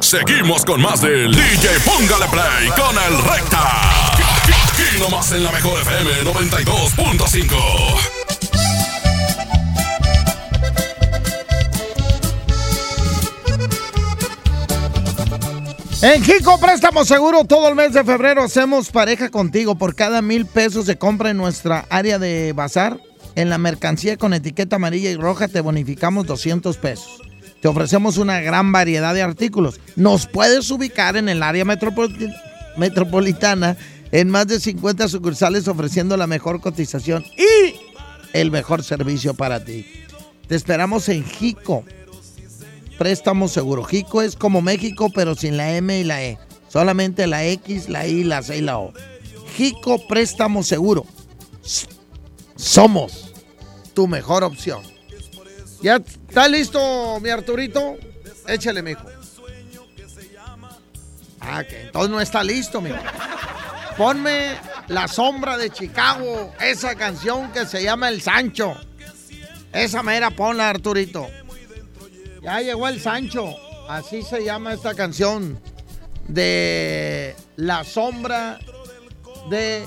Seguimos 0.00 0.64
con 0.64 0.82
más 0.82 1.00
del 1.00 1.34
DJ 1.34 1.80
Póngale 1.84 2.26
Play 2.26 2.68
con 2.76 2.96
el 2.96 3.18
Recta. 3.24 4.12
Aquí 4.12 4.98
nomás 5.00 5.32
en 5.32 5.44
la 5.44 5.52
mejor 5.52 5.80
FM 5.80 6.24
92.5. 6.24 8.13
En 16.04 16.22
Jico 16.22 16.60
Préstamo 16.60 17.02
Seguro, 17.06 17.44
todo 17.46 17.66
el 17.66 17.74
mes 17.74 17.94
de 17.94 18.04
febrero 18.04 18.42
hacemos 18.42 18.90
pareja 18.90 19.30
contigo. 19.30 19.76
Por 19.76 19.94
cada 19.94 20.20
mil 20.20 20.44
pesos 20.44 20.84
de 20.84 20.98
compra 20.98 21.30
en 21.30 21.38
nuestra 21.38 21.86
área 21.88 22.18
de 22.18 22.52
bazar, 22.52 23.00
en 23.36 23.48
la 23.48 23.56
mercancía 23.56 24.18
con 24.18 24.34
etiqueta 24.34 24.76
amarilla 24.76 25.10
y 25.10 25.16
roja 25.16 25.48
te 25.48 25.62
bonificamos 25.62 26.26
200 26.26 26.76
pesos. 26.76 27.22
Te 27.62 27.68
ofrecemos 27.68 28.18
una 28.18 28.40
gran 28.40 28.70
variedad 28.70 29.14
de 29.14 29.22
artículos. 29.22 29.80
Nos 29.96 30.26
puedes 30.26 30.70
ubicar 30.70 31.16
en 31.16 31.30
el 31.30 31.42
área 31.42 31.64
metropol- 31.64 32.36
metropolitana 32.76 33.78
en 34.12 34.28
más 34.28 34.46
de 34.46 34.60
50 34.60 35.08
sucursales 35.08 35.68
ofreciendo 35.68 36.18
la 36.18 36.26
mejor 36.26 36.60
cotización 36.60 37.24
y 37.38 37.76
el 38.34 38.50
mejor 38.50 38.84
servicio 38.84 39.32
para 39.32 39.64
ti. 39.64 39.86
Te 40.48 40.54
esperamos 40.54 41.08
en 41.08 41.24
Jico. 41.24 41.82
Préstamo 42.98 43.48
seguro. 43.48 43.84
Jico 43.84 44.22
es 44.22 44.36
como 44.36 44.62
México, 44.62 45.10
pero 45.14 45.34
sin 45.34 45.56
la 45.56 45.76
M 45.76 45.98
y 45.98 46.04
la 46.04 46.22
E. 46.22 46.38
Solamente 46.68 47.26
la 47.26 47.44
X, 47.44 47.88
la 47.88 48.06
I, 48.06 48.24
la 48.24 48.42
C 48.42 48.58
y 48.58 48.60
la 48.60 48.78
O. 48.78 48.92
Jico 49.56 50.04
Préstamo 50.08 50.62
Seguro. 50.62 51.06
Somos 52.56 53.32
tu 53.94 54.08
mejor 54.08 54.42
opción. 54.42 54.82
¿Ya 55.80 55.96
está 55.96 56.48
listo, 56.48 57.20
mi 57.20 57.30
Arturito? 57.30 57.96
Échale, 58.48 58.82
mijo. 58.82 59.04
Ah, 61.40 61.62
que 61.62 61.82
entonces 61.82 62.10
no 62.10 62.20
está 62.20 62.42
listo, 62.42 62.80
mijo. 62.80 62.96
Ponme 63.96 64.56
La 64.88 65.06
Sombra 65.06 65.56
de 65.56 65.70
Chicago, 65.70 66.52
esa 66.60 66.94
canción 66.96 67.52
que 67.52 67.66
se 67.66 67.82
llama 67.82 68.08
El 68.08 68.22
Sancho. 68.22 68.74
Esa 69.72 70.02
mera 70.02 70.30
ponla, 70.30 70.70
Arturito. 70.70 71.28
Ya 72.44 72.60
llegó 72.60 72.86
el 72.88 73.00
Sancho. 73.00 73.56
Así 73.88 74.22
se 74.22 74.44
llama 74.44 74.74
esta 74.74 74.94
canción 74.94 75.58
de 76.28 77.34
La 77.56 77.84
Sombra 77.84 78.58
de 79.48 79.86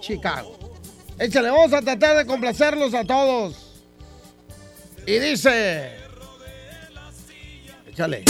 Chicago. 0.00 0.56
Échale, 1.18 1.50
vamos 1.50 1.72
a 1.72 1.82
tratar 1.82 2.16
de 2.16 2.24
complacerlos 2.24 2.94
a 2.94 3.04
todos. 3.04 3.82
Y 5.06 5.18
dice... 5.18 5.90
Échale. 7.88 8.24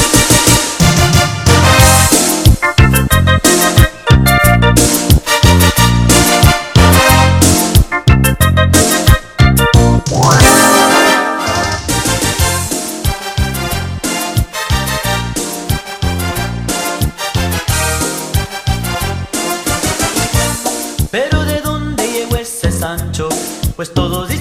Pues 23.79 23.95
todos 23.95 24.29
dicen 24.29 24.38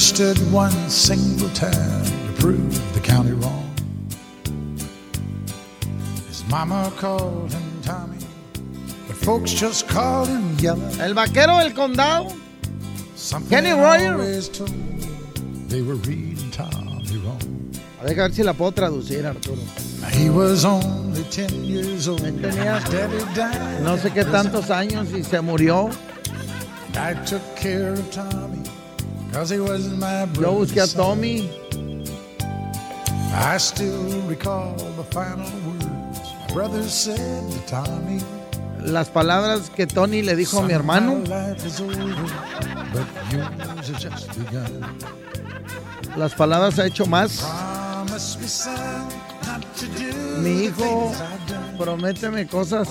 stood 0.00 0.38
one 0.52 0.72
single 0.88 1.48
time 1.50 2.04
to 2.04 2.32
prove 2.40 2.94
the 2.94 3.00
county 3.00 3.32
wrong. 3.32 3.66
His 6.28 6.44
mama 6.48 6.90
called 6.96 7.52
him 7.52 7.82
Tommy, 7.82 8.18
but 9.06 9.16
folks 9.16 9.52
just 9.52 9.88
called 9.88 10.28
him 10.28 10.56
Yellow. 10.58 10.88
El 11.00 11.14
vaquero 11.14 11.58
del 11.58 11.72
condado. 11.72 12.34
Something 13.14 13.50
Kenny 13.50 13.70
Royer. 13.72 14.16
they 15.68 15.82
were 15.82 15.96
reading 15.96 16.50
Tommy 16.50 17.18
wrong. 17.18 17.70
A 18.00 18.04
ver, 18.04 18.12
a 18.20 18.28
ver 18.28 18.32
si 18.32 18.42
la 18.42 18.54
puedo 18.54 18.72
traducir, 18.72 19.26
Arturo. 19.26 19.60
He 20.12 20.30
was 20.30 20.64
only 20.64 21.22
10 21.24 21.64
years 21.64 22.08
old. 22.08 22.20
tenía- 22.22 22.80
No 23.82 23.98
sé 23.98 24.10
qué 24.12 24.24
tantos 24.24 24.70
años 24.70 25.08
y 25.12 25.22
se 25.22 25.40
murió. 25.42 25.90
I 26.94 27.14
took 27.26 27.42
care 27.56 27.92
of 27.92 28.10
Tommy, 28.10 28.59
Yo 29.32 30.52
busqué 30.52 30.80
a. 30.80 30.86
Tommy. 30.86 31.48
I 33.32 33.58
still 33.58 34.22
recall 34.28 34.74
the 34.96 35.04
final 35.04 35.46
words 35.66 35.86
my 35.86 36.52
brother 36.52 36.82
said 36.82 37.48
to 37.52 37.58
Tommy. 37.66 38.20
Las 38.82 39.08
palabras 39.08 39.70
que 39.70 39.86
Tony 39.86 40.22
le 40.22 40.34
dijo 40.34 40.58
a 40.58 40.62
mi 40.62 40.68
"Son, 40.68 40.74
hermano. 40.74 41.22
Las 46.16 46.34
palabras 46.34 46.78
ha 46.78 46.86
hecho 46.86 47.06
más. 47.06 47.44
Mi 50.38 50.64
hijo, 50.64 51.12
prométeme 51.78 52.46
cosas. 52.48 52.88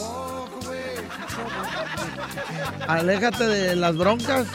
Aléjate 2.87 3.45
de 3.45 3.75
las 3.75 3.97
broncas. 3.97 4.47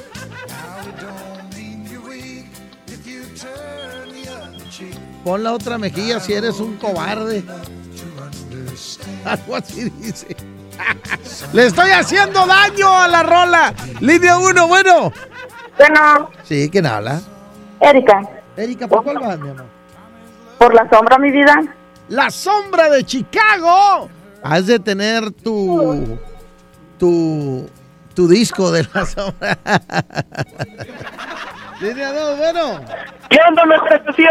Pon 5.25 5.43
la 5.43 5.55
otra 5.55 5.79
mejilla 5.79 6.21
si 6.21 6.35
eres 6.35 6.61
un 6.61 6.77
cobarde. 6.77 7.43
Algo 9.25 9.57
así 9.57 9.89
dice. 9.91 10.37
Le 11.53 11.67
estoy 11.67 11.91
haciendo 11.91 12.47
daño 12.47 12.95
a 12.95 13.09
la 13.09 13.23
rola. 13.23 13.75
Línea 14.01 14.37
1, 14.39 14.69
bueno. 14.69 15.13
Bueno. 15.79 16.31
Sí, 16.45 16.69
¿quién 16.71 16.87
habla? 16.87 17.23
Erika. 17.81 18.21
Erika, 18.57 18.87
¿por 18.87 19.03
cuál 19.03 19.19
vas, 19.19 19.39
mi 19.39 19.49
amor? 19.49 19.65
Por 20.59 20.75
la 20.75 20.89
sombra, 20.91 21.19
mi 21.19 21.31
vida. 21.31 21.55
La 22.09 22.31
sombra 22.31 22.91
de 22.91 23.05
Chicago. 23.05 24.11
Has 24.43 24.67
de 24.67 24.79
tener 24.79 25.31
tu. 25.33 26.19
tu. 26.99 27.67
tu 28.15 28.29
disco 28.29 28.71
de 28.71 28.87
la 28.93 29.07
sombra. 29.07 29.59
Línea 31.81 32.13
2, 32.13 32.39
bueno. 32.39 32.81
¿Qué 33.29 33.39
onda, 33.49 33.65
nuestra 33.65 33.97
estación? 33.97 34.29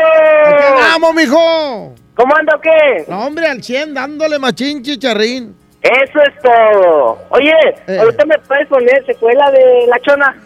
Andamos, 0.74 1.14
mijo. 1.14 1.94
¿Cómo 2.16 2.36
anda 2.38 2.56
o 2.56 2.62
qué? 2.62 3.06
No, 3.08 3.26
hombre, 3.26 3.48
al 3.48 3.62
100, 3.64 3.94
dándole 3.94 4.40
machín 4.40 4.82
chicharrín. 4.84 5.56
Eso 5.82 6.20
es 6.22 6.42
todo. 6.42 7.18
Oye, 7.30 7.52
Eh. 7.88 8.00
ahorita 8.00 8.26
me 8.26 8.38
puedes 8.40 8.68
poner 8.68 9.06
secuela 9.06 9.52
de 9.52 9.86
La 9.88 10.00
Chona. 10.00 10.42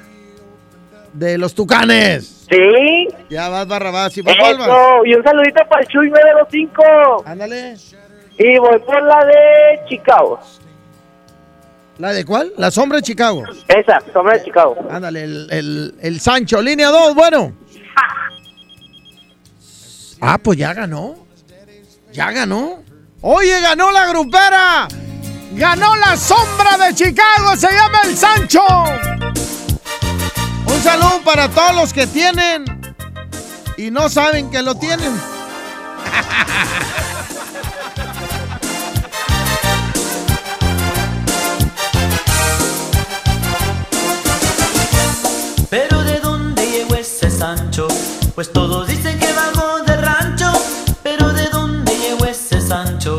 De 1.13 1.37
los 1.37 1.53
tucanes. 1.53 2.45
Sí. 2.49 3.07
Ya 3.29 3.49
vas, 3.49 3.67
Barrabás. 3.67 4.17
¿Y 4.17 4.21
vas? 4.21 4.35
Eso. 4.35 5.05
Y 5.05 5.13
un 5.13 5.23
saludito 5.23 5.63
para 5.69 5.81
el 5.81 5.87
Chuy 5.87 6.09
925. 6.09 7.23
Ándale. 7.25 7.75
Y 8.39 8.57
voy 8.57 8.79
por 8.79 9.01
la 9.03 9.25
de 9.25 9.85
Chicago. 9.89 10.39
¿La 11.97 12.13
de 12.13 12.25
cuál? 12.25 12.53
La 12.57 12.69
sombra 12.69 12.97
de 12.97 13.03
Chicago. 13.03 13.43
Esa, 13.67 13.99
sombra 14.13 14.37
de 14.37 14.43
Chicago. 14.43 14.75
Ándale, 14.89 15.23
el, 15.23 15.47
el, 15.51 15.95
el 16.01 16.19
Sancho. 16.19 16.61
Línea 16.61 16.89
2, 16.89 17.15
bueno. 17.15 17.53
Ah, 20.19 20.39
pues 20.39 20.57
ya 20.57 20.73
ganó. 20.73 21.15
Ya 22.11 22.31
ganó. 22.31 22.83
Oye, 23.21 23.61
ganó 23.61 23.91
la 23.91 24.07
grupera. 24.07 24.87
Ganó 25.53 25.95
la 25.95 26.17
sombra 26.17 26.75
de 26.87 26.95
Chicago. 26.95 27.55
Se 27.55 27.67
llama 27.71 27.99
el 28.03 28.17
Sancho. 28.17 28.63
Un 30.65 30.81
saludo 30.81 31.21
para 31.23 31.47
todos 31.49 31.75
los 31.75 31.93
que 31.93 32.07
tienen 32.07 32.65
y 33.77 33.91
no 33.91 34.09
saben 34.09 34.49
que 34.49 34.63
lo 34.63 34.73
tienen. 34.73 35.13
Sancho? 47.37 47.87
Pues 48.33 48.51
todos 48.51 48.87
dicen 48.87 49.19
que 49.19 49.31
bajó 49.31 49.83
de 49.83 49.95
rancho. 49.97 50.51
Pero 51.03 51.31
de 51.33 51.47
dónde 51.49 51.95
llegó 51.95 52.25
ese 52.25 52.59
Sancho? 52.59 53.15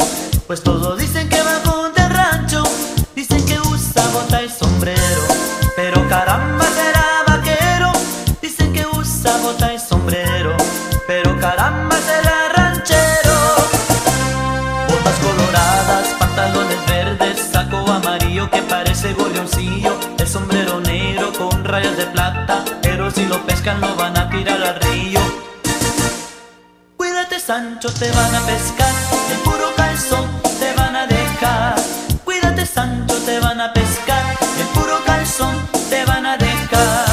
Pues 0.49 0.61
todos 0.63 0.99
dicen 0.99 1.29
que 1.29 1.41
bajó 1.41 1.91
de 1.91 2.09
rancho. 2.09 2.65
Dicen 3.15 3.47
que 3.47 3.61
usa 3.61 4.03
bota 4.13 4.43
y 4.43 4.49
sombrero. 4.49 5.23
Pero 5.77 6.09
caramba 6.09 6.65
será 6.65 7.07
vaquero. 7.29 7.93
Dicen 8.43 8.73
que 8.73 8.85
usa 8.87 9.37
bota 9.39 9.73
y 9.73 9.79
sombrero. 9.79 10.57
Pero 11.07 11.39
caramba 11.39 11.97
será 12.01 12.49
ranchero. 12.57 13.37
Botas 14.89 15.19
coloradas, 15.21 16.09
pantalones 16.19 16.87
verdes, 16.89 17.49
saco 17.53 17.77
amarillo 17.91 18.51
que 18.51 18.63
parece 18.63 19.13
gorrioncillo, 19.15 19.97
el 20.19 20.27
sombrero 20.27 20.81
negro 20.81 21.33
con 21.39 21.65
rayas 21.65 21.97
de 21.97 22.07
plata, 22.07 22.58
pescan 23.49 23.81
lo 23.81 23.97
van 23.97 24.17
a 24.17 24.29
tirar 24.29 24.63
al 24.63 24.81
río. 24.81 25.21
Cuídate 26.97 27.41
Sancho, 27.41 27.89
te 28.01 28.11
van 28.13 28.35
a 28.35 28.41
pescar, 28.51 28.95
el 29.33 29.39
puro 29.39 29.69
calzón 29.77 30.27
te 30.61 30.71
van 30.75 30.95
a 30.95 31.07
dejar. 31.07 31.75
Cuídate 32.25 32.67
Sancho, 32.67 33.15
te 33.29 33.41
van 33.41 33.61
a 33.61 33.73
pescar. 33.73 34.25
En 34.61 34.69
puro 34.77 34.97
calzón 35.07 35.55
te 35.89 36.05
van 36.05 36.27
a 36.27 36.37
dejar. 36.37 37.07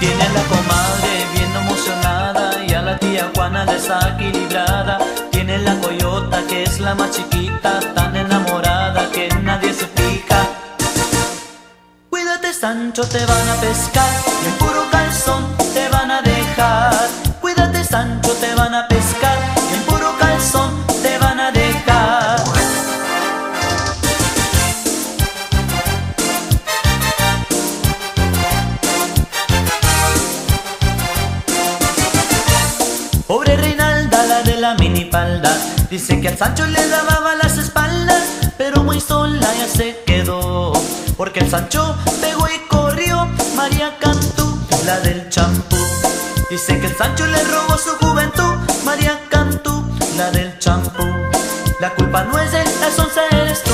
Tiene 0.00 0.26
la 0.36 0.42
comadre 0.54 1.12
bien 1.34 1.52
emocionada 1.62 2.64
y 2.64 2.72
a 2.72 2.82
la 2.82 2.98
tía 2.98 3.30
Juana 3.34 3.66
desequilibrada. 3.66 4.98
Tiene 5.30 5.58
la 5.58 5.74
coyota 5.84 6.42
que 6.48 6.62
es 6.62 6.80
la 6.80 6.94
más 6.94 7.10
chiquita, 7.10 7.80
tan 7.94 8.16
enamorada 8.16 9.10
que 9.12 9.28
nadie 9.42 9.74
se 9.74 9.86
fija. 9.88 10.00
Sancho, 12.60 13.02
te 13.08 13.24
van 13.24 13.48
a 13.48 13.54
pescar 13.60 14.10
dice 35.90 36.20
que 36.20 36.28
al 36.28 36.38
Sancho 36.38 36.66
le 36.66 36.86
lavaba 36.86 37.34
las 37.34 37.58
espaldas, 37.58 38.22
pero 38.56 38.84
muy 38.84 39.00
sola 39.00 39.48
ya 39.58 39.66
se 39.66 40.02
quedó. 40.06 40.72
Porque 41.16 41.40
el 41.40 41.50
Sancho 41.50 41.96
pegó 42.20 42.46
y 42.48 42.66
corrió, 42.68 43.26
María 43.56 43.98
Cantú, 43.98 44.56
la 44.86 45.00
del 45.00 45.28
champú. 45.28 45.76
Dice 46.48 46.78
que 46.78 46.86
el 46.86 46.96
Sancho 46.96 47.26
le 47.26 47.42
robó 47.44 47.76
su 47.76 47.90
juventud, 47.96 48.54
María 48.84 49.20
Cantú, 49.28 49.84
la 50.16 50.30
del 50.30 50.58
champú. 50.58 51.04
La 51.80 51.90
culpa 51.90 52.24
no 52.24 52.38
es 52.38 52.52
de 52.52 52.62
él, 52.62 52.68
la 52.80 52.90
sonza 52.90 53.22
eres 53.32 53.62
tú. 53.64 53.72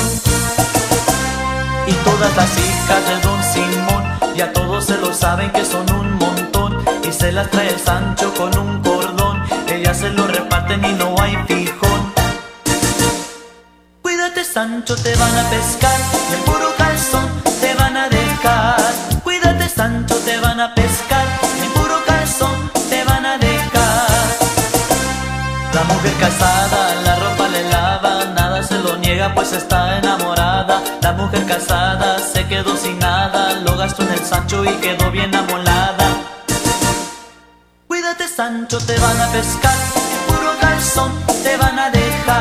Y 1.87 1.91
todas 2.03 2.35
las 2.35 2.49
hijas 2.57 3.07
de 3.07 3.21
Don 3.21 3.43
Simón, 3.43 4.35
ya 4.35 4.51
todos 4.53 4.85
se 4.85 4.97
lo 4.97 5.13
saben 5.13 5.51
que 5.51 5.63
son 5.63 5.89
un 5.93 6.13
montón. 6.15 6.83
Y 7.07 7.11
se 7.11 7.31
las 7.31 7.49
trae 7.51 7.69
el 7.69 7.79
Sancho 7.79 8.33
con 8.33 8.57
un 8.57 8.81
cordón, 8.81 9.43
ellas 9.69 9.99
se 9.99 10.09
lo 10.09 10.27
reparten 10.27 10.83
y 10.83 10.93
no 10.93 11.15
hay 11.19 11.37
fijón. 11.47 11.76
Sancho, 14.57 14.95
te 14.95 15.15
van 15.15 15.37
a 15.37 15.43
pescar 15.51 15.99
en 16.33 16.41
puro 16.45 16.75
calzón 16.75 17.29
te 17.61 17.75
van 17.75 17.95
a 17.95 18.09
dejar. 18.09 18.91
Cuídate 19.23 19.69
Sancho, 19.69 20.15
te 20.25 20.35
van 20.39 20.59
a 20.59 20.73
pescar 20.73 21.25
en 21.63 21.69
puro 21.73 22.03
calzón 22.07 22.71
te 22.89 23.03
van 23.03 23.23
a 23.23 23.37
dejar. 23.37 24.07
La 25.75 25.83
mujer 25.83 26.13
casada 26.19 26.95
la 27.05 27.15
ropa 27.17 27.47
le 27.49 27.69
lava, 27.69 28.25
nada 28.33 28.63
se 28.63 28.79
lo 28.79 28.97
niega 28.97 29.31
pues 29.35 29.53
está 29.53 29.99
enamorada. 29.99 30.81
La 31.03 31.11
mujer 31.11 31.45
casada 31.45 32.17
se 32.17 32.47
quedó 32.47 32.75
sin 32.77 32.97
nada, 32.97 33.53
lo 33.61 33.77
gastó 33.77 34.01
en 34.07 34.13
el 34.13 34.25
Sancho 34.25 34.65
y 34.65 34.73
quedó 34.77 35.11
bien 35.11 35.35
amolada. 35.35 36.07
Cuídate 37.87 38.27
Sancho, 38.27 38.79
te 38.79 38.97
van 38.97 39.21
a 39.21 39.27
pescar, 39.27 39.77
en 40.15 40.33
puro 40.33 40.51
calzón 40.59 41.11
te 41.43 41.57
van 41.57 41.77
a 41.77 41.91
dejar. 41.91 42.36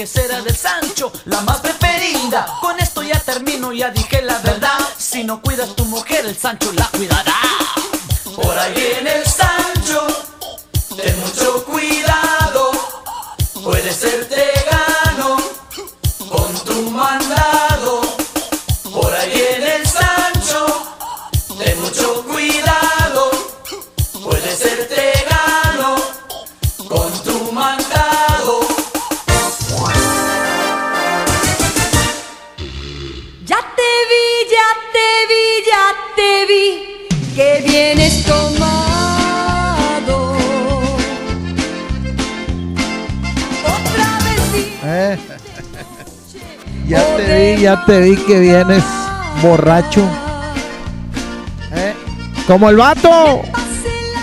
Porque 0.00 0.06
será 0.06 0.40
del 0.40 0.56
Sancho 0.56 1.12
la 1.26 1.42
más 1.42 1.58
preferida. 1.58 2.46
Con 2.62 2.78
esto 2.80 3.02
ya 3.02 3.20
termino, 3.20 3.70
ya 3.70 3.90
dije 3.90 4.22
la 4.22 4.38
verdad. 4.38 4.78
Si 4.96 5.24
no 5.24 5.42
cuidas 5.42 5.76
tu 5.76 5.84
mujer, 5.84 6.24
el 6.24 6.36
Sancho 6.38 6.72
la 6.72 6.86
cuidará. 6.86 7.19
Ya 47.60 47.84
te 47.84 48.00
vi 48.00 48.16
que 48.16 48.40
vienes 48.40 48.82
borracho. 49.42 50.02
Eh. 51.74 51.94
Como 52.46 52.70
el 52.70 52.76
vato 52.76 53.42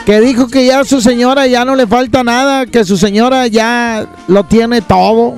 que 0.06 0.20
dijo 0.20 0.48
que 0.48 0.66
ya 0.66 0.84
su 0.84 1.02
señora 1.02 1.46
ya 1.46 1.64
no 1.64 1.76
le 1.76 1.86
falta 1.86 2.24
nada, 2.24 2.66
que 2.66 2.84
su 2.84 2.98
señora 2.98 3.46
ya 3.48 4.08
lo 4.28 4.44
tiene 4.46 4.82
todo. 4.82 5.36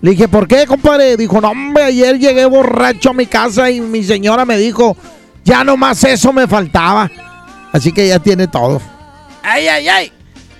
Le 0.00 0.12
dije, 0.12 0.28
¿por 0.28 0.48
qué, 0.48 0.66
compadre? 0.66 1.16
Dijo, 1.16 1.40
no, 1.40 1.50
hombre, 1.50 1.84
ayer 1.84 2.18
llegué 2.18 2.46
borracho 2.46 3.10
a 3.10 3.14
mi 3.14 3.26
casa 3.26 3.70
y 3.70 3.80
mi 3.80 4.02
señora 4.02 4.44
me 4.44 4.56
dijo, 4.56 4.96
ya 5.44 5.64
nomás 5.64 6.02
eso 6.04 6.32
me 6.32 6.46
faltaba. 6.46 7.10
Así 7.72 7.92
que 7.92 8.08
ya 8.08 8.18
tiene 8.18 8.48
todo. 8.48 8.80
¡Ay, 9.42 9.68
ay, 9.68 9.88
ay! 9.88 10.12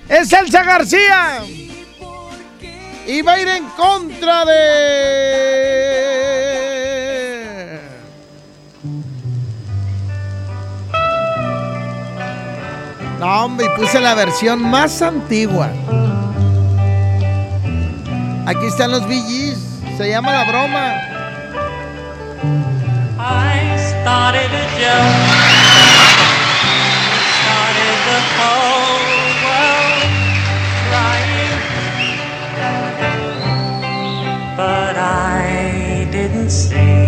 ¡Es 0.07 0.31
Elsa 0.31 0.63
García! 0.63 1.41
Y 3.07 3.21
va 3.21 3.33
a 3.33 3.39
ir 3.39 3.47
en 3.47 3.63
contra 3.69 4.43
de... 4.43 4.57
No, 13.17 13.45
hombre, 13.45 13.67
puse 13.77 14.01
la 14.01 14.13
versión 14.13 14.61
más 14.61 15.01
antigua. 15.01 15.69
Aquí 18.45 18.65
están 18.65 18.91
los 18.91 19.07
VGs. 19.07 19.57
Se 19.97 20.09
llama 20.09 20.33
La 20.33 20.43
Broma. 20.43 21.07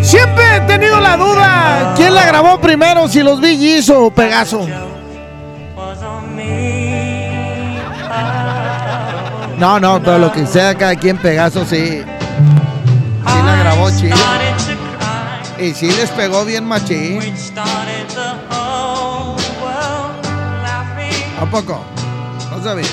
Siempre 0.02 0.56
he 0.56 0.62
tenido 0.62 1.00
la 1.00 1.18
duda. 1.18 1.94
¿Quién 1.96 2.14
la 2.16 2.26
grabó 2.26 2.60
primero? 2.60 3.08
Si 3.08 3.22
los 3.22 3.40
VGs 3.40 3.90
o 3.90 4.12
Pegaso. 4.12 4.68
No, 9.58 9.80
no, 9.80 10.02
todo 10.02 10.18
lo 10.18 10.32
que 10.32 10.48
sea 10.48 10.74
cada 10.76 10.96
quien 10.96 11.18
Pegaso 11.18 11.66
sí. 11.66 12.02
Sí 12.02 13.44
la 13.46 13.56
grabó 13.58 13.92
chido. 13.92 14.16
Y 15.60 15.74
sí 15.74 15.92
les 15.92 16.10
pegó 16.12 16.46
bien 16.46 16.66
machín. 16.66 17.20
¿A 21.42 21.46
poco? 21.46 21.84
No 22.52 22.64
sabía. 22.64 22.86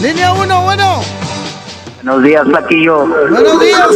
Línea 0.00 0.32
1, 0.32 0.62
bueno. 0.62 1.00
Buenos 1.96 2.22
días, 2.22 2.44
Flaquillo. 2.44 3.06
Buenos 3.06 3.60
días. 3.60 3.88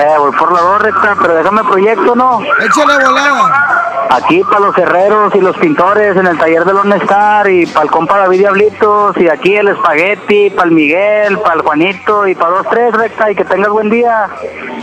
Eh, 0.00 0.14
voy 0.18 0.32
por 0.32 0.50
la 0.50 0.60
dos 0.60 0.80
recta, 0.80 1.14
pero 1.20 1.34
déjame 1.34 1.62
proyecto, 1.64 2.14
¿no? 2.14 2.40
Échale 2.42 3.04
volada. 3.04 4.06
Aquí 4.10 4.42
para 4.44 4.60
los 4.60 4.78
herreros 4.78 5.34
y 5.34 5.40
los 5.40 5.56
pintores 5.58 6.16
en 6.16 6.26
el 6.26 6.38
taller 6.38 6.64
de 6.64 6.72
los 6.72 6.86
Nestar 6.86 7.50
y 7.50 7.66
para 7.66 7.84
el 7.84 7.90
compa 7.90 8.18
David 8.20 8.38
Diablitos 8.38 9.14
y 9.18 9.28
aquí 9.28 9.56
el 9.56 9.68
espagueti, 9.68 10.48
para 10.50 10.68
el 10.68 10.74
Miguel, 10.74 11.38
para 11.40 11.56
el 11.56 11.60
Juanito 11.60 12.26
y 12.26 12.34
para 12.34 12.50
dos, 12.50 12.66
tres 12.70 12.94
recta 12.94 13.30
y 13.30 13.34
que 13.34 13.44
tengas 13.44 13.68
buen 13.68 13.90
día. 13.90 14.26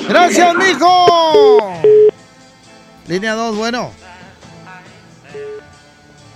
Gracias, 0.08 0.56
mijo. 0.56 1.72
Línea 3.08 3.34
2, 3.34 3.58
bueno. 3.58 3.92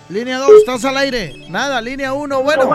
Línea 0.09 0.37
2, 0.37 0.49
estás 0.59 0.85
al 0.85 0.97
aire. 0.97 1.33
Nada, 1.49 1.81
línea 1.81 2.13
1, 2.13 2.43
bueno. 2.43 2.69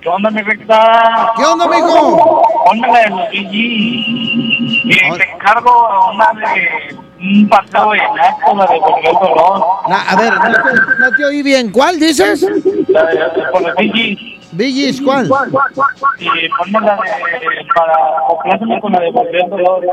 ¿Qué 0.00 0.08
onda, 0.08 0.30
mi 0.30 0.40
recta? 0.40 1.32
¿Qué 1.36 1.44
onda, 1.44 1.66
mijo? 1.66 2.42
Póngale 2.64 3.02
el 3.06 3.10
Luigi. 3.12 4.82
Y 4.84 4.90
te 5.16 5.30
encargo 5.32 5.88
una 6.14 6.30
de 6.32 6.96
un 7.18 7.48
paseo 7.48 7.90
de 7.90 7.98
naco, 7.98 8.54
la 8.56 8.66
de 8.66 8.78
Volver 8.78 9.06
el 9.06 9.12
Dolor. 9.14 9.64
Na- 9.88 10.02
a 10.02 10.16
ver, 10.16 10.32
no 10.32 10.52
te, 10.52 11.00
no 11.00 11.10
te 11.16 11.24
oí 11.24 11.42
bien. 11.42 11.72
¿Cuál 11.72 11.98
dices? 11.98 12.42
La 12.88 13.04
de, 13.06 13.18
por 13.50 13.62
el. 13.80 14.18
Villis, 14.52 15.02
¿cuál? 15.02 15.26
Y 15.26 16.48
ponme 16.50 16.86
la 16.86 16.94
de, 16.94 17.66
para 17.74 17.94
compláceme 18.28 18.80
con 18.80 18.92
la 18.92 19.00
de 19.00 19.10
Volver 19.10 19.34
el 19.42 19.50
Dolor. 19.50 19.84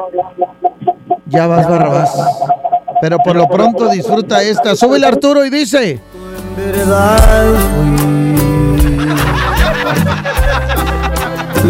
Ya 1.33 1.47
vas, 1.47 1.67
Barrabás. 1.67 2.11
Pero 3.01 3.17
por 3.17 3.35
lo 3.35 3.49
pronto 3.49 3.89
disfruta 3.89 4.41
esta. 4.43 4.75
Súbele 4.75 5.07
Arturo 5.07 5.43
y 5.43 5.49
dice. 5.49 5.99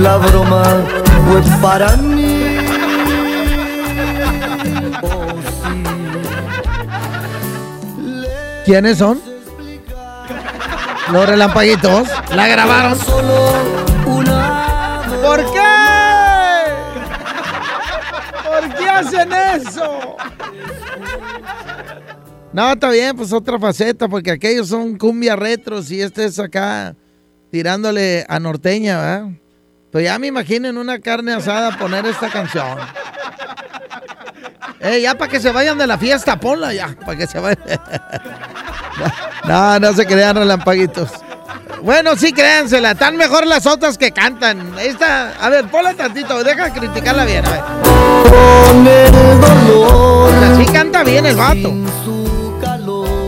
La 0.02 0.18
broma 0.18 0.64
fue 1.30 1.42
para 1.62 1.96
mí. 1.96 2.58
¿Quiénes 8.66 8.98
son? 8.98 9.22
Los 11.12 11.26
relampaguitos. 11.26 12.08
La 12.36 12.48
grabaron. 12.48 12.98
Eso? 19.56 20.18
No, 22.52 22.72
está 22.72 22.90
bien, 22.92 23.16
pues 23.16 23.34
otra 23.34 23.58
faceta, 23.58 24.08
porque 24.08 24.32
aquellos 24.32 24.68
son 24.68 24.98
cumbia 24.98 25.36
retros 25.36 25.90
y 25.92 26.02
este 26.02 26.26
es 26.26 26.38
acá 26.38 26.96
tirándole 27.50 28.26
a 28.30 28.40
norteña, 28.40 28.98
¿verdad? 28.98 29.30
Pero 29.92 30.04
ya 30.04 30.20
me 30.20 30.28
imagino 30.28 30.68
en 30.68 30.78
una 30.78 31.00
carne 31.00 31.34
asada 31.34 31.78
poner 31.78 32.06
esta 32.06 32.30
canción. 32.30 32.78
Eh, 34.80 35.02
ya 35.02 35.18
para 35.18 35.32
que 35.32 35.40
se 35.40 35.52
vayan 35.52 35.78
de 35.78 35.88
la 35.88 35.98
fiesta, 35.98 36.40
ponla 36.40 36.74
ya, 36.74 36.96
para 37.06 37.18
que 37.18 37.28
se 37.28 37.40
vayan. 37.40 37.60
No, 39.46 39.78
no 39.80 39.92
se 39.94 40.06
crean 40.06 40.38
relampaguitos. 40.38 41.10
Bueno, 41.84 42.16
sí, 42.16 42.32
créansela. 42.32 42.92
Están 42.92 43.18
mejor 43.18 43.46
las 43.46 43.66
otras 43.68 43.98
que 43.98 44.12
cantan. 44.12 44.74
Esta, 44.80 45.34
a 45.40 45.50
ver, 45.50 45.68
ponla 45.68 45.94
tantito. 45.94 46.42
Deja 46.42 46.70
de 46.70 46.72
criticarla 46.72 47.26
bien, 47.26 47.46
a 47.46 47.50
ver. 47.50 47.62
Así 50.54 50.66
canta 50.72 51.04
bien 51.04 51.26
el 51.26 51.36
vato. 51.36 51.74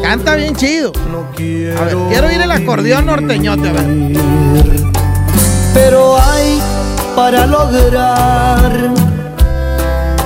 Canta 0.01 0.35
bien 0.35 0.55
chido. 0.55 0.93
A 0.97 1.83
ver, 1.83 1.97
quiero 2.07 2.31
ir 2.31 2.41
el 2.41 2.51
acordeón 2.51 3.07
norteñote, 3.07 3.67
a 3.67 3.73
ver. 3.73 3.85
Pero 5.73 6.17
hay 6.17 6.61
para 7.13 7.45
lograr 7.45 8.93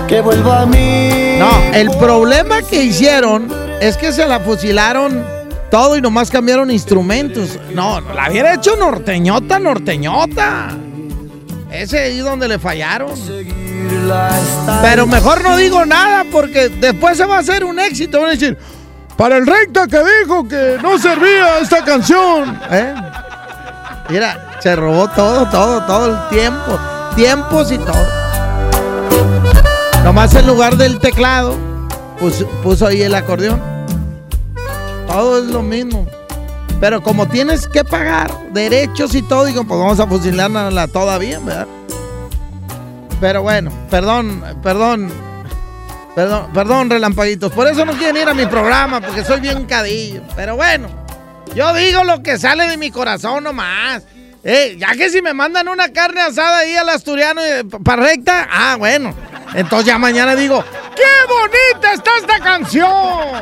que 0.07 0.21
vuelva 0.21 0.61
a 0.61 0.65
mí. 0.67 1.37
No, 1.39 1.49
el 1.73 1.89
problema 1.97 2.61
que 2.61 2.83
hicieron 2.83 3.51
es 3.81 3.97
que 3.97 4.11
se 4.11 4.27
la 4.27 4.39
fusilaron 4.39 5.38
todo 5.69 5.97
y 5.97 6.01
nomás 6.01 6.29
cambiaron 6.29 6.71
instrumentos. 6.71 7.59
No, 7.73 8.01
la 8.01 8.29
hubiera 8.29 8.55
hecho 8.55 8.75
norteñota, 8.75 9.59
norteñota. 9.59 10.69
Ese 11.71 11.99
ahí 11.99 12.17
donde 12.19 12.47
le 12.47 12.59
fallaron. 12.59 13.11
Pero 14.81 15.05
mejor 15.07 15.43
no 15.43 15.57
digo 15.57 15.85
nada 15.85 16.25
porque 16.31 16.69
después 16.69 17.17
se 17.17 17.25
va 17.25 17.37
a 17.37 17.39
hacer 17.39 17.63
un 17.63 17.79
éxito. 17.79 18.19
Van 18.19 18.29
a 18.29 18.31
decir, 18.31 18.57
para 19.15 19.37
el 19.37 19.45
recta 19.45 19.87
que 19.87 20.01
dijo 20.21 20.47
que 20.47 20.77
no 20.81 20.97
servía 20.97 21.59
esta 21.59 21.83
canción. 21.83 22.59
¿Eh? 22.71 22.93
Mira, 24.09 24.57
se 24.59 24.75
robó 24.75 25.07
todo, 25.09 25.47
todo, 25.49 25.85
todo 25.85 26.07
el 26.07 26.29
tiempo. 26.29 26.79
Tiempos 27.15 27.71
y 27.71 27.77
todo. 27.77 28.05
Nomás 30.03 30.33
en 30.33 30.47
lugar 30.47 30.77
del 30.77 30.99
teclado, 30.99 31.55
puso 32.63 32.87
ahí 32.87 33.01
el 33.01 33.13
acordeón. 33.13 33.78
Todo 35.09 35.39
es 35.39 35.45
lo 35.45 35.63
mismo. 35.63 36.05
Pero 36.79 37.01
como 37.01 37.27
tienes 37.27 37.67
que 37.67 37.83
pagar 37.83 38.31
derechos 38.53 39.15
y 39.15 39.21
todo, 39.21 39.45
digo, 39.45 39.63
pues 39.65 39.79
vamos 39.79 39.99
a 39.99 40.07
fusilarla 40.07 40.87
todavía, 40.87 41.39
¿verdad? 41.39 41.67
Pero 43.19 43.41
bueno, 43.41 43.71
perdón, 43.89 44.41
perdón, 44.63 45.11
perdón, 46.15 46.53
perdón, 46.53 46.89
relampaguitos. 46.89 47.51
Por 47.51 47.67
eso 47.67 47.85
no 47.85 47.93
quieren 47.93 48.21
ir 48.21 48.29
a 48.29 48.33
mi 48.33 48.45
programa, 48.45 49.01
porque 49.01 49.25
soy 49.25 49.41
bien 49.41 49.65
cadillo. 49.65 50.21
Pero 50.35 50.55
bueno, 50.55 50.87
yo 51.53 51.73
digo 51.73 52.03
lo 52.03 52.23
que 52.23 52.37
sale 52.37 52.67
de 52.67 52.77
mi 52.77 52.91
corazón 52.91 53.43
nomás. 53.43 54.03
Eh, 54.43 54.77
ya 54.79 54.95
que 54.95 55.09
si 55.09 55.21
me 55.21 55.33
mandan 55.33 55.67
una 55.67 55.89
carne 55.89 56.21
asada 56.21 56.59
ahí 56.59 56.75
al 56.77 56.87
asturiano 56.87 57.41
para 57.83 58.03
recta, 58.03 58.47
ah, 58.49 58.75
bueno. 58.77 59.13
Entonces 59.53 59.87
ya 59.87 59.97
mañana 59.97 60.35
digo, 60.35 60.63
¡qué 60.99 61.15
bonita 61.27 61.93
está 61.93 62.17
esta 62.17 62.39
canción! 62.39 63.41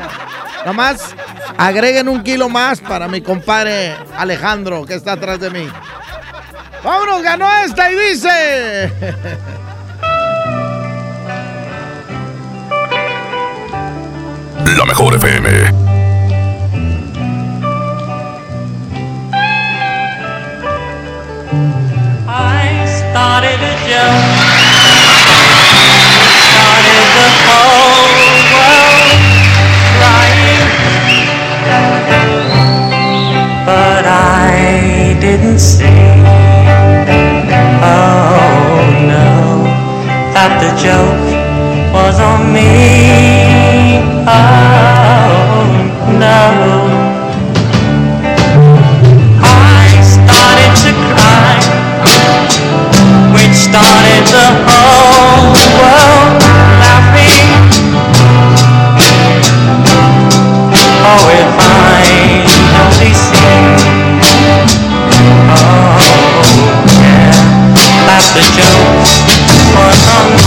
Nomás 0.65 1.15
agreguen 1.57 2.09
un 2.09 2.23
kilo 2.23 2.49
más 2.49 2.79
para 2.79 3.07
mi 3.07 3.21
compadre 3.21 3.95
Alejandro, 4.17 4.85
que 4.85 4.95
está 4.95 5.13
atrás 5.13 5.39
de 5.39 5.49
mí. 5.49 5.67
Vámonos, 6.84 7.23
ganó 7.23 7.49
esta 7.63 7.91
y 7.91 7.95
dice. 7.95 8.91
La 14.77 14.85
mejor 14.85 15.15
FM. 15.15 15.49
I 22.29 22.85
started 22.85 23.59
a 23.61 23.75
joke. 23.88 24.36
Didn't 35.19 35.60
see. 35.60 35.84
Oh 37.84 38.80
no, 39.11 39.64
that 40.34 40.52
the 40.64 40.72
joke 40.80 41.28
was 41.94 42.19
on 42.19 42.53
me. 42.53 43.99
Oh 44.26 45.68
no. 46.24 46.40
I 49.44 49.90
started 50.15 50.74
to 50.84 50.91
cry, 51.11 51.57
which 53.36 53.56
started 53.68 54.24
the 54.32 54.48
whole 54.65 55.53
world 55.78 55.97
Oh, 61.09 61.23
if 61.31 61.47
I 61.57 62.03
only 62.84 63.13
see, 63.15 63.47
oh 65.47 66.03
yeah, 66.99 67.31
that 68.07 68.27
the 68.35 68.43
joke 68.51 69.07
was 69.71 70.47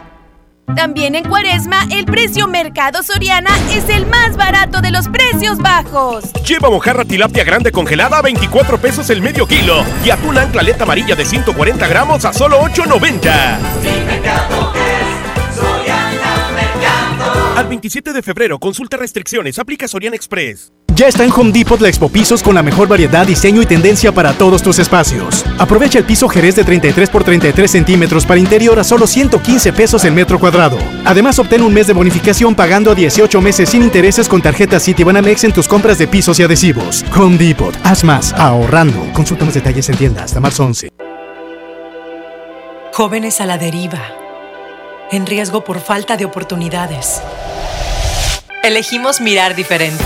También 0.81 1.13
en 1.13 1.25
Cuaresma, 1.25 1.85
el 1.91 2.05
precio 2.05 2.47
Mercado 2.47 3.03
Soriana 3.03 3.51
es 3.71 3.87
el 3.87 4.07
más 4.07 4.35
barato 4.35 4.81
de 4.81 4.89
los 4.89 5.09
precios 5.09 5.59
bajos. 5.59 6.33
Lleva 6.43 6.71
mojarra 6.71 7.05
tilapia 7.05 7.43
grande 7.43 7.71
congelada 7.71 8.17
a 8.17 8.23
24 8.23 8.79
pesos 8.79 9.11
el 9.11 9.21
medio 9.21 9.45
kilo 9.45 9.85
y 10.03 10.09
atún 10.09 10.39
anclaleta 10.39 10.85
amarilla 10.85 11.15
de 11.15 11.23
140 11.23 11.87
gramos 11.87 12.25
a 12.25 12.33
solo 12.33 12.59
8.90. 12.61 13.59
Al 17.55 17.67
27 17.67 18.11
de 18.11 18.23
febrero, 18.23 18.57
consulta 18.57 18.97
restricciones, 18.97 19.59
aplica 19.59 19.87
Soriana 19.87 20.15
Express. 20.15 20.73
Ya 21.01 21.07
está 21.07 21.23
en 21.23 21.31
Home 21.31 21.51
Depot 21.51 21.81
la 21.81 21.87
Expo 21.87 22.09
Pisos 22.09 22.43
con 22.43 22.53
la 22.53 22.61
mejor 22.61 22.87
variedad, 22.87 23.25
diseño 23.25 23.59
y 23.63 23.65
tendencia 23.65 24.11
para 24.11 24.33
todos 24.33 24.61
tus 24.61 24.77
espacios. 24.77 25.43
Aprovecha 25.57 25.97
el 25.97 26.05
piso 26.05 26.29
Jerez 26.29 26.55
de 26.55 26.63
33 26.63 27.09
por 27.09 27.23
33 27.23 27.71
centímetros 27.71 28.23
para 28.23 28.39
interior 28.39 28.77
a 28.77 28.83
solo 28.83 29.07
115 29.07 29.73
pesos 29.73 30.05
el 30.05 30.13
metro 30.13 30.39
cuadrado. 30.39 30.77
Además, 31.03 31.39
obtén 31.39 31.63
un 31.63 31.73
mes 31.73 31.87
de 31.87 31.93
bonificación 31.93 32.53
pagando 32.53 32.91
a 32.91 32.93
18 32.93 33.41
meses 33.41 33.69
sin 33.69 33.81
intereses 33.81 34.29
con 34.29 34.43
tarjeta 34.43 34.79
Citibanamex 34.79 35.43
en 35.43 35.53
tus 35.53 35.67
compras 35.67 35.97
de 35.97 36.07
pisos 36.07 36.39
y 36.39 36.43
adhesivos. 36.43 37.03
Home 37.17 37.39
Depot, 37.39 37.75
haz 37.83 38.03
más, 38.03 38.31
ahorrando. 38.33 39.11
Consulta 39.11 39.43
más 39.43 39.55
detalles 39.55 39.89
en 39.89 39.97
tienda 39.97 40.25
hasta 40.25 40.39
marzo 40.39 40.65
11. 40.65 40.89
Jóvenes 42.93 43.41
a 43.41 43.47
la 43.47 43.57
deriva, 43.57 44.03
en 45.09 45.25
riesgo 45.25 45.63
por 45.63 45.79
falta 45.79 46.15
de 46.15 46.25
oportunidades. 46.25 47.23
Elegimos 48.61 49.19
mirar 49.19 49.55
diferente 49.55 50.05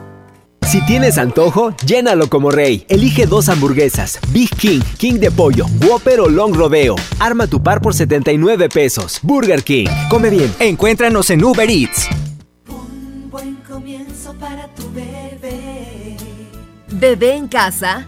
Si 0.71 0.79
tienes 0.85 1.17
antojo, 1.17 1.75
llénalo 1.85 2.29
como 2.29 2.49
rey. 2.49 2.85
Elige 2.87 3.25
dos 3.25 3.49
hamburguesas, 3.49 4.21
Big 4.29 4.49
King, 4.55 4.79
King 4.97 5.15
de 5.15 5.29
pollo, 5.29 5.65
Whopper 5.85 6.21
o 6.21 6.29
Long 6.29 6.55
Rodeo. 6.55 6.95
Arma 7.19 7.45
tu 7.45 7.61
par 7.61 7.81
por 7.81 7.93
79 7.93 8.69
pesos. 8.69 9.19
Burger 9.21 9.63
King. 9.63 9.87
Come 10.09 10.29
bien. 10.29 10.49
Encuéntranos 10.61 11.29
en 11.29 11.43
Uber 11.43 11.69
Eats. 11.69 12.07
Buen 13.29 13.57
comienzo 13.67 14.33
para 14.35 14.73
tu 14.73 14.83
bebé. 14.93 16.15
Bebé 16.89 17.35
en 17.35 17.49
casa. 17.49 18.07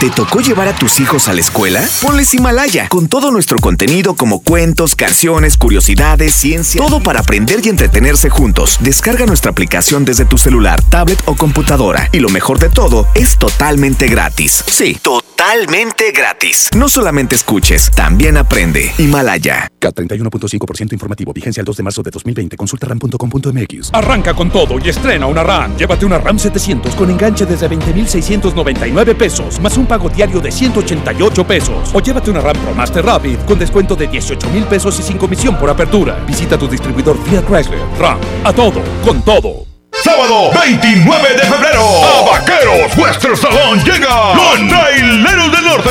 ¿Te 0.00 0.08
tocó 0.08 0.40
llevar 0.40 0.66
a 0.66 0.74
tus 0.74 0.98
hijos 0.98 1.28
a 1.28 1.34
la 1.34 1.42
escuela? 1.42 1.86
Ponles 2.00 2.32
Himalaya, 2.32 2.88
con 2.88 3.06
todo 3.06 3.30
nuestro 3.30 3.58
contenido 3.58 4.16
como 4.16 4.40
cuentos, 4.40 4.96
canciones, 4.96 5.58
curiosidades, 5.58 6.32
ciencia, 6.32 6.80
todo 6.80 7.02
para 7.02 7.20
aprender 7.20 7.60
y 7.62 7.68
entretenerse 7.68 8.30
juntos. 8.30 8.78
Descarga 8.80 9.26
nuestra 9.26 9.50
aplicación 9.50 10.06
desde 10.06 10.24
tu 10.24 10.38
celular, 10.38 10.82
tablet 10.84 11.22
o 11.26 11.36
computadora. 11.36 12.08
Y 12.12 12.20
lo 12.20 12.30
mejor 12.30 12.58
de 12.58 12.70
todo, 12.70 13.06
es 13.14 13.36
totalmente 13.36 14.06
gratis. 14.06 14.64
Sí, 14.68 14.98
totalmente 15.02 16.12
gratis. 16.12 16.70
No 16.74 16.88
solamente 16.88 17.34
escuches, 17.36 17.90
también 17.90 18.38
aprende. 18.38 18.90
Himalaya. 18.96 19.68
K31.5% 19.80 20.94
informativo. 20.94 21.34
Vigencia 21.34 21.60
el 21.60 21.66
2 21.66 21.76
de 21.76 21.82
marzo 21.82 22.02
de 22.02 22.10
2020. 22.10 22.56
Consulta 22.56 22.86
ram.com.mx. 22.86 23.90
Arranca 23.92 24.32
con 24.32 24.50
todo 24.50 24.78
y 24.82 24.88
estrena 24.88 25.26
una 25.26 25.42
RAM. 25.42 25.76
Llévate 25.76 26.06
una 26.06 26.16
RAM 26.16 26.38
700 26.38 26.94
con 26.94 27.10
enganche 27.10 27.44
desde 27.44 27.68
20,699 27.68 29.14
pesos, 29.14 29.60
más 29.60 29.76
un 29.76 29.89
pago 29.90 30.08
diario 30.08 30.38
de 30.38 30.52
188 30.52 31.44
pesos. 31.44 31.90
O 31.92 32.00
llévate 32.00 32.30
una 32.30 32.40
RAM 32.40 32.56
Pro 32.58 32.72
Master 32.72 33.04
Rapid 33.04 33.40
con 33.40 33.58
descuento 33.58 33.96
de 33.96 34.06
18 34.06 34.48
mil 34.50 34.62
pesos 34.64 34.96
y 35.00 35.02
sin 35.02 35.18
comisión 35.18 35.56
por 35.56 35.68
apertura. 35.68 36.14
Visita 36.28 36.56
tu 36.56 36.68
distribuidor 36.68 37.18
Fiat 37.24 37.44
Chrysler. 37.44 37.80
RAM. 37.98 38.18
A 38.44 38.52
todo, 38.52 38.80
con 39.04 39.20
todo. 39.22 39.66
Sábado 40.04 40.52
29 40.54 41.28
de 41.34 41.40
febrero, 41.40 41.82
a 42.04 42.30
Vaqueros 42.30 42.96
Western 42.96 43.36
Salón 43.36 43.82
llega 43.84 44.34
los 44.34 44.68
Traileros 44.68 45.52
del 45.52 45.64
Norte. 45.64 45.90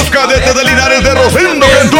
Los 0.00 0.08
cadetes 0.08 0.54
de 0.54 0.64
Linares 0.64 1.04
de 1.04 1.14
Rosendo 1.14 1.66
Cantú. 1.78 1.98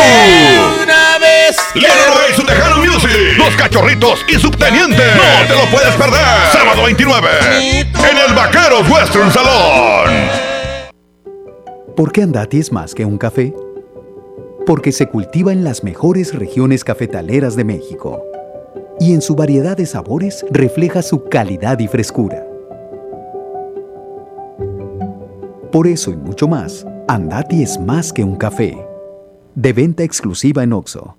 Una 0.83 1.19
vez. 1.19 1.55
Leroy 1.75 2.33
y 2.33 2.35
su 2.35 2.43
Tejano 2.45 2.79
Music. 2.79 3.37
Los 3.37 3.55
Cachorritos 3.57 4.25
y 4.27 4.39
Subteniente. 4.39 5.03
No 5.17 5.47
te 5.47 5.55
lo 5.55 5.71
puedes 5.71 5.95
perder. 5.97 6.19
Sábado 6.51 6.85
29 6.85 7.29
en 7.51 8.17
el 8.27 8.35
Vaqueros 8.35 8.89
Western 8.89 9.31
Salón. 9.31 10.11
¿Por 11.95 12.11
qué 12.11 12.23
Andati 12.23 12.59
es 12.59 12.73
más 12.73 12.95
que 12.95 13.05
un 13.05 13.19
café? 13.19 13.55
Porque 14.65 14.93
se 14.93 15.07
cultiva 15.07 15.53
en 15.53 15.63
las 15.63 15.85
mejores 15.85 16.35
regiones 16.35 16.85
cafetaleras 16.85 17.55
de 17.55 17.65
México 17.65 18.23
y 18.99 19.13
en 19.13 19.21
su 19.21 19.35
variedad 19.35 19.77
de 19.77 19.85
sabores 19.85 20.47
refleja 20.51 21.03
su 21.03 21.29
calidad 21.29 21.79
y 21.79 21.87
frescura. 21.87 22.50
Por 25.73 25.87
eso 25.87 26.11
y 26.11 26.17
mucho 26.17 26.49
más, 26.49 26.85
Andati 27.07 27.63
es 27.63 27.79
más 27.79 28.13
que 28.13 28.25
un 28.25 28.35
café. 28.35 28.77
De 29.55 29.73
venta 29.73 30.03
exclusiva 30.03 30.65
en 30.65 30.73
Oxo. 30.73 31.17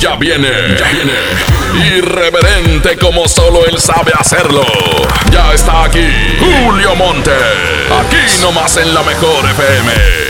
Ya 0.00 0.16
viene, 0.16 0.48
ya 0.78 0.88
viene. 0.90 1.98
Irreverente 1.98 2.96
como 2.98 3.28
solo 3.28 3.66
él 3.66 3.78
sabe 3.78 4.12
hacerlo. 4.18 4.64
Ya 5.30 5.52
está 5.52 5.84
aquí 5.84 6.06
Julio 6.38 6.94
Monte. 6.96 7.30
Aquí 7.30 8.42
nomás 8.42 8.74
en 8.78 8.94
la 8.94 9.02
mejor 9.02 9.44
FM. 9.50 10.29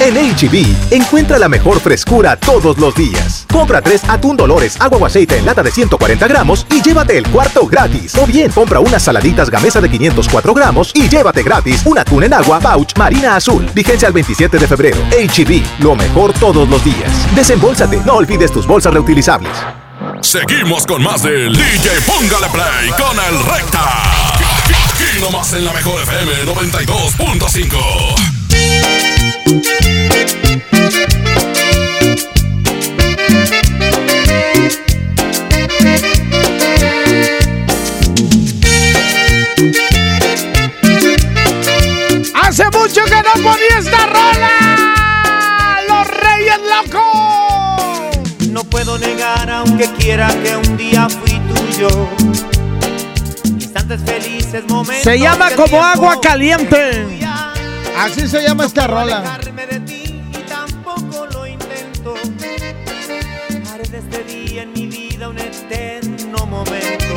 En 0.00 0.14
HB, 0.14 0.92
encuentra 0.92 1.40
la 1.40 1.48
mejor 1.48 1.80
frescura 1.80 2.36
todos 2.36 2.78
los 2.78 2.94
días. 2.94 3.44
Compra 3.50 3.82
tres 3.82 4.02
atún 4.08 4.36
Dolores, 4.36 4.76
agua 4.80 4.98
o 4.98 5.06
aceite 5.06 5.36
en 5.36 5.44
lata 5.44 5.60
de 5.64 5.72
140 5.72 6.28
gramos 6.28 6.64
y 6.70 6.80
llévate 6.80 7.18
el 7.18 7.26
cuarto 7.28 7.66
gratis. 7.66 8.14
O 8.16 8.24
bien, 8.24 8.52
compra 8.52 8.78
unas 8.78 9.02
saladitas 9.02 9.50
gamesa 9.50 9.80
de 9.80 9.90
504 9.90 10.54
gramos 10.54 10.92
y 10.94 11.08
llévate 11.08 11.42
gratis 11.42 11.82
un 11.84 11.98
atún 11.98 12.22
en 12.22 12.32
agua 12.32 12.60
pouch 12.60 12.96
marina 12.96 13.34
azul. 13.34 13.68
Vigencia 13.74 14.06
al 14.06 14.14
27 14.14 14.58
de 14.58 14.68
febrero. 14.68 14.98
HB, 15.10 15.82
lo 15.82 15.96
mejor 15.96 16.32
todos 16.34 16.68
los 16.68 16.84
días. 16.84 17.10
Desembolsate, 17.34 18.00
no 18.06 18.14
olvides 18.14 18.52
tus 18.52 18.68
bolsas 18.68 18.94
reutilizables. 18.94 19.56
Seguimos 20.20 20.86
con 20.86 21.02
más 21.02 21.24
del 21.24 21.52
DJ 21.52 21.90
Póngale 22.06 22.48
Play 22.52 22.90
con 22.90 23.16
el 23.18 23.44
Recta. 23.52 24.22
Aquí 24.92 25.20
nomás 25.20 25.52
en 25.54 25.64
la 25.64 25.72
mejor 25.72 26.00
FM 26.02 26.44
92.5. 26.44 28.37
Hace 42.34 42.64
mucho 42.70 43.04
que 43.04 43.22
no 43.22 43.32
ponía 43.34 43.78
esta 43.78 44.06
rola. 44.06 44.50
Los 45.88 46.08
Reyes 46.08 46.58
Locos. 46.68 48.48
No 48.50 48.64
puedo 48.64 48.98
negar 48.98 49.48
aunque 49.50 49.86
quiera 49.98 50.28
que 50.42 50.56
un 50.56 50.76
día 50.76 51.08
fui 51.08 51.40
tuyo. 51.40 51.88
Instantes 53.44 54.00
felices, 54.04 54.64
momentos. 54.68 55.04
Se 55.04 55.18
llama 55.18 55.50
como 55.52 55.82
agua 55.82 56.20
caliente. 56.20 57.06
Así 57.98 58.28
se 58.28 58.42
llama 58.42 58.64
esta 58.66 58.86
rola. 58.86 59.18
alejarme 59.18 59.66
de 59.66 59.80
ti 59.80 60.22
y 60.30 60.38
tampoco 60.48 61.26
lo 61.26 61.46
intento. 61.48 62.14
Haré 63.72 63.88
de 63.88 63.98
este 63.98 64.22
día 64.22 64.62
en 64.62 64.72
mi 64.72 64.86
vida 64.86 65.28
un 65.28 65.38
eterno 65.38 66.46
momento. 66.46 67.14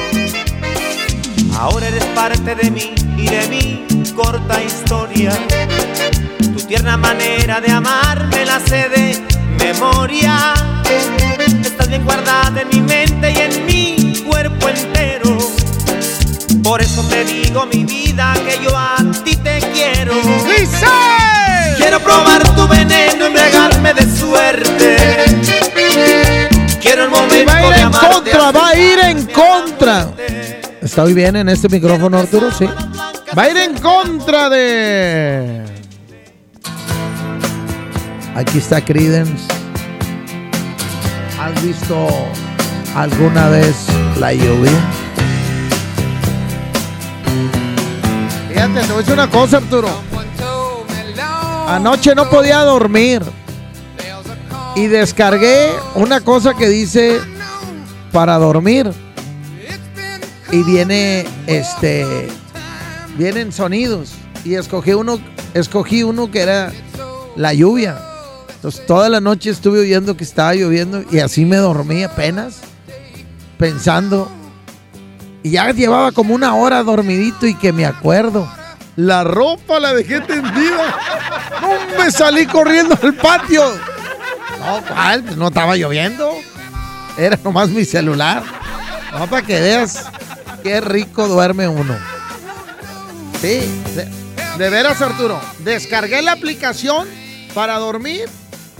Ahora 1.59 1.87
eres 1.87 2.03
parte 2.15 2.55
de 2.55 2.71
mí 2.71 2.95
y 3.15 3.27
de 3.27 3.47
mi 3.47 4.13
corta 4.13 4.61
historia. 4.63 5.31
Tu 6.39 6.65
tierna 6.65 6.97
manera 6.97 7.61
de 7.61 7.71
amar 7.71 8.25
me 8.27 8.43
la 8.43 8.59
sé 8.59 8.89
de 8.89 9.21
memoria. 9.63 10.55
Estás 11.63 11.89
bien 11.89 12.03
guardada 12.03 12.61
en 12.61 12.69
mi 12.69 12.81
mente 12.81 13.31
y 13.31 13.37
en 13.37 13.65
mi 13.67 14.23
cuerpo 14.23 14.67
entero. 14.67 15.30
Por 16.71 16.81
eso 16.81 17.03
te 17.09 17.25
digo, 17.25 17.65
mi 17.65 17.83
vida, 17.83 18.33
que 18.47 18.63
yo 18.63 18.69
a 18.73 18.95
ti 19.25 19.35
te 19.35 19.59
quiero. 19.73 20.13
Quiero 21.75 21.99
probar 21.99 22.47
tu 22.55 22.65
veneno, 22.65 23.25
embriagarme 23.25 23.93
de 23.93 24.17
suerte. 24.17 24.95
Quiero 26.81 27.03
el 27.03 27.09
momento 27.09 27.51
Va 27.51 27.57
a 27.57 27.67
ir 27.67 27.75
de 27.75 27.81
en 27.81 27.91
contra, 27.91 28.51
va 28.51 28.67
a 28.69 28.77
ir 28.77 28.99
en 28.99 29.25
contra. 29.25 30.13
¿Estoy 30.81 31.13
bien 31.13 31.35
en 31.35 31.49
este 31.49 31.67
micrófono, 31.67 32.17
Arturo? 32.17 32.49
Sí. 32.51 32.69
Va 33.37 33.43
a 33.43 33.49
ir 33.49 33.57
en 33.57 33.77
contra 33.77 34.49
de. 34.49 35.65
Aquí 38.33 38.59
está 38.59 38.79
Credence. 38.79 39.43
¿Has 41.37 41.61
visto 41.61 42.07
alguna 42.95 43.49
vez 43.49 43.75
la 44.17 44.31
lluvia? 44.31 45.00
Fíjate, 48.49 48.81
te 48.81 48.87
voy 48.87 48.95
a 48.95 48.97
decir 48.97 49.13
una 49.13 49.29
cosa, 49.29 49.57
Arturo. 49.57 49.89
Anoche 51.67 52.13
no 52.15 52.29
podía 52.29 52.59
dormir. 52.59 53.21
Y 54.75 54.87
descargué 54.87 55.71
una 55.95 56.21
cosa 56.21 56.53
que 56.53 56.67
dice 56.67 57.19
para 58.11 58.37
dormir. 58.37 58.91
Y 60.51 60.63
viene 60.63 61.25
este. 61.47 62.27
Vienen 63.17 63.51
sonidos. 63.51 64.11
Y 64.43 64.55
escogí 64.55 64.93
uno. 64.93 65.19
Escogí 65.53 66.03
uno 66.03 66.29
que 66.29 66.41
era 66.41 66.71
la 67.35 67.53
lluvia. 67.53 67.97
Entonces 68.55 68.85
toda 68.85 69.09
la 69.09 69.21
noche 69.21 69.49
estuve 69.49 69.79
oyendo 69.79 70.17
que 70.17 70.23
estaba 70.23 70.53
lloviendo. 70.53 71.03
Y 71.09 71.19
así 71.19 71.45
me 71.45 71.57
dormí 71.57 72.03
apenas. 72.03 72.59
Pensando. 73.57 74.29
Y 75.43 75.51
ya 75.51 75.71
llevaba 75.71 76.11
como 76.11 76.35
una 76.35 76.55
hora 76.55 76.83
dormidito 76.83 77.47
y 77.47 77.55
que 77.55 77.73
me 77.73 77.85
acuerdo. 77.85 78.47
La 78.95 79.23
ropa 79.23 79.79
la 79.79 79.93
dejé 79.93 80.21
tendida. 80.21 80.95
No 81.61 81.97
me 81.97 82.11
salí 82.11 82.45
corriendo 82.45 82.97
al 83.01 83.13
patio. 83.15 83.63
No, 84.59 84.81
¿cuál? 84.87 85.23
Pues 85.23 85.37
no 85.37 85.47
estaba 85.47 85.75
lloviendo. 85.75 86.31
Era 87.17 87.37
nomás 87.43 87.69
mi 87.69 87.85
celular. 87.85 88.43
No, 89.13 89.27
para 89.27 89.45
que 89.45 89.59
veas 89.59 90.05
qué 90.63 90.79
rico 90.81 91.27
duerme 91.27 91.67
uno. 91.67 91.95
Sí, 93.41 93.61
de, 93.95 94.07
de 94.57 94.69
veras, 94.69 95.01
Arturo. 95.01 95.39
Descargué 95.59 96.21
la 96.21 96.33
aplicación 96.33 97.07
para 97.55 97.77
dormir 97.79 98.29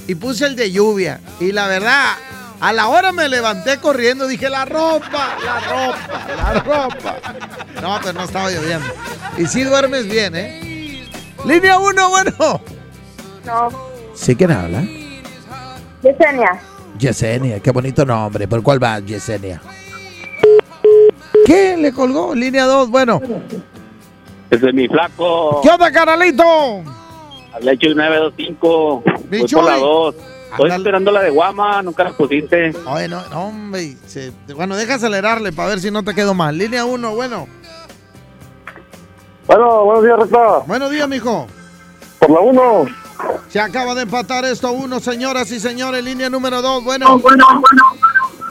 y 0.07 0.15
puse 0.15 0.45
el 0.45 0.55
de 0.55 0.71
lluvia. 0.71 1.19
Y 1.39 1.51
la 1.51 1.67
verdad, 1.67 2.13
a 2.61 2.71
la 2.73 2.88
hora 2.88 3.11
me 3.11 3.27
levanté 3.27 3.77
corriendo. 3.79 4.27
Dije, 4.27 4.49
la 4.49 4.65
ropa, 4.65 5.35
la 5.43 5.59
ropa, 5.59 6.35
la 6.38 6.53
ropa. 6.53 7.17
No, 7.81 7.99
pero 8.01 8.13
no 8.13 8.23
estaba 8.23 8.49
lloviendo. 8.51 8.85
Y 9.38 9.47
sí 9.47 9.63
duermes 9.63 10.07
bien, 10.07 10.35
¿eh? 10.35 11.07
Línea 11.45 11.79
1, 11.79 12.09
bueno. 12.09 12.31
No, 13.45 13.69
¿Sí 14.13 14.35
quién 14.35 14.51
habla? 14.51 14.83
Yesenia. 16.03 16.61
Yesenia, 16.99 17.59
qué 17.59 17.71
bonito 17.71 18.05
nombre. 18.05 18.47
¿Por 18.47 18.61
cuál 18.61 18.81
va, 18.83 18.99
Yesenia? 18.99 19.59
¿Qué? 21.45 21.75
¿Le 21.77 21.91
colgó? 21.91 22.35
Línea 22.35 22.65
2, 22.65 22.89
bueno. 22.89 23.19
Ese 24.51 24.67
es 24.67 24.73
mi 24.73 24.88
flaco. 24.88 25.61
¿Qué 25.63 25.69
onda, 25.69 25.91
carnalito? 25.91 26.43
Había 27.53 27.71
hecho 27.71 27.89
925. 27.89 29.03
Voy 29.29 29.45
Chuy. 29.45 29.59
por 29.59 29.63
la 29.63 29.77
2. 29.77 30.15
Estoy 30.51 30.65
Ándale. 30.65 30.75
esperando 30.81 31.11
la 31.11 31.21
de 31.21 31.29
Guama, 31.29 31.81
nunca 31.81 32.03
la 32.03 32.11
pusiste. 32.11 32.73
Oye, 32.85 33.07
no, 33.07 33.21
no, 33.29 33.45
hombre. 33.45 33.95
se- 34.05 34.31
bueno, 34.53 34.75
deja 34.75 34.95
acelerarle 34.95 35.51
para 35.53 35.69
ver 35.69 35.79
si 35.79 35.91
no 35.91 36.03
te 36.03 36.13
quedo 36.13 36.33
mal. 36.33 36.57
Línea 36.57 36.83
1, 36.85 37.15
bueno. 37.15 37.47
Bueno, 39.47 39.85
buenos 39.85 40.03
días, 40.03 40.19
Recta. 40.19 40.59
Buenos 40.67 40.91
días, 40.91 41.07
mijo. 41.07 41.47
Por 42.19 42.29
la 42.31 42.39
1. 42.41 42.85
Se 43.49 43.59
acaba 43.59 43.93
de 43.95 44.03
empatar 44.03 44.45
esto 44.45 44.67
a 44.67 44.71
uno, 44.71 44.99
señoras 44.99 45.51
y 45.51 45.59
señores. 45.59 46.03
Línea 46.03 46.29
número 46.29 46.61
2, 46.61 46.83
bueno. 46.83 47.21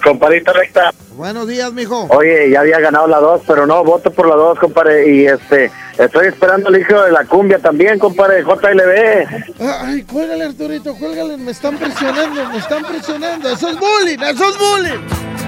Compadrito 0.03 0.53
Recta. 0.53 0.93
Buenos 1.13 1.47
días, 1.47 1.73
mijo. 1.73 2.07
Oye, 2.11 2.51
ya 2.51 2.61
había 2.61 2.81
ganado 2.81 3.07
la 3.07 3.19
2, 3.19 3.43
pero 3.47 3.67
no, 3.67 3.85
voto 3.85 4.11
por 4.11 4.27
la 4.27 4.37
2, 4.37 4.59
compadre. 4.59 5.15
Y 5.15 5.27
este, 5.27 5.71
estoy 5.99 6.29
esperando 6.29 6.71
el 6.71 6.81
hijo 6.81 7.01
de 7.03 7.13
la 7.13 7.25
cumbia 7.25 7.59
también, 7.59 7.99
compadre, 7.99 8.43
JLB. 8.43 9.61
Ay, 9.61 10.03
cuélgale, 10.05 10.45
Arturito, 10.45 10.95
cuélgale. 10.97 11.37
Me 11.37 11.51
están 11.51 11.77
presionando, 11.77 12.49
me 12.49 12.59
están 12.59 12.85
presionando. 12.85 13.51
Eso 13.51 13.69
es 13.69 13.77
bullying, 13.79 14.19
eso 14.19 14.51
es 14.51 14.59
bullying. 14.59 15.01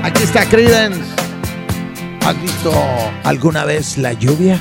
Aquí 0.02 0.22
está 0.24 0.44
Credence. 0.44 1.00
¿Has 2.24 2.40
visto 2.40 2.72
alguna 3.24 3.64
vez 3.64 3.98
la 3.98 4.12
lluvia? 4.12 4.60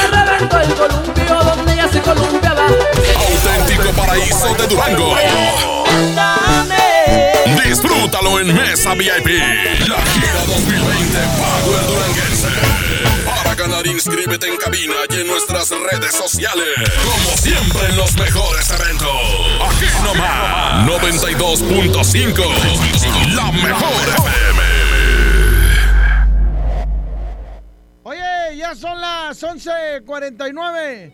Se 0.00 0.06
reventó 0.08 0.60
el 0.60 0.74
columpio 0.74 1.34
donde 1.44 1.72
ella 1.72 1.88
se 1.88 2.00
columpiaba. 2.00 2.66
Auténtico 2.66 3.92
paraíso 3.92 4.54
de 4.54 4.66
Durango. 4.66 5.16
Disfrútalo 7.64 8.40
en 8.40 8.54
Mesa 8.54 8.94
VIP. 8.94 9.26
La 9.88 10.00
gira 10.06 10.44
2020 10.46 11.18
Power 11.38 11.86
Duranguense. 11.86 12.48
Para 13.24 13.54
ganar, 13.54 13.86
inscríbete 13.86 14.48
en 14.48 14.56
cabina 14.56 14.94
y 15.10 15.20
en 15.20 15.26
nuestras 15.26 15.68
redes 15.70 16.14
sociales. 16.14 16.66
Como 17.04 17.36
siempre 17.36 17.86
en 17.88 17.96
los 17.96 18.14
mejores 18.16 18.70
eventos. 18.70 19.08
Aquí 19.68 19.86
nomás. 20.02 20.86
92.5. 20.86 23.34
La 23.34 23.50
mejor 23.52 24.08
FM. 24.08 24.53
Son 28.74 29.00
las 29.00 29.42
11:49. 29.42 31.12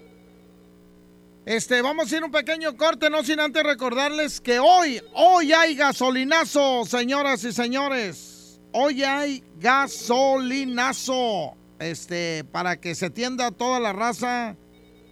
Este, 1.46 1.82
vamos 1.82 2.12
a 2.12 2.16
ir 2.16 2.24
un 2.24 2.30
pequeño 2.30 2.76
corte, 2.76 3.10
no 3.10 3.24
sin 3.24 3.40
antes 3.40 3.62
recordarles 3.62 4.40
que 4.40 4.58
hoy, 4.58 5.02
hoy 5.14 5.52
hay 5.52 5.74
gasolinazo, 5.74 6.84
señoras 6.84 7.44
y 7.44 7.52
señores. 7.52 8.60
Hoy 8.72 9.02
hay 9.02 9.42
gasolinazo. 9.56 11.56
Este, 11.78 12.44
para 12.52 12.78
que 12.78 12.94
se 12.94 13.10
tienda 13.10 13.50
toda 13.50 13.80
la 13.80 13.94
raza. 13.94 14.56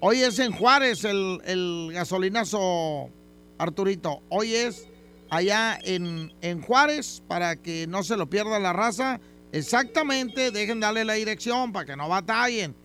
Hoy 0.01 0.21
es 0.21 0.39
en 0.39 0.53
Juárez 0.53 1.05
el, 1.05 1.41
el 1.45 1.91
gasolinazo, 1.93 3.11
Arturito. 3.59 4.23
Hoy 4.29 4.55
es 4.55 4.87
allá 5.31 5.79
en, 5.83 6.33
en 6.43 6.61
Juárez 6.61 7.23
para 7.27 7.57
que 7.57 7.87
no 7.87 8.05
se 8.05 8.17
lo 8.17 8.29
pierda 8.29 8.59
la 8.59 8.73
raza. 8.73 9.21
Exactamente, 9.53 10.51
dejen 10.51 10.81
darle 10.81 11.05
la 11.05 11.15
dirección 11.15 11.73
para 11.73 11.87
que 11.87 11.97
no 11.97 12.09
batallen. 12.09 12.77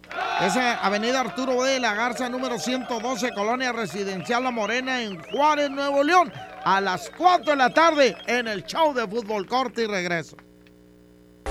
Es 0.41 0.55
Avenida 0.55 1.19
Arturo 1.19 1.59
B. 1.59 1.79
la 1.79 1.93
Garza, 1.93 2.29
número 2.29 2.57
112, 2.57 3.31
Colonia 3.31 3.71
Residencial 3.71 4.43
La 4.43 4.51
Morena, 4.51 5.01
en 5.01 5.21
Juárez, 5.21 5.69
Nuevo 5.69 6.03
León, 6.03 6.31
a 6.63 6.79
las 6.81 7.09
4 7.17 7.51
de 7.51 7.57
la 7.57 7.73
tarde 7.73 8.15
en 8.27 8.47
el 8.47 8.63
show 8.63 8.93
de 8.93 9.07
fútbol 9.07 9.45
corte 9.45 9.83
y 9.83 9.87
regreso. 9.87 10.37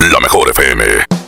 La 0.01 0.20
mejor 0.20 0.51
FM. 0.51 1.22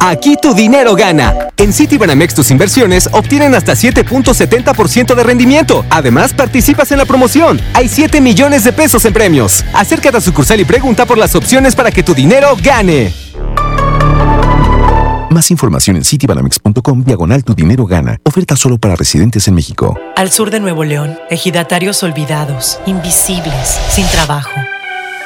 Aquí 0.00 0.36
tu 0.40 0.54
dinero 0.54 0.94
gana. 0.94 1.50
En 1.58 1.74
Citibanamex 1.74 2.34
tus 2.34 2.50
inversiones 2.50 3.10
obtienen 3.12 3.54
hasta 3.54 3.74
7.70% 3.74 5.14
de 5.14 5.22
rendimiento. 5.22 5.84
Además, 5.90 6.32
participas 6.32 6.90
en 6.90 6.98
la 6.98 7.04
promoción. 7.04 7.60
Hay 7.74 7.86
7 7.86 8.22
millones 8.22 8.64
de 8.64 8.72
pesos 8.72 9.04
en 9.04 9.12
premios. 9.12 9.62
Acércate 9.74 10.16
a 10.16 10.20
sucursal 10.22 10.58
y 10.58 10.64
pregunta 10.64 11.04
por 11.04 11.18
las 11.18 11.34
opciones 11.34 11.76
para 11.76 11.90
que 11.90 12.02
tu 12.02 12.14
dinero 12.14 12.56
gane. 12.62 13.12
Más 15.28 15.50
información 15.50 15.96
en 15.96 16.04
citibanamex.com 16.04 17.04
diagonal 17.04 17.44
tu 17.44 17.54
dinero 17.54 17.84
gana. 17.84 18.16
Oferta 18.24 18.56
solo 18.56 18.78
para 18.78 18.96
residentes 18.96 19.46
en 19.48 19.54
México. 19.54 19.98
Al 20.16 20.30
sur 20.30 20.50
de 20.50 20.60
Nuevo 20.60 20.82
León, 20.82 21.18
ejidatarios 21.28 22.02
olvidados, 22.02 22.80
invisibles, 22.86 23.78
sin 23.90 24.06
trabajo. 24.08 24.50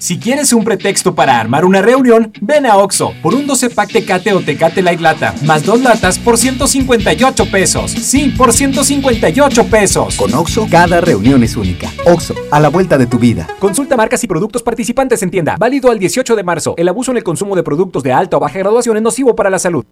Si 0.00 0.18
quieres 0.18 0.54
un 0.54 0.64
pretexto 0.64 1.14
para 1.14 1.38
armar 1.38 1.66
una 1.66 1.82
reunión, 1.82 2.32
ven 2.40 2.64
a 2.64 2.78
Oxo 2.78 3.12
por 3.22 3.34
un 3.34 3.46
12 3.46 3.68
pack 3.68 3.92
Tecate 3.92 4.32
o 4.32 4.40
Tecate 4.40 4.80
Light 4.80 4.98
Lata, 4.98 5.34
más 5.44 5.62
dos 5.62 5.82
latas 5.82 6.18
por 6.18 6.38
158 6.38 7.50
pesos. 7.50 7.90
Sí, 7.90 8.32
por 8.34 8.54
158 8.54 9.66
pesos. 9.66 10.16
Con 10.16 10.32
Oxo, 10.32 10.66
cada 10.70 11.02
reunión 11.02 11.44
es 11.44 11.54
única. 11.54 11.90
Oxo, 12.06 12.34
a 12.50 12.58
la 12.60 12.70
vuelta 12.70 12.96
de 12.96 13.06
tu 13.06 13.18
vida. 13.18 13.46
Consulta 13.58 13.94
marcas 13.94 14.24
y 14.24 14.26
productos 14.26 14.62
participantes 14.62 15.22
en 15.22 15.30
tienda. 15.30 15.56
Válido 15.58 15.90
al 15.90 15.98
18 15.98 16.34
de 16.34 16.44
marzo. 16.44 16.74
El 16.78 16.88
abuso 16.88 17.10
en 17.10 17.18
el 17.18 17.22
consumo 17.22 17.54
de 17.54 17.62
productos 17.62 18.02
de 18.02 18.14
alta 18.14 18.38
o 18.38 18.40
baja 18.40 18.58
graduación 18.58 18.96
es 18.96 19.02
nocivo 19.02 19.36
para 19.36 19.50
la 19.50 19.58
salud. 19.58 19.84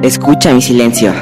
Escucha 0.00 0.54
mi 0.54 0.62
silencio. 0.62 1.12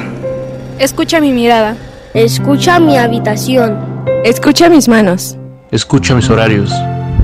Escucha 0.79 1.19
mi 1.19 1.33
mirada. 1.33 1.75
Escucha 2.13 2.79
mi 2.79 2.97
habitación. 2.97 3.77
Escucha 4.23 4.69
mis 4.69 4.87
manos. 4.87 5.37
Escucha 5.69 6.15
mis 6.15 6.29
horarios. 6.29 6.71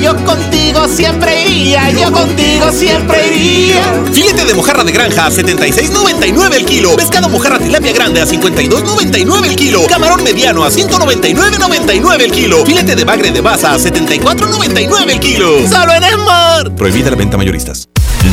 yo 0.00 0.16
contigo 0.24 0.86
siempre 0.88 1.42
iría, 1.44 1.90
yo 1.90 2.12
contigo 2.12 2.70
siempre 2.72 3.28
iría. 3.28 3.82
Filete 4.12 4.44
de 4.44 4.54
mojarra 4.54 4.84
de 4.84 4.92
granja 4.92 5.26
a 5.26 5.30
76.99 5.30 6.54
el 6.54 6.64
kilo. 6.64 6.96
Pescado 6.96 7.28
mojarra 7.28 7.58
tilapia 7.58 7.92
grande 7.92 8.20
a 8.20 8.26
52.99 8.26 9.46
el 9.46 9.56
kilo. 9.56 9.86
Camarón 9.86 10.22
mediano 10.22 10.64
a 10.64 10.70
199.99 10.70 12.20
el 12.22 12.30
kilo. 12.30 12.64
Filete 12.64 12.94
de 12.96 13.04
bagre 13.04 13.30
de 13.30 13.40
baza 13.40 13.74
a 13.74 13.78
74.99 13.78 15.10
el 15.10 15.20
kilo. 15.20 15.68
Solo 15.68 15.92
en 15.94 16.04
Esmar. 16.04 16.74
Prohibida 16.74 17.10
la 17.10 17.16
venta 17.16 17.36
mayoristas. 17.36 17.88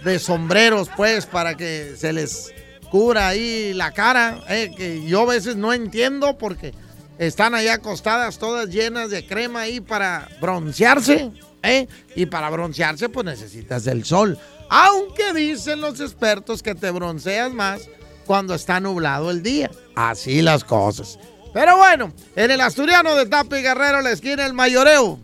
de 0.04 0.20
sombreros, 0.20 0.90
pues, 0.96 1.26
para 1.26 1.56
que 1.56 1.96
se 1.98 2.14
les 2.14 2.54
cubra 2.90 3.28
ahí 3.28 3.74
la 3.74 3.92
cara, 3.92 4.40
eh, 4.50 4.72
que 4.76 5.04
yo 5.06 5.22
a 5.22 5.34
veces 5.34 5.56
no 5.56 5.74
entiendo 5.74 6.38
porque 6.38 6.74
están 7.18 7.56
allá 7.56 7.76
acostadas 7.76 8.38
todas 8.38 8.70
llenas 8.70 9.10
de 9.10 9.26
crema 9.26 9.62
ahí 9.62 9.82
para 9.82 10.30
broncearse, 10.40 11.32
¿eh? 11.64 11.88
Y 12.16 12.28
para 12.28 12.50
broncearse 12.50 13.10
pues 13.10 13.26
necesitas 13.26 13.88
el 13.88 14.06
sol. 14.06 14.38
Aunque 14.70 15.34
dicen 15.34 15.82
los 15.82 16.00
expertos 16.00 16.62
que 16.62 16.76
te 16.76 16.92
bronceas 16.92 17.52
más 17.54 17.90
cuando 18.26 18.54
está 18.54 18.80
nublado 18.80 19.32
el 19.32 19.42
día. 19.42 19.72
Así 19.96 20.42
las 20.42 20.64
cosas. 20.64 21.18
Pero 21.58 21.76
bueno, 21.76 22.14
en 22.36 22.52
el 22.52 22.62
Asturiano 22.62 23.16
de 23.16 23.26
Tapi 23.26 23.64
Guerrero, 23.64 24.02
la 24.02 24.12
esquina 24.12 24.44
del 24.44 24.54
Mayoreo. 24.54 25.18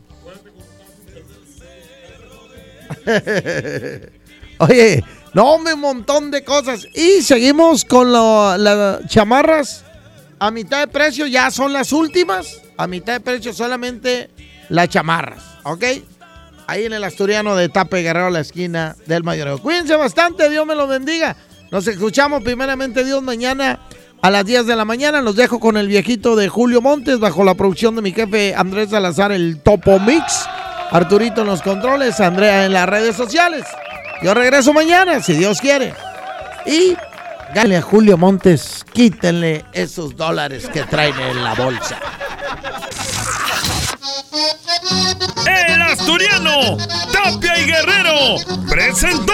Oye, 4.58 5.04
no, 5.34 5.56
un 5.58 5.80
montón 5.80 6.32
de 6.32 6.44
cosas. 6.44 6.88
Y 6.96 7.22
seguimos 7.22 7.86
con 7.86 8.12
lo- 8.12 8.58
las 8.58 9.06
chamarras 9.08 9.84
a 10.40 10.50
mitad 10.50 10.80
de 10.80 10.88
precio, 10.88 11.28
ya 11.28 11.52
son 11.52 11.72
las 11.72 11.92
últimas. 11.92 12.62
A 12.78 12.88
mitad 12.88 13.14
de 13.14 13.20
precio 13.20 13.54
solamente 13.54 14.32
las 14.70 14.90
chamarras, 14.90 15.44
¿ok? 15.66 15.84
Ahí 16.66 16.86
en 16.86 16.94
el 16.94 17.04
Asturiano 17.04 17.56
de 17.56 17.70
Tape 17.70 18.02
Guerrero, 18.02 18.32
la 18.32 18.40
esquina 18.40 18.96
del 19.06 19.24
Mayoreo. 19.24 19.60
Cuídense 19.60 19.96
bastante, 19.98 20.50
Dios 20.50 20.66
me 20.66 20.74
los 20.74 20.90
bendiga. 20.90 21.36
Nos 21.70 21.86
escuchamos 21.86 22.42
primeramente 22.42 23.04
Dios 23.04 23.22
mañana 23.22 23.80
a 24.24 24.32
las 24.32 24.46
10 24.46 24.66
de 24.66 24.76
la 24.76 24.86
mañana. 24.86 25.22
Los 25.22 25.36
dejo 25.36 25.60
con 25.60 25.78
el 25.78 25.88
viejito 25.88 26.36
de 26.36 26.48
Julio 26.48 26.82
Montes 26.82 27.20
bajo 27.20 27.44
la 27.44 27.54
producción 27.56 27.96
de 27.96 28.02
mi 28.02 28.14
jefe 28.14 28.56
Andrés 28.56 28.90
Salazar, 28.90 29.32
el 29.34 29.60
Topo 29.60 30.00
Mix. 30.00 30.48
Arturito 30.92 31.42
en 31.42 31.48
los 31.48 31.62
controles, 31.62 32.20
Andrea 32.22 32.66
en 32.66 32.74
las 32.74 32.88
redes 32.88 33.16
sociales. 33.18 33.66
Yo 34.22 34.34
regreso 34.34 34.72
mañana, 34.72 35.22
si 35.22 35.34
Dios 35.34 35.60
quiere. 35.60 35.94
Y 36.66 36.96
gale 37.54 37.78
a 37.78 37.82
Julio 37.82 38.18
Montes, 38.18 38.86
quítenle 38.94 39.66
esos 39.74 40.16
dólares 40.16 40.70
que 40.72 40.84
traen 40.84 41.20
en 41.20 41.44
la 41.44 41.54
bolsa. 41.56 42.00
El 45.46 45.82
Asturiano, 45.82 46.78
Tapia 47.12 47.60
y 47.60 47.66
Guerrero, 47.66 48.38
presentó. 48.70 49.34